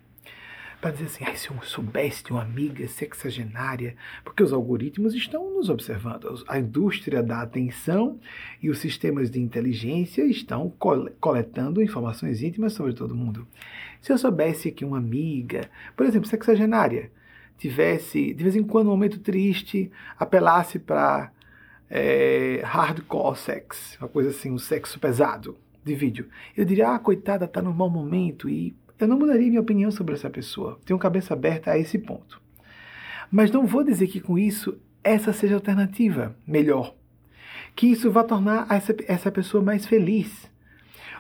[0.82, 3.94] Para dizer assim, ah, se eu soubesse de uma amiga sexagenária,
[4.24, 8.18] porque os algoritmos estão nos observando, a indústria da atenção
[8.60, 10.68] e os sistemas de inteligência estão
[11.20, 13.46] coletando informações íntimas sobre todo mundo.
[14.00, 17.12] Se eu soubesse que uma amiga, por exemplo, sexagenária,
[17.56, 19.88] tivesse de vez em quando um momento triste,
[20.18, 21.30] apelasse para
[21.88, 27.46] é, hardcore sex, uma coisa assim, um sexo pesado de vídeo, eu diria, ah, coitada,
[27.46, 30.78] tá no mau momento e eu não mudaria minha opinião sobre essa pessoa.
[30.84, 32.40] Tenho cabeça aberta a esse ponto.
[33.30, 36.94] Mas não vou dizer que com isso essa seja a alternativa melhor.
[37.74, 40.50] Que isso vá tornar essa, essa pessoa mais feliz.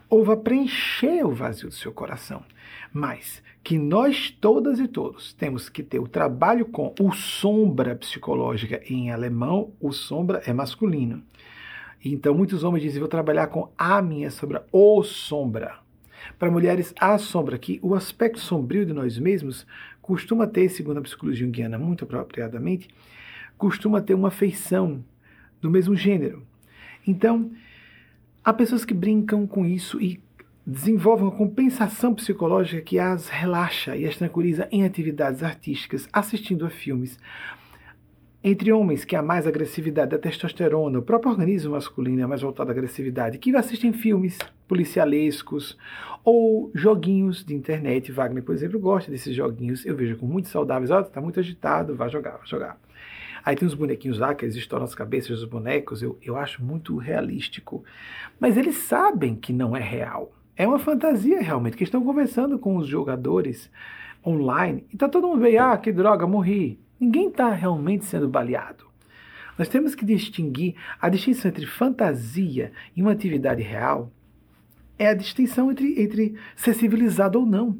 [0.08, 2.44] Ou vá preencher o vazio do seu coração.
[2.92, 8.82] Mas que nós todas e todos temos que ter o trabalho com o sombra psicológica.
[8.88, 11.22] Em alemão, o sombra é masculino.
[12.04, 15.81] Então, muitos homens dizem: vou trabalhar com a minha sombra, ou sombra.
[16.38, 19.66] Para mulheres, a sombra, que o aspecto sombrio de nós mesmos
[20.00, 22.88] costuma ter, segundo a psicologia junguiana muito apropriadamente,
[23.56, 25.04] costuma ter uma feição
[25.60, 26.42] do mesmo gênero.
[27.06, 27.52] Então,
[28.44, 30.20] há pessoas que brincam com isso e
[30.66, 36.70] desenvolvem uma compensação psicológica que as relaxa e as tranquiliza em atividades artísticas, assistindo a
[36.70, 37.18] filmes,
[38.44, 42.70] entre homens que há mais agressividade da testosterona, o próprio organismo masculino é mais voltado
[42.70, 44.36] à agressividade, que assistem filmes
[44.66, 45.78] policialescos
[46.24, 48.10] ou joguinhos de internet.
[48.10, 49.86] Wagner, por exemplo, gosta desses joguinhos.
[49.86, 50.90] Eu vejo como muito saudáveis.
[50.90, 52.80] Olha, está muito agitado, vai jogar, vai jogar.
[53.44, 56.02] Aí tem uns bonequinhos lá que eles estouram as cabeças dos bonecos.
[56.02, 57.84] Eu, eu acho muito realístico.
[58.40, 60.32] Mas eles sabem que não é real.
[60.56, 63.70] É uma fantasia realmente, que estão conversando com os jogadores
[64.24, 64.84] online.
[64.92, 66.81] E tá todo mundo vendo, ah, que droga, morri.
[67.02, 68.86] Ninguém está realmente sendo baleado.
[69.58, 74.12] Nós temos que distinguir a distinção entre fantasia e uma atividade real
[74.96, 77.76] é a distinção entre, entre ser civilizado ou não.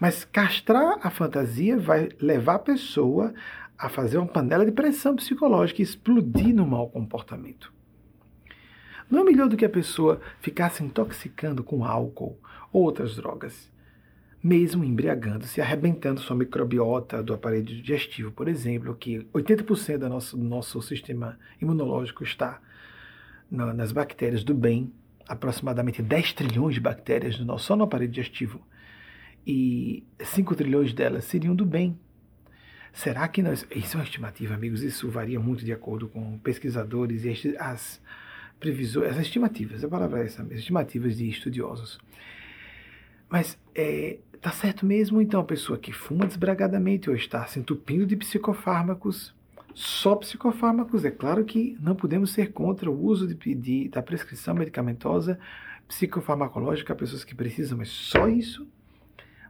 [0.00, 3.34] Mas castrar a fantasia vai levar a pessoa
[3.76, 7.70] a fazer uma panela de pressão psicológica e explodir no mau comportamento.
[9.10, 12.38] Não é melhor do que a pessoa ficar se intoxicando com álcool
[12.72, 13.70] ou outras drogas
[14.42, 20.44] mesmo embriagando-se, arrebentando sua microbiota do aparelho digestivo, por exemplo, que 80% do nosso, do
[20.44, 22.60] nosso sistema imunológico está
[23.50, 24.92] na, nas bactérias do bem,
[25.28, 28.60] aproximadamente 10 trilhões de bactérias no nosso, só no aparelho digestivo,
[29.46, 31.98] e 5 trilhões delas seriam do bem.
[32.92, 33.64] Será que nós.
[33.74, 38.00] Isso é uma estimativa, amigos, isso varia muito de acordo com pesquisadores e as
[38.58, 41.98] previsões, as estimativas, a palavra é essa estimativas de estudiosos.
[43.30, 48.04] Mas é, tá certo mesmo então a pessoa que fuma desbragadamente ou está se entupindo
[48.04, 49.32] de psicofármacos,
[49.72, 51.04] só psicofármacos?
[51.04, 55.38] É claro que não podemos ser contra o uso de, de, da prescrição medicamentosa
[55.86, 58.66] psicofarmacológica a pessoas que precisam, mas só isso?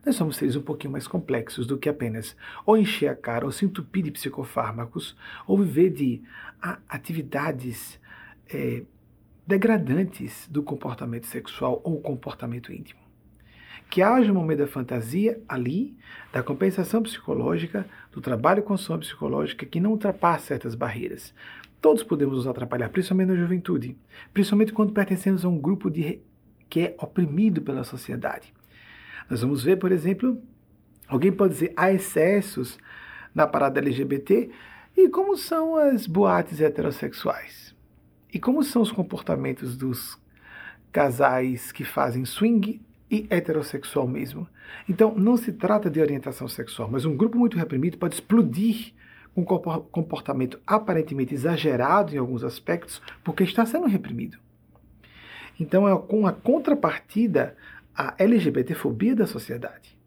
[0.04, 3.52] Nós somos seres um pouquinho mais complexos do que apenas ou encher a cara, ou
[3.52, 5.16] se entupir de psicofármacos,
[5.46, 6.22] ou viver de
[6.88, 8.00] atividades
[8.48, 8.82] é,
[9.46, 12.99] degradantes do comportamento sexual ou comportamento íntimo
[13.90, 15.96] que haja um momento da fantasia ali,
[16.32, 21.34] da compensação psicológica, do trabalho com ação psicológica que não ultrapasse certas barreiras.
[21.80, 23.96] Todos podemos nos atrapalhar, principalmente na juventude,
[24.32, 26.20] principalmente quando pertencemos a um grupo de,
[26.68, 28.54] que é oprimido pela sociedade.
[29.28, 30.40] Nós vamos ver, por exemplo,
[31.08, 32.78] alguém pode dizer há excessos
[33.34, 34.50] na parada LGBT
[34.96, 37.74] e como são as boates heterossexuais?
[38.32, 40.20] E como são os comportamentos dos
[40.92, 42.80] casais que fazem swing
[43.10, 44.46] e heterossexual mesmo.
[44.88, 48.92] Então, não se trata de orientação sexual, mas um grupo muito reprimido pode explodir
[49.34, 54.38] com um comportamento aparentemente exagerado em alguns aspectos, porque está sendo reprimido.
[55.58, 57.56] Então, é com a contrapartida
[57.94, 59.98] à LGBTfobia da sociedade.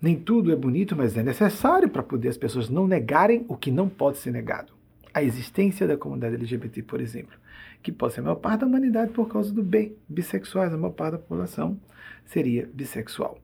[0.00, 3.70] Nem tudo é bonito, mas é necessário para poder as pessoas não negarem o que
[3.70, 4.72] não pode ser negado.
[5.12, 7.36] A existência da comunidade LGBT, por exemplo,
[7.82, 10.92] que pode ser a maior parte da humanidade por causa do B, bissexuais, a maior
[10.92, 11.80] parte da população
[12.26, 13.38] seria bissexual.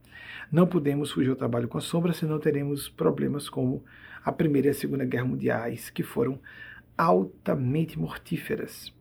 [0.51, 3.83] Não podemos fugir ao trabalho com a sombra, senão teremos problemas como
[4.25, 6.39] a Primeira e a Segunda Guerra Mundiais, que foram
[6.97, 8.93] altamente mortíferas.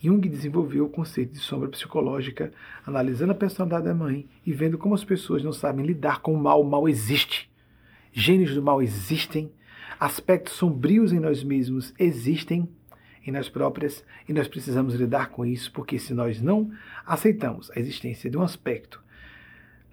[0.00, 2.52] Jung desenvolveu o conceito de sombra psicológica,
[2.86, 6.38] analisando a personalidade da mãe e vendo como as pessoas não sabem lidar com o
[6.38, 6.62] mal.
[6.62, 7.50] O mal existe.
[8.12, 9.52] Gênios do mal existem.
[9.98, 12.68] Aspectos sombrios em nós mesmos existem
[13.28, 16.70] em nós próprias e nós precisamos lidar com isso, porque se nós não
[17.06, 19.00] aceitamos a existência de um aspecto,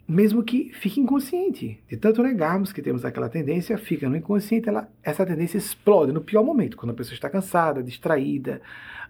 [0.07, 4.87] mesmo que fique inconsciente, de tanto negarmos que temos aquela tendência, fica no inconsciente, ela,
[5.03, 8.61] essa tendência explode no pior momento, quando a pessoa está cansada, distraída,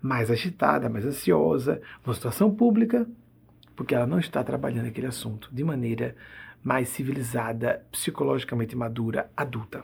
[0.02, 3.06] mais agitada, mais ansiosa, numa situação pública,
[3.76, 6.16] porque ela não está trabalhando aquele assunto de maneira
[6.64, 9.84] mais civilizada, psicologicamente madura, adulta.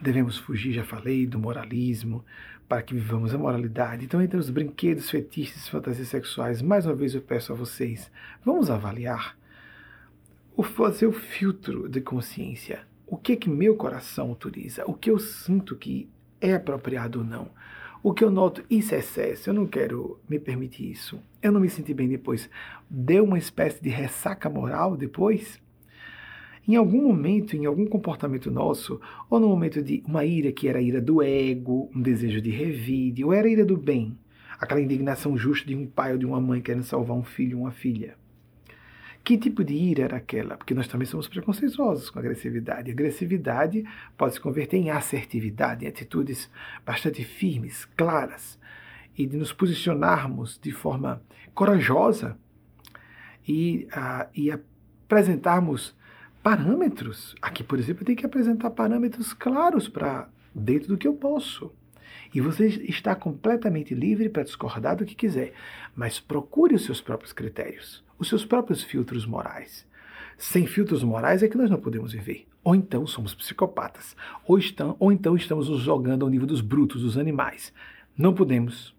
[0.00, 2.24] Devemos fugir, já falei, do moralismo,
[2.68, 4.04] para que vivamos a moralidade.
[4.04, 8.10] Então, entre os brinquedos, fetiches, fantasias sexuais, mais uma vez eu peço a vocês,
[8.44, 9.36] vamos avaliar,
[10.56, 12.80] o fazer o filtro de consciência.
[13.06, 14.84] O que é que meu coração autoriza?
[14.86, 16.08] O que eu sinto que
[16.40, 17.50] é apropriado ou não?
[18.02, 21.20] O que eu noto, isso é excesso, eu não quero me permitir isso.
[21.42, 22.48] Eu não me senti bem depois.
[22.88, 25.60] Deu uma espécie de ressaca moral depois?
[26.66, 30.78] Em algum momento, em algum comportamento nosso, ou no momento de uma ira que era
[30.78, 34.18] a ira do ego, um desejo de revide, ou era a ira do bem,
[34.58, 37.64] aquela indignação justa de um pai ou de uma mãe querendo salvar um filho ou
[37.64, 38.16] uma filha.
[39.22, 40.56] Que tipo de ira era aquela?
[40.56, 42.92] Porque nós também somos preconceituosos com agressividade.
[42.92, 43.84] agressividade
[44.16, 46.48] pode se converter em assertividade, em atitudes
[46.84, 48.56] bastante firmes, claras,
[49.18, 51.22] e de nos posicionarmos de forma
[51.54, 52.38] corajosa
[53.48, 55.96] e, uh, e apresentarmos
[56.46, 57.34] parâmetros.
[57.42, 61.72] Aqui, por exemplo, eu tenho que apresentar parâmetros claros para dentro do que eu posso.
[62.32, 65.54] E você está completamente livre para discordar do que quiser,
[65.92, 69.84] mas procure os seus próprios critérios, os seus próprios filtros morais.
[70.38, 72.46] Sem filtros morais é que nós não podemos viver.
[72.62, 74.14] Ou então somos psicopatas,
[74.46, 77.72] ou, estão, ou então estamos nos jogando ao nível dos brutos, dos animais.
[78.16, 78.94] Não podemos.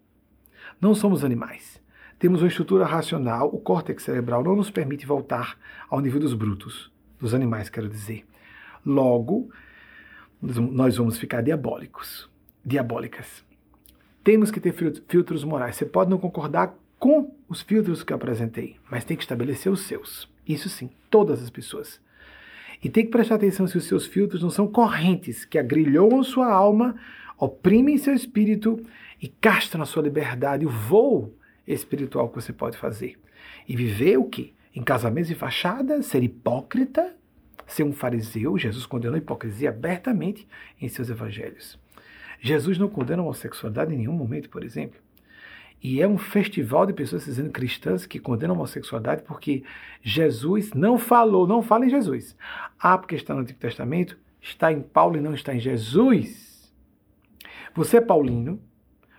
[0.81, 1.81] Não somos animais.
[2.19, 5.57] Temos uma estrutura racional, o córtex cerebral não nos permite voltar
[5.89, 8.26] ao nível dos brutos dos animais, quero dizer.
[8.85, 9.49] Logo,
[10.41, 12.30] nós vamos ficar diabólicos,
[12.64, 13.44] diabólicas.
[14.23, 14.73] Temos que ter
[15.07, 15.76] filtros morais.
[15.76, 19.81] Você pode não concordar com os filtros que eu apresentei, mas tem que estabelecer os
[19.81, 20.30] seus.
[20.48, 21.99] Isso sim, todas as pessoas.
[22.84, 26.52] E tem que prestar atenção se os seus filtros não são correntes que agrilhoam sua
[26.52, 26.95] alma,
[27.38, 28.84] oprimem seu espírito
[29.22, 31.34] e castram a sua liberdade, o voo
[31.68, 33.18] espiritual que você pode fazer.
[33.68, 34.53] E viver o quê?
[34.77, 37.15] Em casamentos e fachada, ser hipócrita,
[37.65, 38.59] ser um fariseu.
[38.59, 40.47] Jesus condenou a hipocrisia abertamente
[40.79, 41.79] em seus evangelhos.
[42.39, 44.99] Jesus não condena a homossexualidade em nenhum momento, por exemplo.
[45.81, 49.63] E é um festival de pessoas dizendo cristãs que condenam a homossexualidade porque
[50.03, 52.37] Jesus não falou, não fala em Jesus.
[52.79, 56.71] Ah, porque está no Antigo Testamento, está em Paulo e não está em Jesus.
[57.73, 58.61] Você é paulino,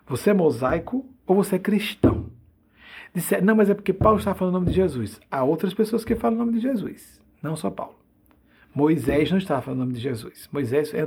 [0.06, 2.37] você é mosaico ou você é cristão?
[3.14, 5.20] Disseram, não, mas é porque Paulo está falando o nome de Jesus.
[5.30, 7.96] Há outras pessoas que falam o nome de Jesus, não só Paulo.
[8.74, 10.48] Moisés não estava falando o nome de Jesus.
[10.52, 11.00] Moisés é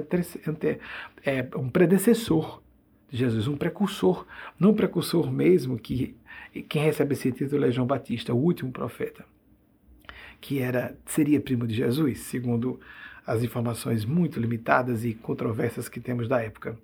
[1.23, 2.61] é um predecessor
[3.09, 4.25] de Jesus, um precursor.
[4.59, 6.15] Não um precursor mesmo, que
[6.67, 9.23] quem recebe esse título é João Batista, o último profeta,
[10.39, 12.79] que era seria primo de Jesus, segundo
[13.25, 16.77] as informações muito limitadas e controversas que temos da época.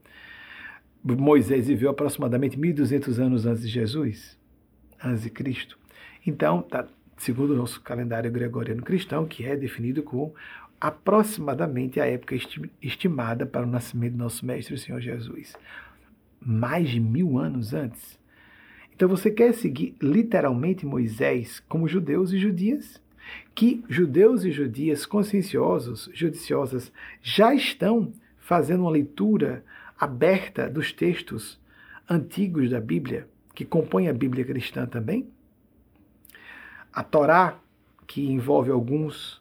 [1.03, 4.37] Moisés viveu aproximadamente 1.200 anos antes de Jesus
[5.03, 5.77] antes de Cristo.
[6.25, 6.87] Então, tá,
[7.17, 10.33] segundo o nosso calendário gregoriano cristão, que é definido com
[10.79, 12.35] aproximadamente a época
[12.81, 15.55] estimada para o nascimento do nosso Mestre o Senhor Jesus.
[16.39, 18.19] Mais de mil anos antes.
[18.95, 23.01] Então você quer seguir literalmente Moisés como judeus e judias?
[23.53, 26.91] Que judeus e judias conscienciosos, judiciosas,
[27.21, 29.63] já estão fazendo uma leitura
[29.99, 31.59] aberta dos textos
[32.09, 33.27] antigos da Bíblia
[33.57, 35.27] que compõe a Bíblia cristã também.
[36.93, 37.59] A Torá,
[38.05, 39.37] que envolve alguns,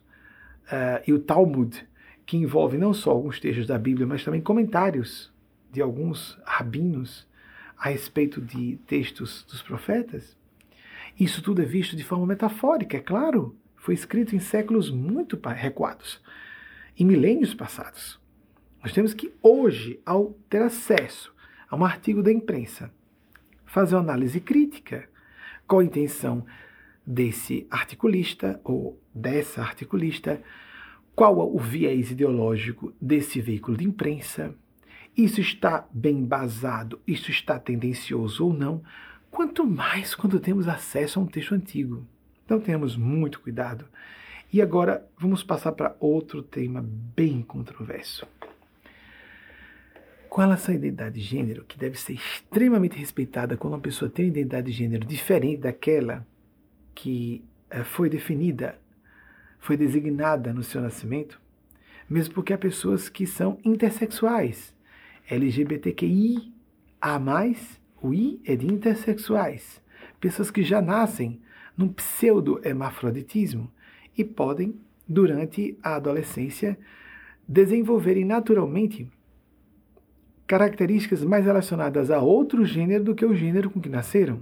[0.69, 1.87] uh, e o Talmud,
[2.25, 5.31] que envolve não só alguns textos da Bíblia, mas também comentários
[5.71, 7.29] de alguns rabinos
[7.77, 10.35] a respeito de textos dos profetas.
[11.21, 13.55] Isso tudo é visto de forma metafórica, é claro.
[13.77, 16.23] Foi escrito em séculos muito recuados,
[16.99, 18.19] em milênios passados.
[18.83, 21.35] Nós temos que hoje, ao ter acesso
[21.69, 22.91] a um artigo da imprensa
[23.67, 25.09] fazer uma análise crítica.
[25.67, 26.47] Qual a intenção
[27.07, 30.41] desse articulista ou dessa articulista?
[31.15, 34.55] Qual o viés ideológico desse veículo de imprensa?
[35.17, 37.01] Isso está bem basado?
[37.07, 38.83] Isso está tendencioso ou não?
[39.31, 42.07] Quanto mais quando temos acesso a um texto antigo.
[42.45, 43.87] Então temos muito cuidado.
[44.53, 46.83] E agora vamos passar para outro tema
[47.15, 48.27] bem controverso.
[50.29, 54.31] Qual essa identidade de gênero que deve ser extremamente respeitada quando uma pessoa tem uma
[54.31, 56.27] identidade de gênero diferente daquela
[56.95, 58.79] que eh, foi definida,
[59.59, 61.41] foi designada no seu nascimento?
[62.09, 64.75] Mesmo porque há pessoas que são intersexuais,
[65.29, 66.53] LGBTQI
[67.01, 69.83] a mais, o I é de intersexuais,
[70.21, 71.41] pessoas que já nascem
[71.77, 73.71] num pseudo-hermafroditismo
[74.17, 74.75] e podem,
[75.07, 76.79] durante a adolescência,
[77.47, 79.09] desenvolverem naturalmente
[80.47, 84.41] características mais relacionadas a outro gênero do que o gênero com que nasceram.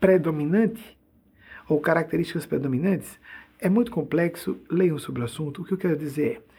[0.00, 0.98] Predominante,
[1.68, 3.18] ou características predominantes,
[3.60, 5.62] é muito complexo, leiam sobre o assunto.
[5.62, 6.52] O que eu quero dizer é,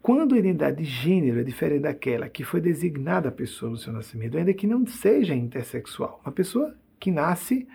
[0.00, 3.92] quando a identidade de gênero é diferente daquela que foi designada a pessoa no seu
[3.92, 7.68] nascimento, ainda que não seja intersexual, uma pessoa que nasce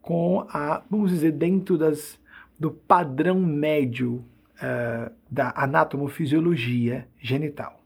[0.00, 2.18] com a, vamos dizer, dentro das,
[2.58, 4.24] do padrão médio
[4.56, 7.77] uh, da anatomofisiologia genital.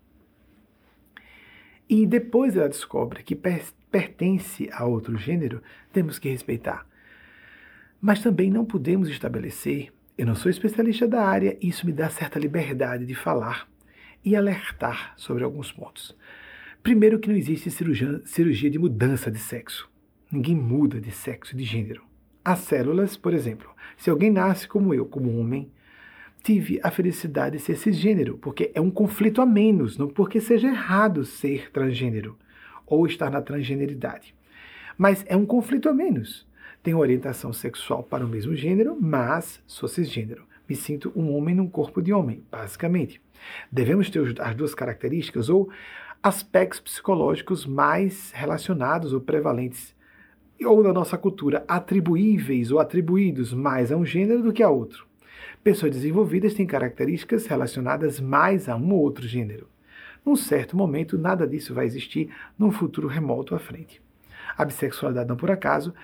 [1.88, 6.86] E depois ela descobre que per pertence a outro gênero, temos que respeitar.
[8.00, 12.38] Mas também não podemos estabelecer, eu não sou especialista da área, isso me dá certa
[12.38, 13.68] liberdade de falar
[14.24, 16.16] e alertar sobre alguns pontos.
[16.82, 19.88] Primeiro, que não existe cirurgia, cirurgia de mudança de sexo.
[20.32, 22.02] Ninguém muda de sexo, de gênero.
[22.44, 25.70] As células, por exemplo, se alguém nasce como eu, como homem,
[26.42, 30.68] tive a felicidade de ser cisgênero, porque é um conflito a menos, não porque seja
[30.68, 32.36] errado ser transgênero
[32.86, 34.34] ou estar na transgeneridade.
[34.98, 36.46] Mas é um conflito a menos.
[36.82, 40.44] Tenho orientação sexual para o mesmo gênero, mas sou cisgênero.
[40.68, 43.20] Me sinto um homem num corpo de homem, basicamente.
[43.70, 45.70] Devemos ter as duas características ou
[46.22, 49.94] aspectos psicológicos mais relacionados ou prevalentes
[50.64, 55.11] ou na nossa cultura atribuíveis ou atribuídos mais a um gênero do que a outro.
[55.62, 59.68] Pessoas desenvolvidas têm características relacionadas mais a um ou outro gênero.
[60.24, 64.02] Num certo momento, nada disso vai existir num futuro remoto à frente.
[64.58, 65.94] A bissexualidade, não por acaso,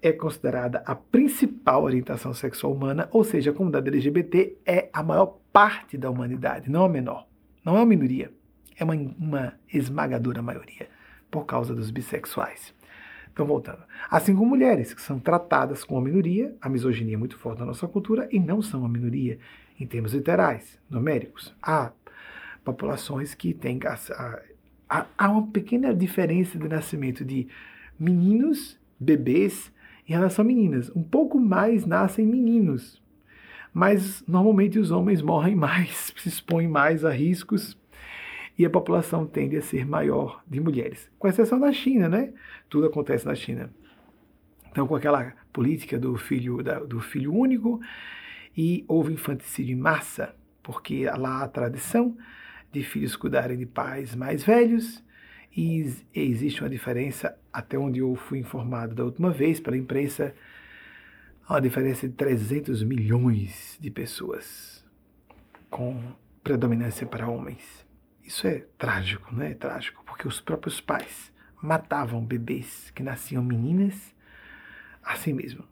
[0.00, 5.38] é considerada a principal orientação sexual humana, ou seja, a comunidade LGBT é a maior
[5.52, 7.26] parte da humanidade, não a menor.
[7.64, 8.32] Não é uma minoria,
[8.78, 10.88] é uma, uma esmagadora maioria,
[11.28, 12.72] por causa dos bissexuais.
[13.40, 13.78] Então, voltando.
[14.10, 17.64] Assim como mulheres, que são tratadas como uma minoria, a misoginia é muito forte na
[17.64, 19.38] nossa cultura, e não são uma minoria
[19.80, 21.54] em termos literais, numéricos.
[21.62, 21.90] Há
[22.62, 23.80] populações que têm.
[24.90, 27.48] Há, há uma pequena diferença de nascimento de
[27.98, 29.72] meninos, bebês,
[30.06, 30.94] em relação a meninas.
[30.94, 33.00] Um pouco mais nascem meninos.
[33.72, 37.74] Mas normalmente os homens morrem mais, se expõem mais a riscos
[38.60, 42.30] e a população tende a ser maior de mulheres, com exceção da China, né?
[42.68, 43.72] Tudo acontece na China.
[44.70, 47.80] Então, com aquela política do filho, da, do filho único,
[48.54, 52.14] e houve infanticídio em massa, porque lá há a tradição
[52.70, 55.02] de filhos cuidarem de pais mais velhos,
[55.56, 60.34] e existe uma diferença, até onde eu fui informado da última vez pela imprensa,
[61.48, 64.84] uma diferença de 300 milhões de pessoas
[65.70, 65.98] com
[66.44, 67.79] predominância para homens.
[68.30, 69.54] Isso é trágico, não é?
[69.54, 74.14] Trágico, porque os próprios pais matavam bebês que nasciam meninas
[75.02, 75.64] assim mesmo,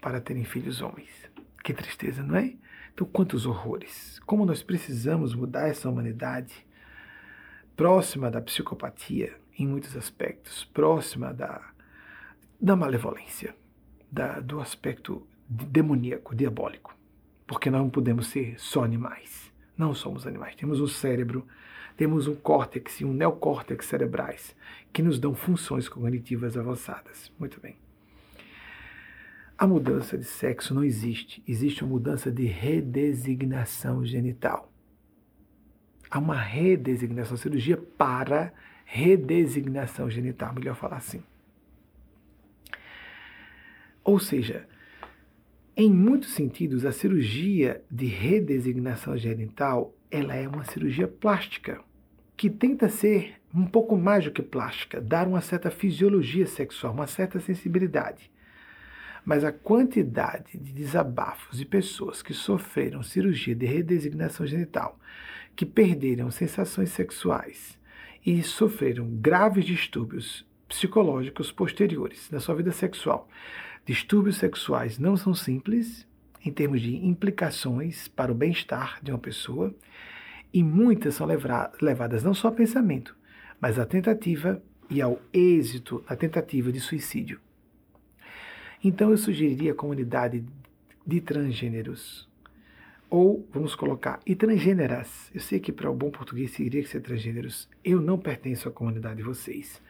[0.00, 1.10] para terem filhos homens.
[1.64, 2.54] Que tristeza, não é?
[2.94, 4.20] Então, quantos horrores!
[4.20, 6.64] Como nós precisamos mudar essa humanidade
[7.76, 11.68] próxima da psicopatia em muitos aspectos, próxima da,
[12.60, 13.56] da malevolência,
[14.08, 16.96] da, do aspecto demoníaco, diabólico.
[17.44, 19.52] Porque nós não podemos ser só animais.
[19.76, 20.54] Não somos animais.
[20.54, 21.44] Temos um cérebro
[21.98, 24.54] temos um córtex e um neocórtex cerebrais
[24.92, 27.32] que nos dão funções cognitivas avançadas.
[27.36, 27.76] Muito bem.
[29.58, 34.72] A mudança de sexo não existe, existe uma mudança de redesignação genital.
[36.08, 38.52] Há uma redesignação, cirurgia para
[38.84, 41.24] redesignação genital, melhor falar assim.
[44.04, 44.68] Ou seja,
[45.76, 51.82] em muitos sentidos, a cirurgia de redesignação genital ela é uma cirurgia plástica
[52.38, 57.08] que tenta ser um pouco mais do que plástica, dar uma certa fisiologia sexual, uma
[57.08, 58.30] certa sensibilidade.
[59.24, 64.96] Mas a quantidade de desabafos de pessoas que sofreram cirurgia de redesignação genital,
[65.56, 67.76] que perderam sensações sexuais
[68.24, 73.28] e sofreram graves distúrbios psicológicos posteriores na sua vida sexual.
[73.84, 76.06] Distúrbios sexuais não são simples
[76.44, 79.74] em termos de implicações para o bem-estar de uma pessoa
[80.52, 81.26] e muitas são
[81.80, 83.16] levadas não só ao pensamento,
[83.60, 87.40] mas à tentativa e ao êxito na tentativa de suicídio.
[88.82, 90.44] Então eu sugeriria a comunidade
[91.06, 92.28] de transgêneros,
[93.10, 95.30] ou vamos colocar, e transgêneras.
[95.34, 97.68] Eu sei que para o bom português seria que ser transgêneros.
[97.82, 99.82] Eu não pertenço à comunidade de vocês.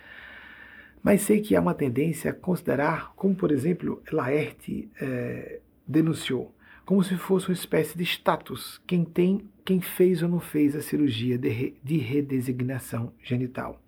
[1.03, 6.55] Mas sei que há uma tendência a considerar, como por exemplo Laerte eh, denunciou,
[6.85, 10.81] como se fosse uma espécie de status, quem tem, quem fez ou não fez a
[10.81, 13.79] cirurgia de, re, de redesignação genital.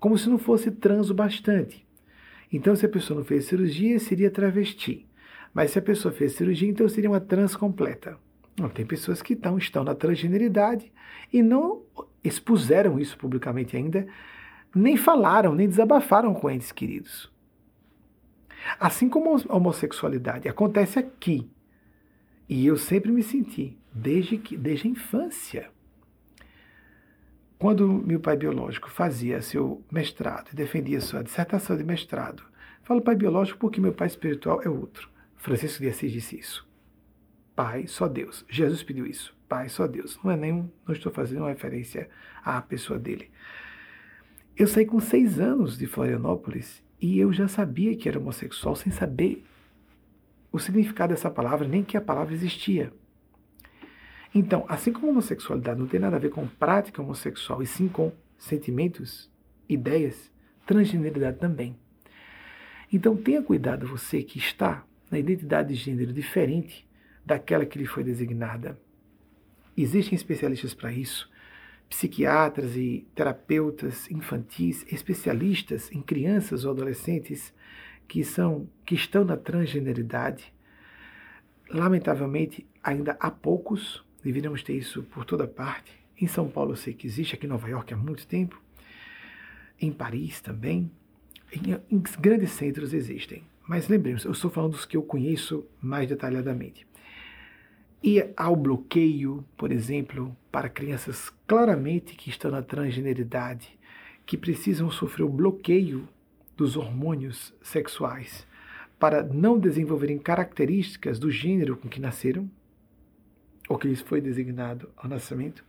[0.00, 1.86] Como se não fosse trans o bastante.
[2.52, 5.06] Então, se a pessoa não fez cirurgia, seria travesti.
[5.54, 8.18] Mas se a pessoa fez cirurgia, então seria uma trans completa.
[8.58, 10.92] Não, tem pessoas que estão, estão na transgeneridade
[11.32, 11.82] e não
[12.24, 14.08] expuseram isso publicamente ainda,
[14.74, 17.30] nem falaram, nem desabafaram com entes queridos.
[18.76, 21.48] Assim como a homossexualidade acontece aqui,
[22.48, 25.70] E eu sempre me senti, desde, que, desde a infância.
[27.58, 32.42] Quando meu pai biológico fazia seu mestrado e defendia sua dissertação de mestrado,
[32.82, 35.08] falo pai biológico porque meu pai espiritual é outro.
[35.36, 36.66] Francisco de Assis disse isso.
[37.54, 38.44] Pai, só Deus.
[38.48, 39.36] Jesus pediu isso.
[39.48, 40.18] Pai, só Deus.
[40.24, 42.08] Não é nenhum, não estou fazendo uma referência
[42.44, 43.30] à pessoa dele.
[44.56, 48.92] Eu saí com seis anos de Florianópolis e eu já sabia que era homossexual sem
[48.92, 49.44] saber
[50.50, 52.92] o significado dessa palavra, nem que a palavra existia.
[54.34, 57.88] Então, assim como a homossexualidade não tem nada a ver com prática homossexual, e sim
[57.88, 59.30] com sentimentos,
[59.68, 60.30] ideias,
[60.66, 61.76] transgeneridade também.
[62.92, 66.88] Então, tenha cuidado você que está na identidade de gênero diferente
[67.24, 68.78] daquela que lhe foi designada.
[69.76, 71.30] Existem especialistas para isso,
[71.88, 77.52] psiquiatras e terapeutas infantis, especialistas em crianças ou adolescentes
[78.08, 80.52] que são que estão na transgeneridade.
[81.70, 85.92] Lamentavelmente, ainda há poucos, deveríamos ter isso por toda parte.
[86.20, 88.60] Em São Paulo eu sei que existe, aqui em Nova York há muito tempo,
[89.80, 90.90] em Paris também,
[91.52, 93.42] em, em grandes centros existem.
[93.66, 96.86] Mas lembremos, eu estou falando dos que eu conheço mais detalhadamente.
[98.02, 103.78] E há o bloqueio, por exemplo, para crianças claramente que estão na transgeneridade,
[104.26, 106.08] que precisam sofrer o bloqueio
[106.56, 108.46] dos hormônios sexuais
[108.98, 112.50] para não desenvolverem características do gênero com que nasceram,
[113.68, 115.64] ou que lhes foi designado ao nascimento,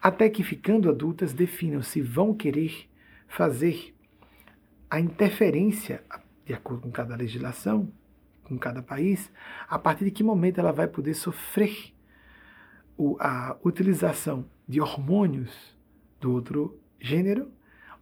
[0.00, 2.88] até que ficando adultas definam se vão querer
[3.28, 3.94] fazer
[4.90, 6.02] a interferência,
[6.44, 7.92] de acordo com cada legislação,
[8.44, 9.30] com cada país,
[9.68, 11.94] a partir de que momento ela vai poder sofrer
[12.96, 15.76] o, a utilização de hormônios
[16.20, 17.50] do outro gênero,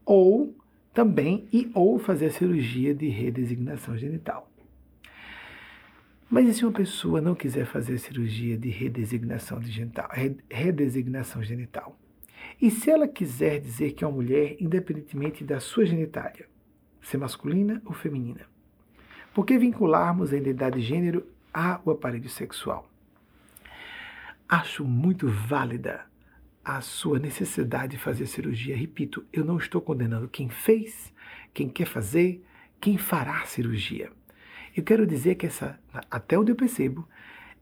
[0.04, 0.56] ou
[0.94, 4.47] também e ou fazer a cirurgia de redesignação genital.
[6.30, 10.10] Mas e se uma pessoa não quiser fazer cirurgia de redesignação de genital,
[10.50, 11.98] redesignação genital?
[12.60, 16.46] E se ela quiser dizer que é uma mulher, independentemente da sua genitália,
[17.00, 18.42] ser masculina ou feminina?
[19.32, 22.90] Por que vincularmos a identidade de gênero ao aparelho sexual?
[24.46, 26.04] Acho muito válida
[26.62, 28.76] a sua necessidade de fazer cirurgia.
[28.76, 31.10] Repito, eu não estou condenando quem fez,
[31.54, 32.44] quem quer fazer,
[32.78, 34.12] quem fará cirurgia.
[34.78, 35.76] Eu quero dizer que essa,
[36.08, 37.08] até onde eu percebo,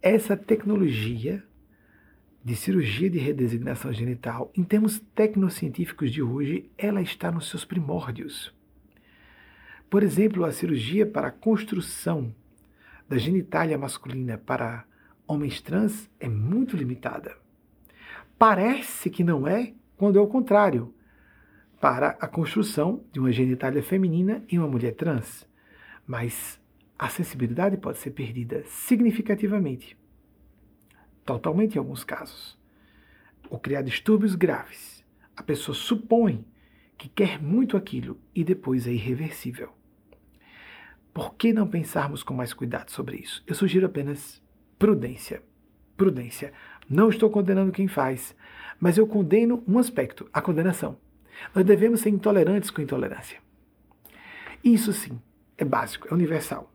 [0.02, 1.42] essa tecnologia
[2.44, 8.54] de cirurgia de redesignação genital, em termos tecnocientíficos de hoje, ela está nos seus primórdios.
[9.88, 12.34] Por exemplo, a cirurgia para a construção
[13.08, 14.84] da genitália masculina para
[15.26, 17.34] homens trans é muito limitada.
[18.38, 20.92] Parece que não é, quando é o contrário,
[21.80, 25.48] para a construção de uma genitália feminina em uma mulher trans.
[26.06, 26.60] Mas
[26.98, 29.96] a sensibilidade pode ser perdida significativamente,
[31.24, 32.58] totalmente em alguns casos,
[33.50, 35.04] ou criar distúrbios graves.
[35.36, 36.44] A pessoa supõe
[36.96, 39.70] que quer muito aquilo e depois é irreversível.
[41.12, 43.42] Por que não pensarmos com mais cuidado sobre isso?
[43.46, 44.42] Eu sugiro apenas
[44.78, 45.42] prudência.
[45.96, 46.52] Prudência.
[46.88, 48.34] Não estou condenando quem faz,
[48.78, 50.98] mas eu condeno um aspecto, a condenação.
[51.54, 53.38] Nós devemos ser intolerantes com intolerância.
[54.64, 55.20] Isso sim
[55.58, 56.72] é básico, é universal.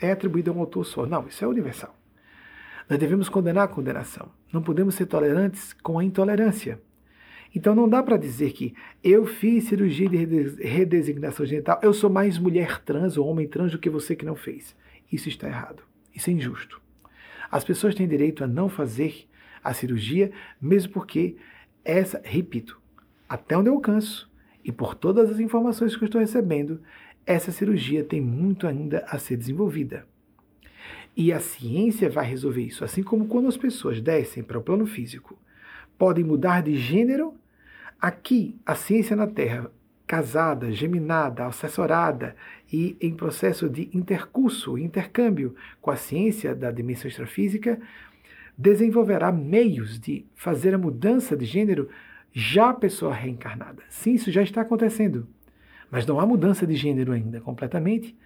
[0.00, 1.06] É atribuído a um autor só.
[1.06, 1.96] Não, isso é universal.
[2.88, 4.28] Nós devemos condenar a condenação.
[4.52, 6.80] Não podemos ser tolerantes com a intolerância.
[7.54, 8.74] Então não dá para dizer que
[9.04, 13.78] eu fiz cirurgia de redesignação genital, eu sou mais mulher trans ou homem trans do
[13.78, 14.74] que você que não fez.
[15.10, 15.82] Isso está errado.
[16.14, 16.80] Isso é injusto.
[17.50, 19.28] As pessoas têm direito a não fazer
[19.62, 21.36] a cirurgia, mesmo porque
[21.84, 22.80] essa, repito,
[23.28, 24.30] até onde eu alcanço
[24.64, 26.80] e por todas as informações que eu estou recebendo,
[27.26, 30.06] essa cirurgia tem muito ainda a ser desenvolvida.
[31.16, 34.86] E a ciência vai resolver isso, assim como quando as pessoas descem para o plano
[34.86, 35.38] físico,
[35.98, 37.34] podem mudar de gênero
[38.02, 39.70] Aqui, a ciência na Terra,
[40.08, 42.34] casada, geminada, assessorada
[42.72, 47.80] e em processo de intercurso, intercâmbio com a ciência da dimensão extrafísica,
[48.58, 51.88] desenvolverá meios de fazer a mudança de gênero
[52.32, 53.84] já a pessoa reencarnada.
[53.88, 55.28] Sim, isso já está acontecendo.
[55.92, 58.16] Mas não há mudança de gênero ainda completamente.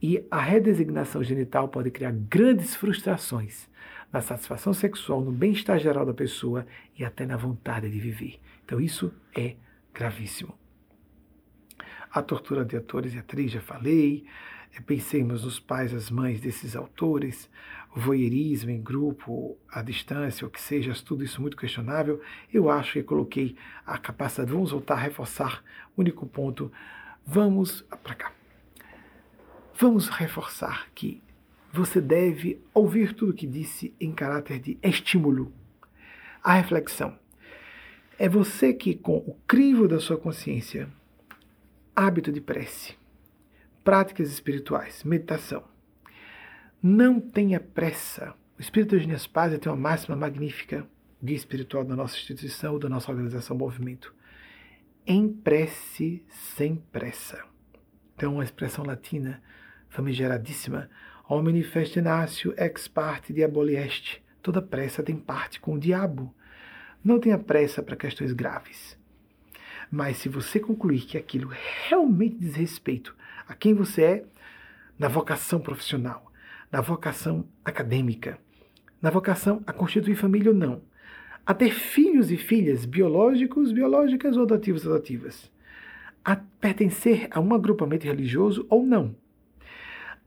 [0.00, 3.68] E a redesignação genital pode criar grandes frustrações
[4.12, 6.64] na satisfação sexual, no bem-estar geral da pessoa
[6.96, 8.38] e até na vontade de viver.
[8.64, 9.56] Então isso é
[9.92, 10.54] gravíssimo.
[12.08, 14.24] A tortura de atores e atrizes, já falei.
[14.72, 17.50] É, pensemos nos pais, as mães desses autores,
[17.96, 22.20] o voyeurismo em grupo, a distância, o que seja, tudo isso muito questionável.
[22.52, 24.52] Eu acho que coloquei a capacidade.
[24.52, 25.64] Vamos voltar a reforçar
[25.96, 26.70] único ponto.
[27.30, 28.32] Vamos para cá.
[29.74, 31.22] Vamos reforçar que
[31.70, 35.52] você deve ouvir tudo que disse em caráter de estímulo
[36.42, 37.18] à reflexão.
[38.18, 40.88] É você que, com o crivo da sua consciência,
[41.94, 42.96] hábito de prece,
[43.84, 45.62] práticas espirituais, meditação,
[46.82, 48.34] não tenha pressa.
[48.58, 50.88] O Espírito Eugênio Spazia tem uma máxima magnífica,
[51.22, 54.16] guia espiritual da nossa instituição, da nossa organização Movimento.
[55.10, 57.42] Em prece sem pressa.
[58.14, 59.42] Então, uma expressão latina
[59.88, 60.90] famigeradíssima,
[61.26, 64.22] homini festinatio ex parte diaboli est.
[64.42, 66.34] Toda pressa tem parte com o diabo.
[67.02, 68.98] Não tenha pressa para questões graves.
[69.90, 71.50] Mas se você concluir que aquilo
[71.88, 73.16] realmente diz respeito
[73.48, 74.24] a quem você é,
[74.98, 76.30] na vocação profissional,
[76.70, 78.38] na vocação acadêmica,
[79.00, 80.82] na vocação a constituir família ou não,
[81.48, 85.50] a ter filhos e filhas biológicos, biológicas ou adotivos, adotivas,
[86.22, 89.16] a pertencer a um agrupamento religioso ou não,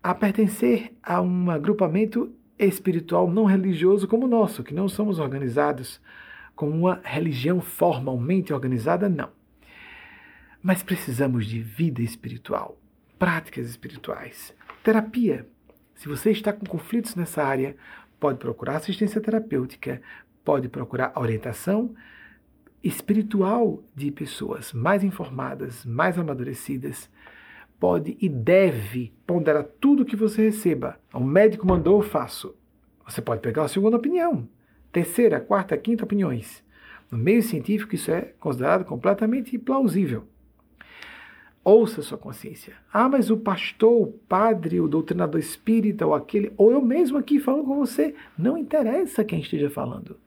[0.02, 6.02] a pertencer a um agrupamento espiritual não religioso como o nosso, que não somos organizados
[6.56, 9.30] como uma religião formalmente organizada, não.
[10.60, 12.80] Mas precisamos de vida espiritual,
[13.20, 15.46] práticas espirituais, terapia.
[15.94, 17.76] Se você está com conflitos nessa área,
[18.20, 20.02] pode procurar assistência terapêutica,
[20.44, 21.94] pode procurar orientação
[22.84, 27.10] espiritual de pessoas mais informadas, mais amadurecidas,
[27.80, 31.00] pode e deve ponderar tudo que você receba.
[31.14, 32.56] O médico mandou, eu faço.
[33.06, 34.48] Você pode pegar a segunda opinião,
[34.92, 36.64] terceira, quarta, quinta opiniões.
[37.10, 40.26] No meio científico, isso é considerado completamente plausível.
[41.64, 42.74] Ouça sua consciência.
[42.92, 47.40] Ah, mas o pastor, o padre, o doutrinador espírita, ou aquele, ou eu mesmo aqui
[47.40, 50.18] falando com você, não interessa quem esteja falando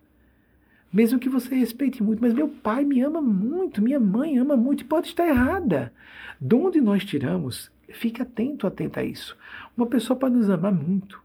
[0.94, 4.82] mesmo que você respeite muito, mas meu pai me ama muito, minha mãe ama muito
[4.82, 5.92] e pode estar errada.
[6.40, 7.68] De onde nós tiramos?
[7.88, 9.36] Fique atento, atenta a isso.
[9.76, 11.20] Uma pessoa pode nos amar muito,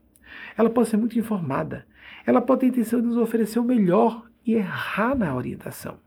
[0.58, 1.86] ela pode ser muito informada,
[2.26, 6.00] ela pode ter a intenção de nos oferecer o melhor e errar na orientação.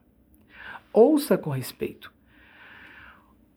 [0.93, 2.13] Ouça com respeito.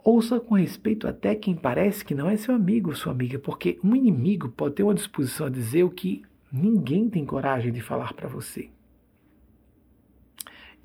[0.03, 3.79] Ouça com respeito até quem parece que não é seu amigo ou sua amiga, porque
[3.83, 6.21] um inimigo pode ter uma disposição a dizer o que
[6.53, 8.69] ninguém tem coragem de falar para você.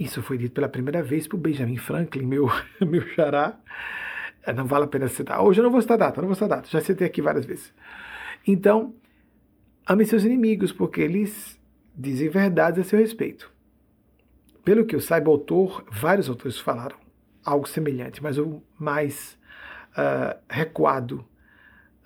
[0.01, 2.51] Isso foi dito pela primeira vez por Benjamin Franklin, meu,
[2.81, 3.61] meu xará.
[4.43, 5.45] É, não vale a pena citar.
[5.45, 6.71] Hoje eu não vou citar data, não vou citar data.
[6.71, 7.71] Já citei aqui várias vezes.
[8.47, 8.95] Então,
[9.87, 11.61] ame seus inimigos, porque eles
[11.95, 13.53] dizem verdades a seu respeito.
[14.65, 16.97] Pelo que eu saiba, autor, vários autores falaram
[17.45, 19.39] algo semelhante, mas o mais
[19.93, 21.27] uh, recuado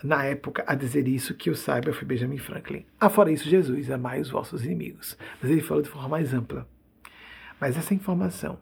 [0.03, 2.85] na época a dizer isso que eu saiba foi Benjamin Franklin.
[2.99, 5.17] Afora isso, Jesus, amai os vossos inimigos.
[5.41, 6.69] Mas ele falou de forma mais ampla.
[7.65, 8.59] Mas essa informação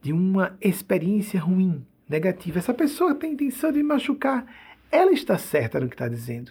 [0.00, 4.44] de uma experiência ruim, negativa, essa pessoa tem intenção de me machucar,
[4.90, 6.50] ela está certa no que está dizendo.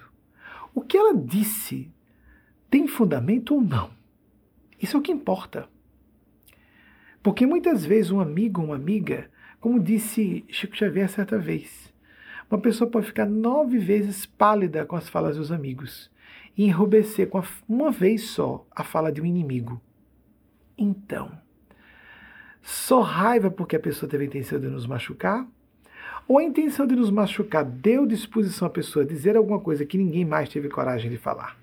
[0.74, 1.92] O que ela disse
[2.70, 3.92] tem fundamento ou não?
[4.82, 5.68] Isso é o que importa.
[7.22, 11.94] Porque muitas vezes um amigo, uma amiga, como disse Chico Xavier certa vez,
[12.50, 16.10] uma pessoa pode ficar nove vezes pálida com as falas dos amigos
[16.56, 19.82] e enrubescer com uma vez só a fala de um inimigo.
[20.78, 21.41] Então,
[22.62, 25.48] só raiva porque a pessoa teve a intenção de nos machucar?
[26.28, 29.98] Ou a intenção de nos machucar deu disposição à pessoa a dizer alguma coisa que
[29.98, 31.58] ninguém mais teve coragem de falar?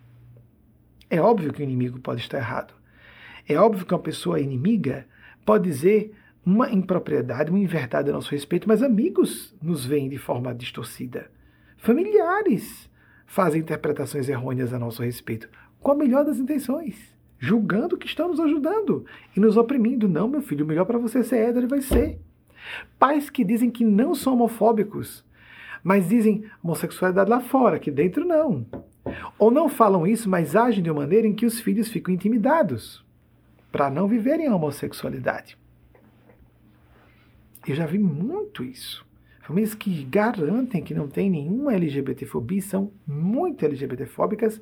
[1.09, 2.75] É óbvio que o inimigo pode estar errado.
[3.49, 5.07] É óbvio que uma pessoa inimiga
[5.45, 6.13] pode dizer
[6.45, 11.31] uma impropriedade, uma inverdade a nosso respeito, mas amigos nos veem de forma distorcida.
[11.79, 12.91] Familiares
[13.27, 15.49] fazem interpretações errôneas a nosso respeito,
[15.81, 19.05] com a melhor das intenções julgando que estão nos ajudando
[19.37, 20.09] e nos oprimindo.
[20.09, 22.19] Não, meu filho, o melhor para você ser hétero vai ser.
[22.99, 25.25] Pais que dizem que não são homofóbicos,
[25.83, 28.67] mas dizem homossexualidade lá fora, que dentro não.
[29.39, 33.05] Ou não falam isso, mas agem de uma maneira em que os filhos ficam intimidados
[33.71, 35.57] para não viverem a homossexualidade.
[37.67, 39.07] Eu já vi muito isso.
[39.43, 44.61] Famílias que garantem que não tem nenhuma LGBTfobia são muito LGBTfóbicas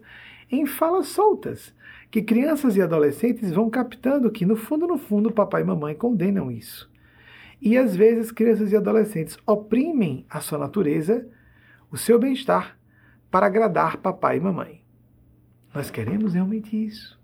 [0.51, 1.75] em falas soltas,
[2.17, 6.51] que crianças e adolescentes vão captando que, no fundo, no fundo, papai e mamãe condenam
[6.51, 6.91] isso.
[7.61, 11.29] E às vezes crianças e adolescentes oprimem a sua natureza,
[11.91, 12.79] o seu bem-estar,
[13.31, 14.83] para agradar papai e mamãe.
[15.75, 17.21] Nós queremos realmente isso.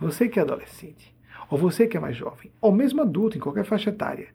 [0.00, 1.14] Você que é adolescente,
[1.50, 4.28] ou você que é mais jovem, ou mesmo adulto em qualquer faixa etária,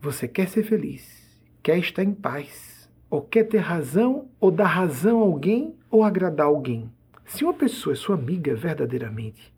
[0.00, 1.28] você quer ser feliz,
[1.60, 6.46] quer estar em paz, ou quer ter razão, ou dar razão a alguém, ou agradar
[6.46, 6.88] alguém.
[7.26, 9.52] Se uma pessoa é sua amiga verdadeiramente,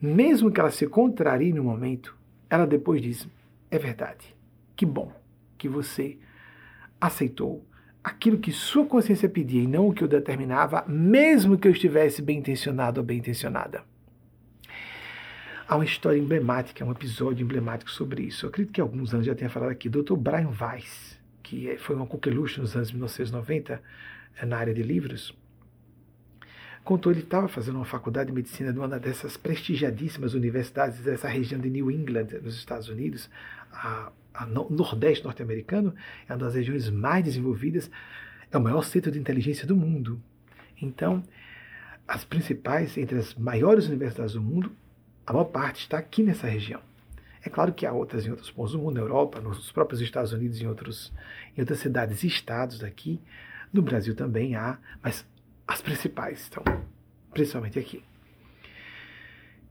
[0.00, 2.16] mesmo que ela se contrarie no momento,
[2.48, 3.28] ela depois diz:
[3.70, 4.34] é verdade.
[4.76, 5.12] Que bom
[5.58, 6.16] que você
[7.00, 7.66] aceitou
[8.02, 12.22] aquilo que sua consciência pedia e não o que o determinava, mesmo que eu estivesse
[12.22, 13.84] bem intencionado ou bem intencionada.
[15.68, 18.46] Há uma história emblemática, um episódio emblemático sobre isso.
[18.46, 19.88] Eu acredito que alguns anos já tenha falado aqui.
[19.88, 20.14] Dr.
[20.16, 23.82] Brian Weiss, que foi uma coqueluche nos anos 1990
[24.40, 25.36] eh, na área de livros,
[26.84, 31.60] contou ele estava fazendo uma faculdade de medicina de uma dessas prestigiadíssimas universidades dessa região
[31.60, 33.30] de New England, nos Estados Unidos,
[33.72, 35.94] a, a no, Nordeste norte-americano,
[36.28, 37.90] é uma das regiões mais desenvolvidas,
[38.50, 40.20] é o maior centro de inteligência do mundo.
[40.80, 41.22] Então,
[42.08, 44.72] as principais, entre as maiores universidades do mundo,
[45.26, 46.80] a maior parte está aqui nessa região.
[47.42, 50.32] É claro que há outras em outros pontos do mundo, na Europa, nos próprios Estados
[50.32, 51.12] Unidos, em, outros,
[51.56, 53.20] em outras cidades e estados daqui.
[53.72, 55.24] No Brasil também há, mas
[55.70, 56.64] as principais estão,
[57.32, 58.02] principalmente aqui.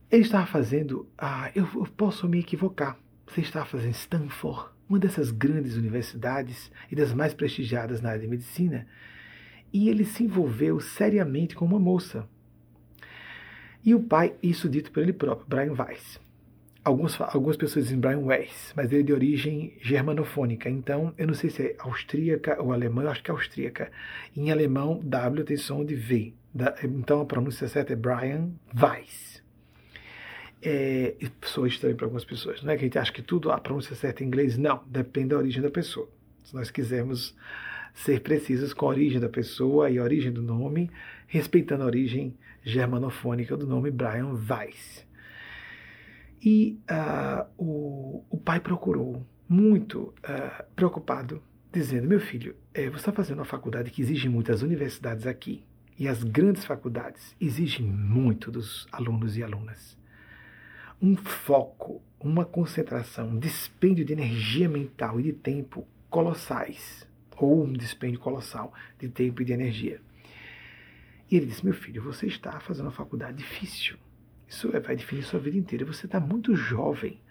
[0.10, 2.98] Ele estava fazendo, ah, eu, eu posso me equivocar,
[3.28, 8.28] você estava fazendo Stanford, uma dessas grandes universidades e das mais prestigiadas na área de
[8.28, 8.88] medicina,
[9.74, 12.28] e ele se envolveu seriamente com uma moça,
[13.84, 16.20] e o pai, isso dito por ele próprio, Brian Weiss.
[16.84, 20.70] Alguns, algumas pessoas dizem Brian Weiss, mas ele é de origem germanofônica.
[20.70, 23.92] Então, eu não sei se é austríaca ou alemã, eu acho que é austríaca.
[24.36, 26.34] Em alemão, W tem som de V.
[26.84, 28.52] Então, a pronúncia certa é Brian
[28.82, 29.44] Weiss.
[30.62, 32.64] É, sou estranho para algumas pessoas.
[32.64, 34.58] Não é que a gente acha que tudo a pronúncia certa em inglês.
[34.58, 36.10] Não, depende da origem da pessoa.
[36.44, 37.36] Se nós quisermos
[37.94, 40.90] ser precisos com a origem da pessoa e a origem do nome,
[41.28, 45.09] respeitando a origem germanofônica do nome Brian Weiss.
[46.42, 53.12] E uh, o, o, pai procurou, muito uh, preocupado, dizendo: Meu filho, é, você está
[53.12, 55.66] fazendo uma faculdade que exige muitas universidades aqui,
[55.98, 59.98] e as grandes faculdades exigem muito dos alunos e alunas.
[61.02, 67.06] Um foco, uma concentração, um dispêndio de energia mental e de tempo colossais,
[67.36, 70.02] ou um dispêndio colossal de tempo e de energia.
[71.30, 73.98] E ele disse: Meu filho, você está fazendo uma faculdade difícil.
[74.50, 75.86] Isso vai definir sua vida inteira.
[75.86, 77.22] Você está muito jovem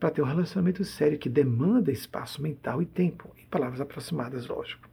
[0.00, 3.30] para ter um relacionamento sério que demanda espaço mental e tempo.
[3.36, 4.88] Em palavras aproximadas, lógico.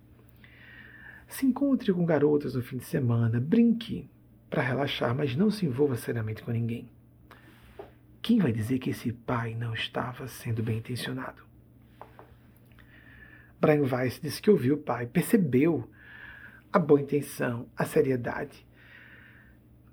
[1.30, 4.10] Se encontre com garotas no fim de semana, brinque
[4.50, 6.90] para relaxar, mas não se envolva seriamente com ninguém.
[8.22, 11.42] Quem vai dizer que esse pai não estava sendo bem intencionado?
[13.62, 15.90] Brian Weiss disse que ouviu o pai, percebeu
[16.74, 18.68] a boa intenção, a seriedade.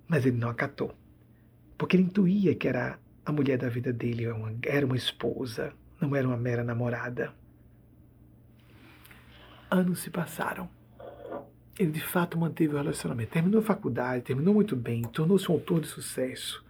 [0.08, 0.97] Mas ele não acatou.
[1.78, 4.24] Porque ele intuía que era a mulher da vida dele,
[4.64, 7.32] era uma esposa, não era uma mera namorada.
[9.70, 10.68] Anos se passaram.
[11.78, 13.30] Ele de fato manteve o relacionamento.
[13.30, 16.64] Terminou a faculdade, terminou muito bem, tornou-se um autor de sucesso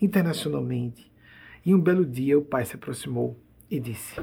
[0.00, 1.12] internacionalmente.
[1.66, 3.38] E um belo dia o pai se aproximou
[3.70, 4.18] e disse: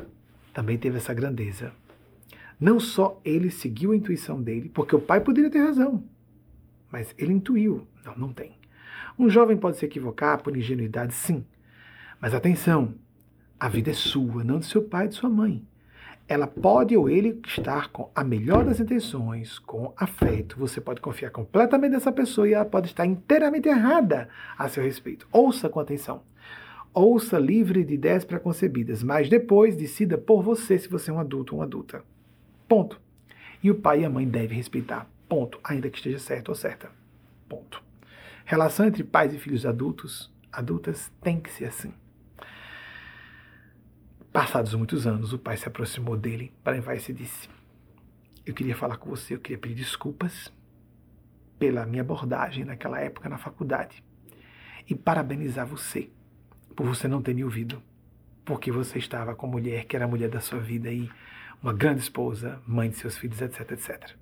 [0.53, 1.72] também teve essa grandeza.
[2.60, 6.03] Não só ele seguiu a intuição dele, porque o pai poderia ter razão,
[6.91, 7.88] mas ele intuiu.
[8.06, 8.60] Não, não tem.
[9.17, 11.45] Um jovem pode se equivocar por ingenuidade, sim.
[12.19, 12.93] Mas atenção,
[13.59, 15.63] a vida é sua, não de seu pai e de sua mãe.
[16.27, 20.57] Ela pode ou ele estar com a melhor das intenções, com afeto.
[20.57, 25.27] Você pode confiar completamente nessa pessoa e ela pode estar inteiramente errada a seu respeito.
[25.31, 26.21] Ouça com atenção.
[26.93, 31.53] Ouça livre de ideias preconcebidas, mas depois decida por você se você é um adulto
[31.53, 32.03] ou uma adulta.
[32.67, 32.99] Ponto.
[33.61, 35.09] E o pai e a mãe devem respeitar.
[35.27, 35.59] Ponto.
[35.63, 36.89] Ainda que esteja certo ou certa.
[37.47, 37.90] Ponto.
[38.45, 41.93] Relação entre pais e filhos adultos, adultas, tem que ser assim.
[44.31, 47.49] Passados muitos anos, o pai se aproximou dele para Weiss e disse:
[48.45, 50.51] Eu queria falar com você, eu queria pedir desculpas
[51.59, 54.03] pela minha abordagem naquela época na faculdade
[54.89, 56.09] e parabenizar você
[56.76, 57.81] por você não ter me ouvido,
[58.43, 61.09] porque você estava com a mulher que era a mulher da sua vida e
[61.61, 64.20] uma grande esposa, mãe de seus filhos, etc, etc.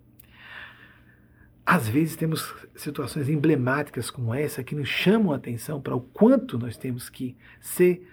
[1.71, 6.57] Às vezes temos situações emblemáticas como essa que nos chamam a atenção para o quanto
[6.57, 8.09] nós temos que ser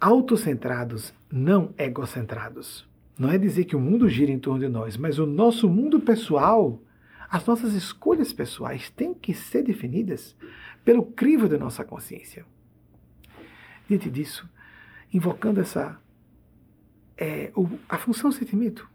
[0.00, 2.84] autocentrados, não egocentrados.
[3.16, 6.00] Não é dizer que o mundo gira em torno de nós, mas o nosso mundo
[6.00, 6.82] pessoal,
[7.30, 10.36] as nossas escolhas pessoais têm que ser definidas
[10.84, 12.44] pelo crivo da nossa consciência.
[13.88, 14.50] Diante disso,
[15.12, 15.96] invocando essa
[17.16, 17.52] é,
[17.88, 18.90] a função sentimento,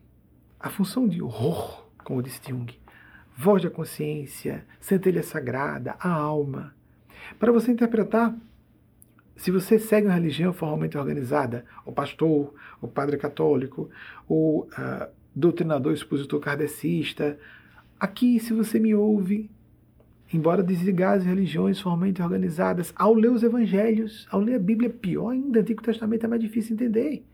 [0.60, 2.78] a função de horror, como disse Jung,
[3.40, 6.76] voz da consciência, centelha sagrada, a alma.
[7.40, 8.38] Para você interpretar,
[9.38, 13.90] se você segue uma religião formalmente organizada, o pastor, o padre católico,
[14.28, 17.40] o uh, doutrinador expositor kardecista,
[17.98, 19.50] aqui, se você me ouve,
[20.34, 25.30] embora desligar as religiões formalmente organizadas, ao ler os evangelhos, ao ler a Bíblia, pior
[25.30, 27.26] ainda, o Antigo Testamento é mais difícil entender.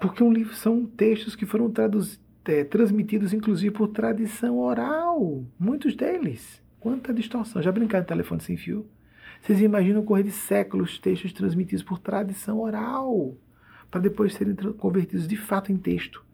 [0.00, 1.70] Porque um livro são textos que foram
[2.48, 6.62] é, transmitidos inclusive por tradição oral, muitos deles.
[6.80, 7.60] Quanta distorção.
[7.62, 8.88] Já brincaram de telefone sem fio?
[9.40, 13.36] Vocês imaginam correr de séculos textos transmitidos por tradição oral,
[13.90, 16.24] para depois serem convertidos de fato em texto.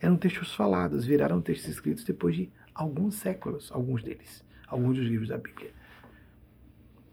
[0.00, 5.28] Eram textos falados, viraram textos escritos depois de alguns séculos, alguns deles, alguns dos livros
[5.28, 5.72] da Bíblia.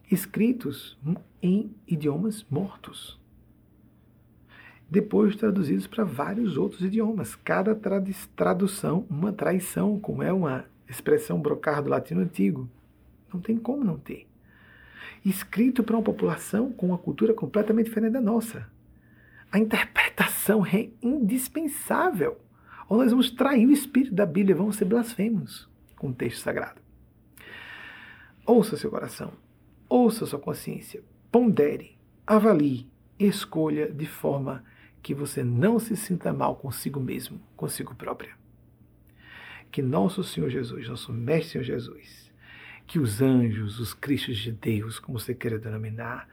[0.09, 0.97] Escritos
[1.41, 3.19] em idiomas mortos.
[4.89, 7.35] Depois traduzidos para vários outros idiomas.
[7.35, 7.75] Cada
[8.35, 12.69] tradução, uma traição, como é uma expressão brocar do latino antigo.
[13.33, 14.25] Não tem como não ter.
[15.25, 18.69] Escrito para uma população com uma cultura completamente diferente da nossa.
[19.51, 22.37] A interpretação é indispensável.
[22.87, 26.79] Ou nós vamos trair o espírito da Bíblia, vamos ser blasfemos com o texto sagrado.
[28.45, 29.33] Ouça seu coração,
[29.89, 32.87] ouça sua consciência, pondere, avalie,
[33.19, 34.63] escolha de forma
[35.07, 38.31] que você não se sinta mal consigo mesmo, consigo própria.
[39.71, 42.29] Que nosso Senhor Jesus, nosso Mestre Senhor Jesus,
[42.85, 46.27] que os anjos, os cristos de Deus, como você queira denominar,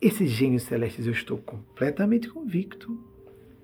[0.00, 2.96] esses gênios celestes, eu estou completamente convicto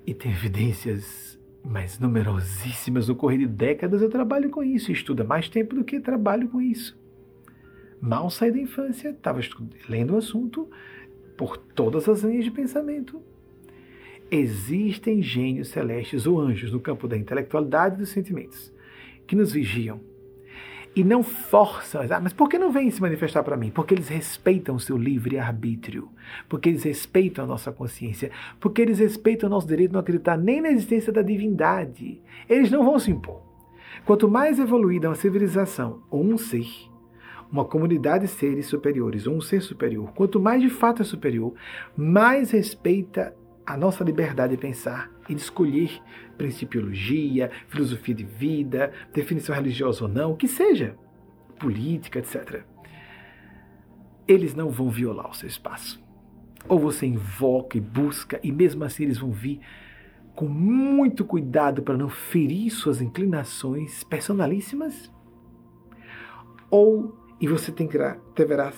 [0.05, 4.03] e tenho evidências mais numerosíssimas no correr de décadas.
[4.03, 6.99] Eu trabalho com isso, estudo há mais tempo do que trabalho com isso.
[8.01, 9.39] Mal saí da infância, estava
[9.89, 10.69] lendo o assunto
[11.37, 13.23] por todas as linhas de pensamento.
[14.31, 18.73] Existem gênios celestes ou anjos no campo da intelectualidade e dos sentimentos
[19.27, 20.01] que nos vigiam
[20.97, 22.01] e não forçam.
[22.11, 23.71] Ah, mas por que não vêm se manifestar para mim?
[23.71, 26.09] Porque eles respeitam o seu livre arbítrio,
[26.49, 30.39] porque eles respeitam a nossa consciência, porque eles respeitam o nosso direito de não acreditar
[30.39, 32.19] nem na existência da divindade.
[32.49, 33.43] Eles não vão se impor.
[34.07, 36.67] Quanto mais evoluída uma civilização ou um ser,
[37.53, 41.53] uma comunidade de seres superiores ou um ser superior, quanto mais de fato é superior,
[41.95, 43.37] mais respeita
[43.67, 46.01] a nossa liberdade de pensar e de escolher
[46.39, 50.97] principiologia, filosofia de vida, definição religiosa ou não, que seja,
[51.59, 52.63] política, etc.
[54.29, 56.01] Eles não vão violar o seu espaço.
[56.69, 59.61] Ou você invoca e busca, e mesmo assim eles vão vir
[60.35, 65.11] com muito cuidado para não ferir suas inclinações personalíssimas,
[66.71, 67.99] ou e você que
[68.35, 68.73] deverá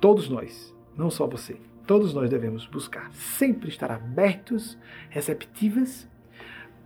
[0.00, 1.56] todos nós, não só você,
[1.86, 4.78] todos nós devemos buscar sempre estar abertos,
[5.10, 6.08] receptivas,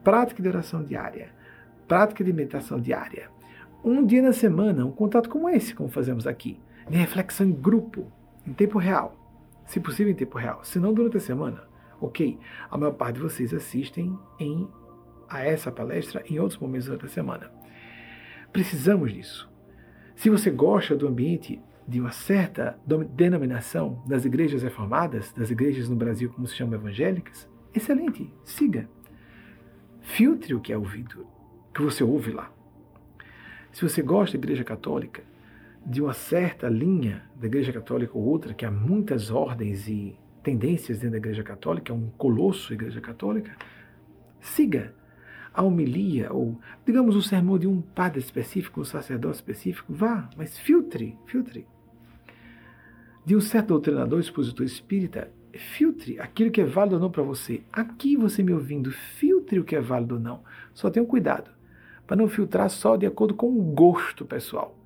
[0.03, 1.31] prática de oração diária,
[1.87, 3.31] prática de meditação diária.
[3.85, 6.59] Um dia na semana, um contato como esse, como fazemos aqui,
[6.89, 8.11] de reflexão em grupo,
[8.47, 9.17] em tempo real,
[9.67, 11.65] se possível em tempo real, se não durante a semana.
[12.01, 12.39] Ok,
[12.71, 14.69] a maior parte de vocês assistem em,
[15.29, 17.51] a essa palestra em outros momentos durante a semana.
[18.53, 19.51] Precisamos disso.
[20.15, 22.79] Se você gosta do ambiente de uma certa
[23.15, 28.89] denominação das igrejas reformadas, das igrejas no Brasil como se chamam evangélicas, excelente, siga.
[30.01, 31.27] Filtre o que é ouvido,
[31.73, 32.53] que você ouve lá.
[33.73, 35.23] Se você gosta da igreja católica,
[35.85, 40.99] de uma certa linha da igreja católica ou outra, que há muitas ordens e tendências
[40.99, 43.55] dentro da igreja católica, é um colosso a igreja católica,
[44.41, 44.93] siga
[45.55, 50.59] a homilia, ou digamos o sermão de um padre específico, um sacerdote específico, vá, mas
[50.59, 51.67] filtre, filtre
[53.27, 57.61] de um certo doutrinador, expositor espírita, filtre aquilo que é válido ou não para você.
[57.73, 60.45] Aqui você me ouvindo, filtre o que é válido ou não.
[60.73, 61.51] Só tenha cuidado
[62.07, 64.79] para não filtrar só de acordo com o gosto pessoal.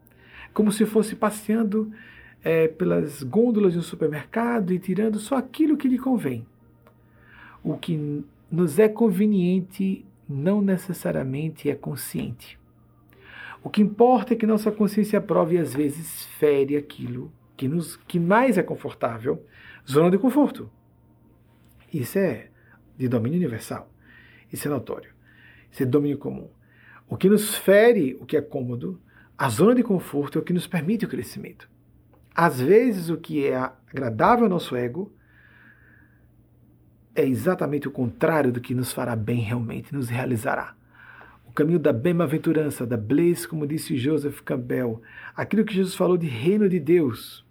[0.54, 1.92] Como se fosse passeando
[2.42, 6.46] é, pelas gôndolas de um supermercado e tirando só aquilo que lhe convém.
[7.62, 12.58] O que nos é conveniente não necessariamente é consciente.
[13.62, 17.30] O que importa é que nossa consciência aprove e às vezes fere aquilo
[17.60, 19.44] que, nos, que mais é confortável,
[19.86, 20.70] zona de conforto.
[21.92, 22.48] Isso é
[22.96, 23.92] de domínio universal.
[24.50, 25.10] Isso é notório.
[25.70, 26.48] Isso é domínio comum.
[27.06, 28.98] O que nos fere, o que é cômodo,
[29.36, 31.68] a zona de conforto é o que nos permite o crescimento.
[32.34, 35.12] Às vezes, o que é agradável ao nosso ego
[37.14, 40.74] é exatamente o contrário do que nos fará bem realmente, nos realizará.
[41.44, 45.02] O caminho da bem-aventurança, da bliss, como disse Joseph Campbell,
[45.36, 47.44] aquilo que Jesus falou de reino de Deus,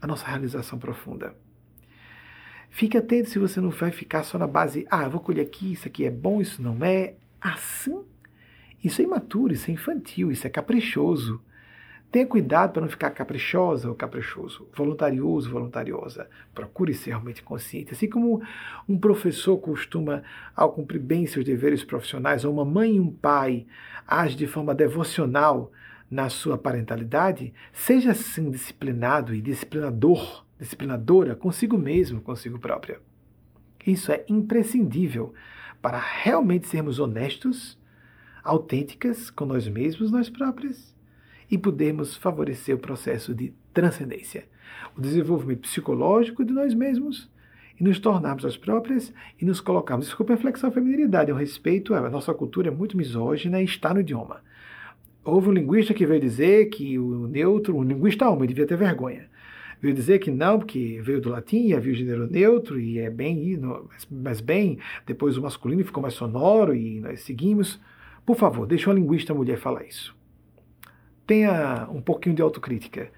[0.00, 1.34] a nossa realização profunda.
[2.70, 5.88] Fique atento se você não vai ficar só na base, ah, vou colher aqui, isso
[5.88, 7.14] aqui é bom, isso não é.
[7.40, 8.02] Assim,
[8.82, 11.40] isso é imaturo, isso é infantil, isso é caprichoso.
[12.10, 16.28] Tenha cuidado para não ficar caprichosa ou caprichoso, voluntarioso, voluntariosa.
[16.54, 17.92] Procure ser realmente consciente.
[17.92, 18.42] Assim como
[18.88, 20.22] um professor costuma,
[20.54, 23.66] ao cumprir bem seus deveres profissionais, ou uma mãe e um pai
[24.06, 25.72] agem de forma devocional
[26.10, 33.00] na sua parentalidade, seja assim disciplinado e disciplinador, disciplinadora consigo mesmo, consigo própria.
[33.86, 35.32] Isso é imprescindível
[35.80, 37.78] para realmente sermos honestos,
[38.42, 40.94] autênticas com nós mesmos, nós próprias,
[41.50, 44.48] e podermos favorecer o processo de transcendência,
[44.96, 47.30] o desenvolvimento psicológico de nós mesmos
[47.78, 50.06] e nos tornarmos as próprias e nos colocarmos.
[50.06, 53.92] Desculpa a flexão feminilidade, é um respeito, a nossa cultura é muito misógina e está
[53.92, 54.40] no idioma.
[55.26, 59.28] Houve um linguista que veio dizer que o neutro, um linguista homem, devia ter vergonha.
[59.82, 63.10] Veio dizer que não, porque veio do latim e havia o gênero neutro, e é
[63.10, 63.60] bem,
[64.08, 67.80] mas bem, depois o masculino ficou mais sonoro e nós seguimos.
[68.24, 70.16] Por favor, deixe uma linguista mulher falar isso.
[71.26, 73.10] Tenha um pouquinho de autocrítica.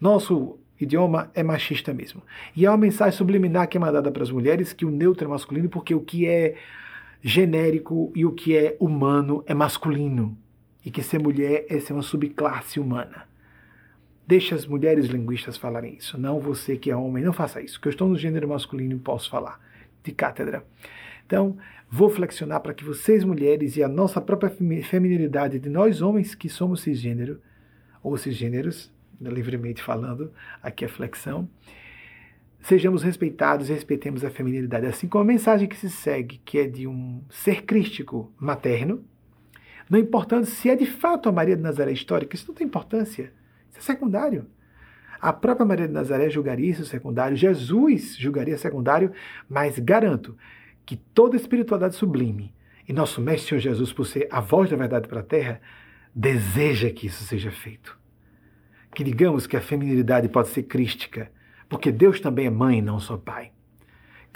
[0.00, 2.22] Nosso idioma é machista mesmo.
[2.54, 5.28] E é uma mensagem subliminar que é mandada para as mulheres que o neutro é
[5.28, 6.54] masculino, porque o que é
[7.20, 10.38] genérico e o que é humano é masculino
[10.86, 13.26] e que ser mulher é ser uma subclasse humana.
[14.24, 17.88] Deixe as mulheres linguistas falarem isso, não você que é homem, não faça isso, que
[17.88, 19.60] eu estou no gênero masculino e posso falar
[20.04, 20.64] de cátedra.
[21.26, 21.58] Então,
[21.90, 24.48] vou flexionar para que vocês mulheres e a nossa própria
[24.84, 27.40] feminilidade de nós homens que somos cisgênero,
[28.00, 30.32] ou cisgêneros, livremente falando,
[30.62, 31.48] aqui é flexão,
[32.60, 34.86] sejamos respeitados e respeitemos a feminilidade.
[34.86, 39.04] Assim como a mensagem que se segue, que é de um ser crístico materno,
[39.88, 43.32] não importando se é de fato a Maria de Nazaré histórica, isso não tem importância.
[43.70, 44.46] Isso é secundário.
[45.20, 49.12] A própria Maria de Nazaré julgaria isso secundário, Jesus julgaria secundário,
[49.48, 50.36] mas garanto
[50.84, 52.54] que toda espiritualidade sublime
[52.88, 55.60] e nosso Mestre Senhor Jesus, por ser a voz da verdade para a terra,
[56.14, 57.98] deseja que isso seja feito.
[58.94, 61.30] Que digamos que a feminilidade pode ser crística,
[61.68, 63.52] porque Deus também é mãe, não só pai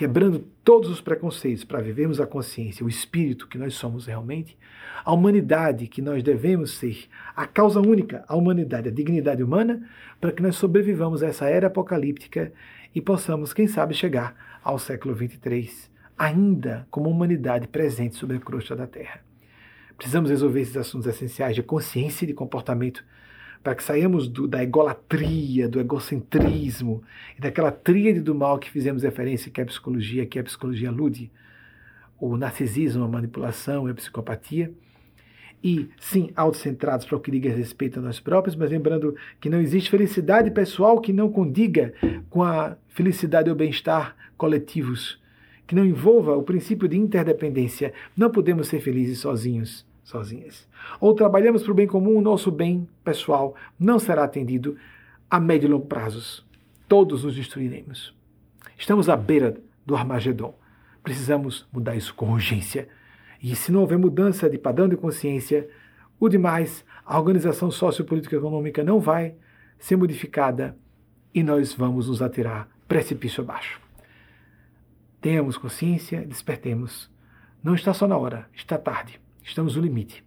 [0.01, 4.57] quebrando todos os preconceitos para vivermos a consciência, o espírito que nós somos realmente,
[5.05, 7.07] a humanidade que nós devemos ser,
[7.37, 9.87] a causa única, a humanidade, a dignidade humana,
[10.19, 12.51] para que nós sobrevivamos a essa era apocalíptica
[12.95, 18.75] e possamos, quem sabe, chegar ao século 23, ainda como humanidade presente sobre a crosta
[18.75, 19.21] da Terra.
[19.99, 23.05] Precisamos resolver esses assuntos essenciais de consciência e de comportamento
[23.63, 27.03] para que saiamos do, da egolatria, do egocentrismo
[27.37, 30.45] e daquela tríade do mal que fizemos referência, que é a psicologia, que é a
[30.45, 31.31] psicologia lude,
[32.19, 34.73] o narcisismo, a manipulação e a psicopatia.
[35.63, 39.61] E, sim, autocentrados para o que diga respeito a nós próprios, mas lembrando que não
[39.61, 41.93] existe felicidade pessoal que não condiga
[42.31, 45.21] com a felicidade ou bem-estar coletivos,
[45.67, 47.93] que não envolva o princípio de interdependência.
[48.17, 50.69] Não podemos ser felizes sozinhos sozinhas.
[51.01, 54.77] Ou trabalhamos para o bem comum, o nosso bem pessoal não será atendido
[55.31, 56.45] a médio e longo prazos.
[56.89, 58.15] Todos nos destruiremos.
[58.77, 59.57] Estamos à beira
[59.87, 60.55] do Armagedon.
[61.03, 62.89] Precisamos mudar isso com urgência.
[63.43, 65.69] E se não houver mudança de padrão de consciência,
[66.19, 69.35] o demais, a organização sociopolítica econômica não vai
[69.79, 70.77] ser modificada
[71.33, 73.81] e nós vamos nos atirar precipício abaixo.
[75.21, 77.11] Tenhamos consciência, despertemos.
[77.63, 79.20] Não está só na hora, está tarde.
[79.43, 80.25] Estamos no limite.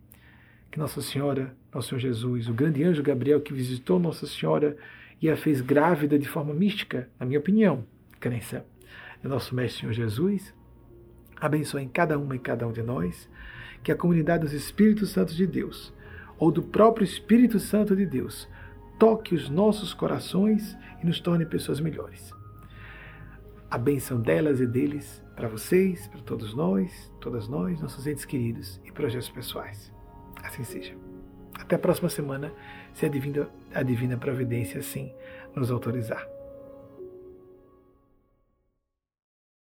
[0.72, 4.76] Que Nossa Senhora, Nosso Senhor Jesus, o grande anjo Gabriel que visitou Nossa Senhora
[5.22, 7.86] e a fez grávida de forma mística, na minha opinião,
[8.20, 8.66] crença,
[9.24, 10.54] é nosso Mestre Senhor Jesus,
[11.40, 13.30] abençoe em cada uma e cada um de nós,
[13.82, 15.94] que a comunidade dos Espíritos Santos de Deus,
[16.38, 18.50] ou do próprio Espírito Santo de Deus,
[19.00, 22.34] toque os nossos corações e nos torne pessoas melhores.
[23.74, 28.80] A bênção delas e deles para vocês, para todos nós, todas nós, nossos entes queridos
[28.86, 29.92] e projetos pessoais.
[30.44, 30.96] Assim seja.
[31.56, 32.54] Até a próxima semana,
[32.94, 35.12] se a divina, a divina providência assim
[35.56, 36.24] nos autorizar.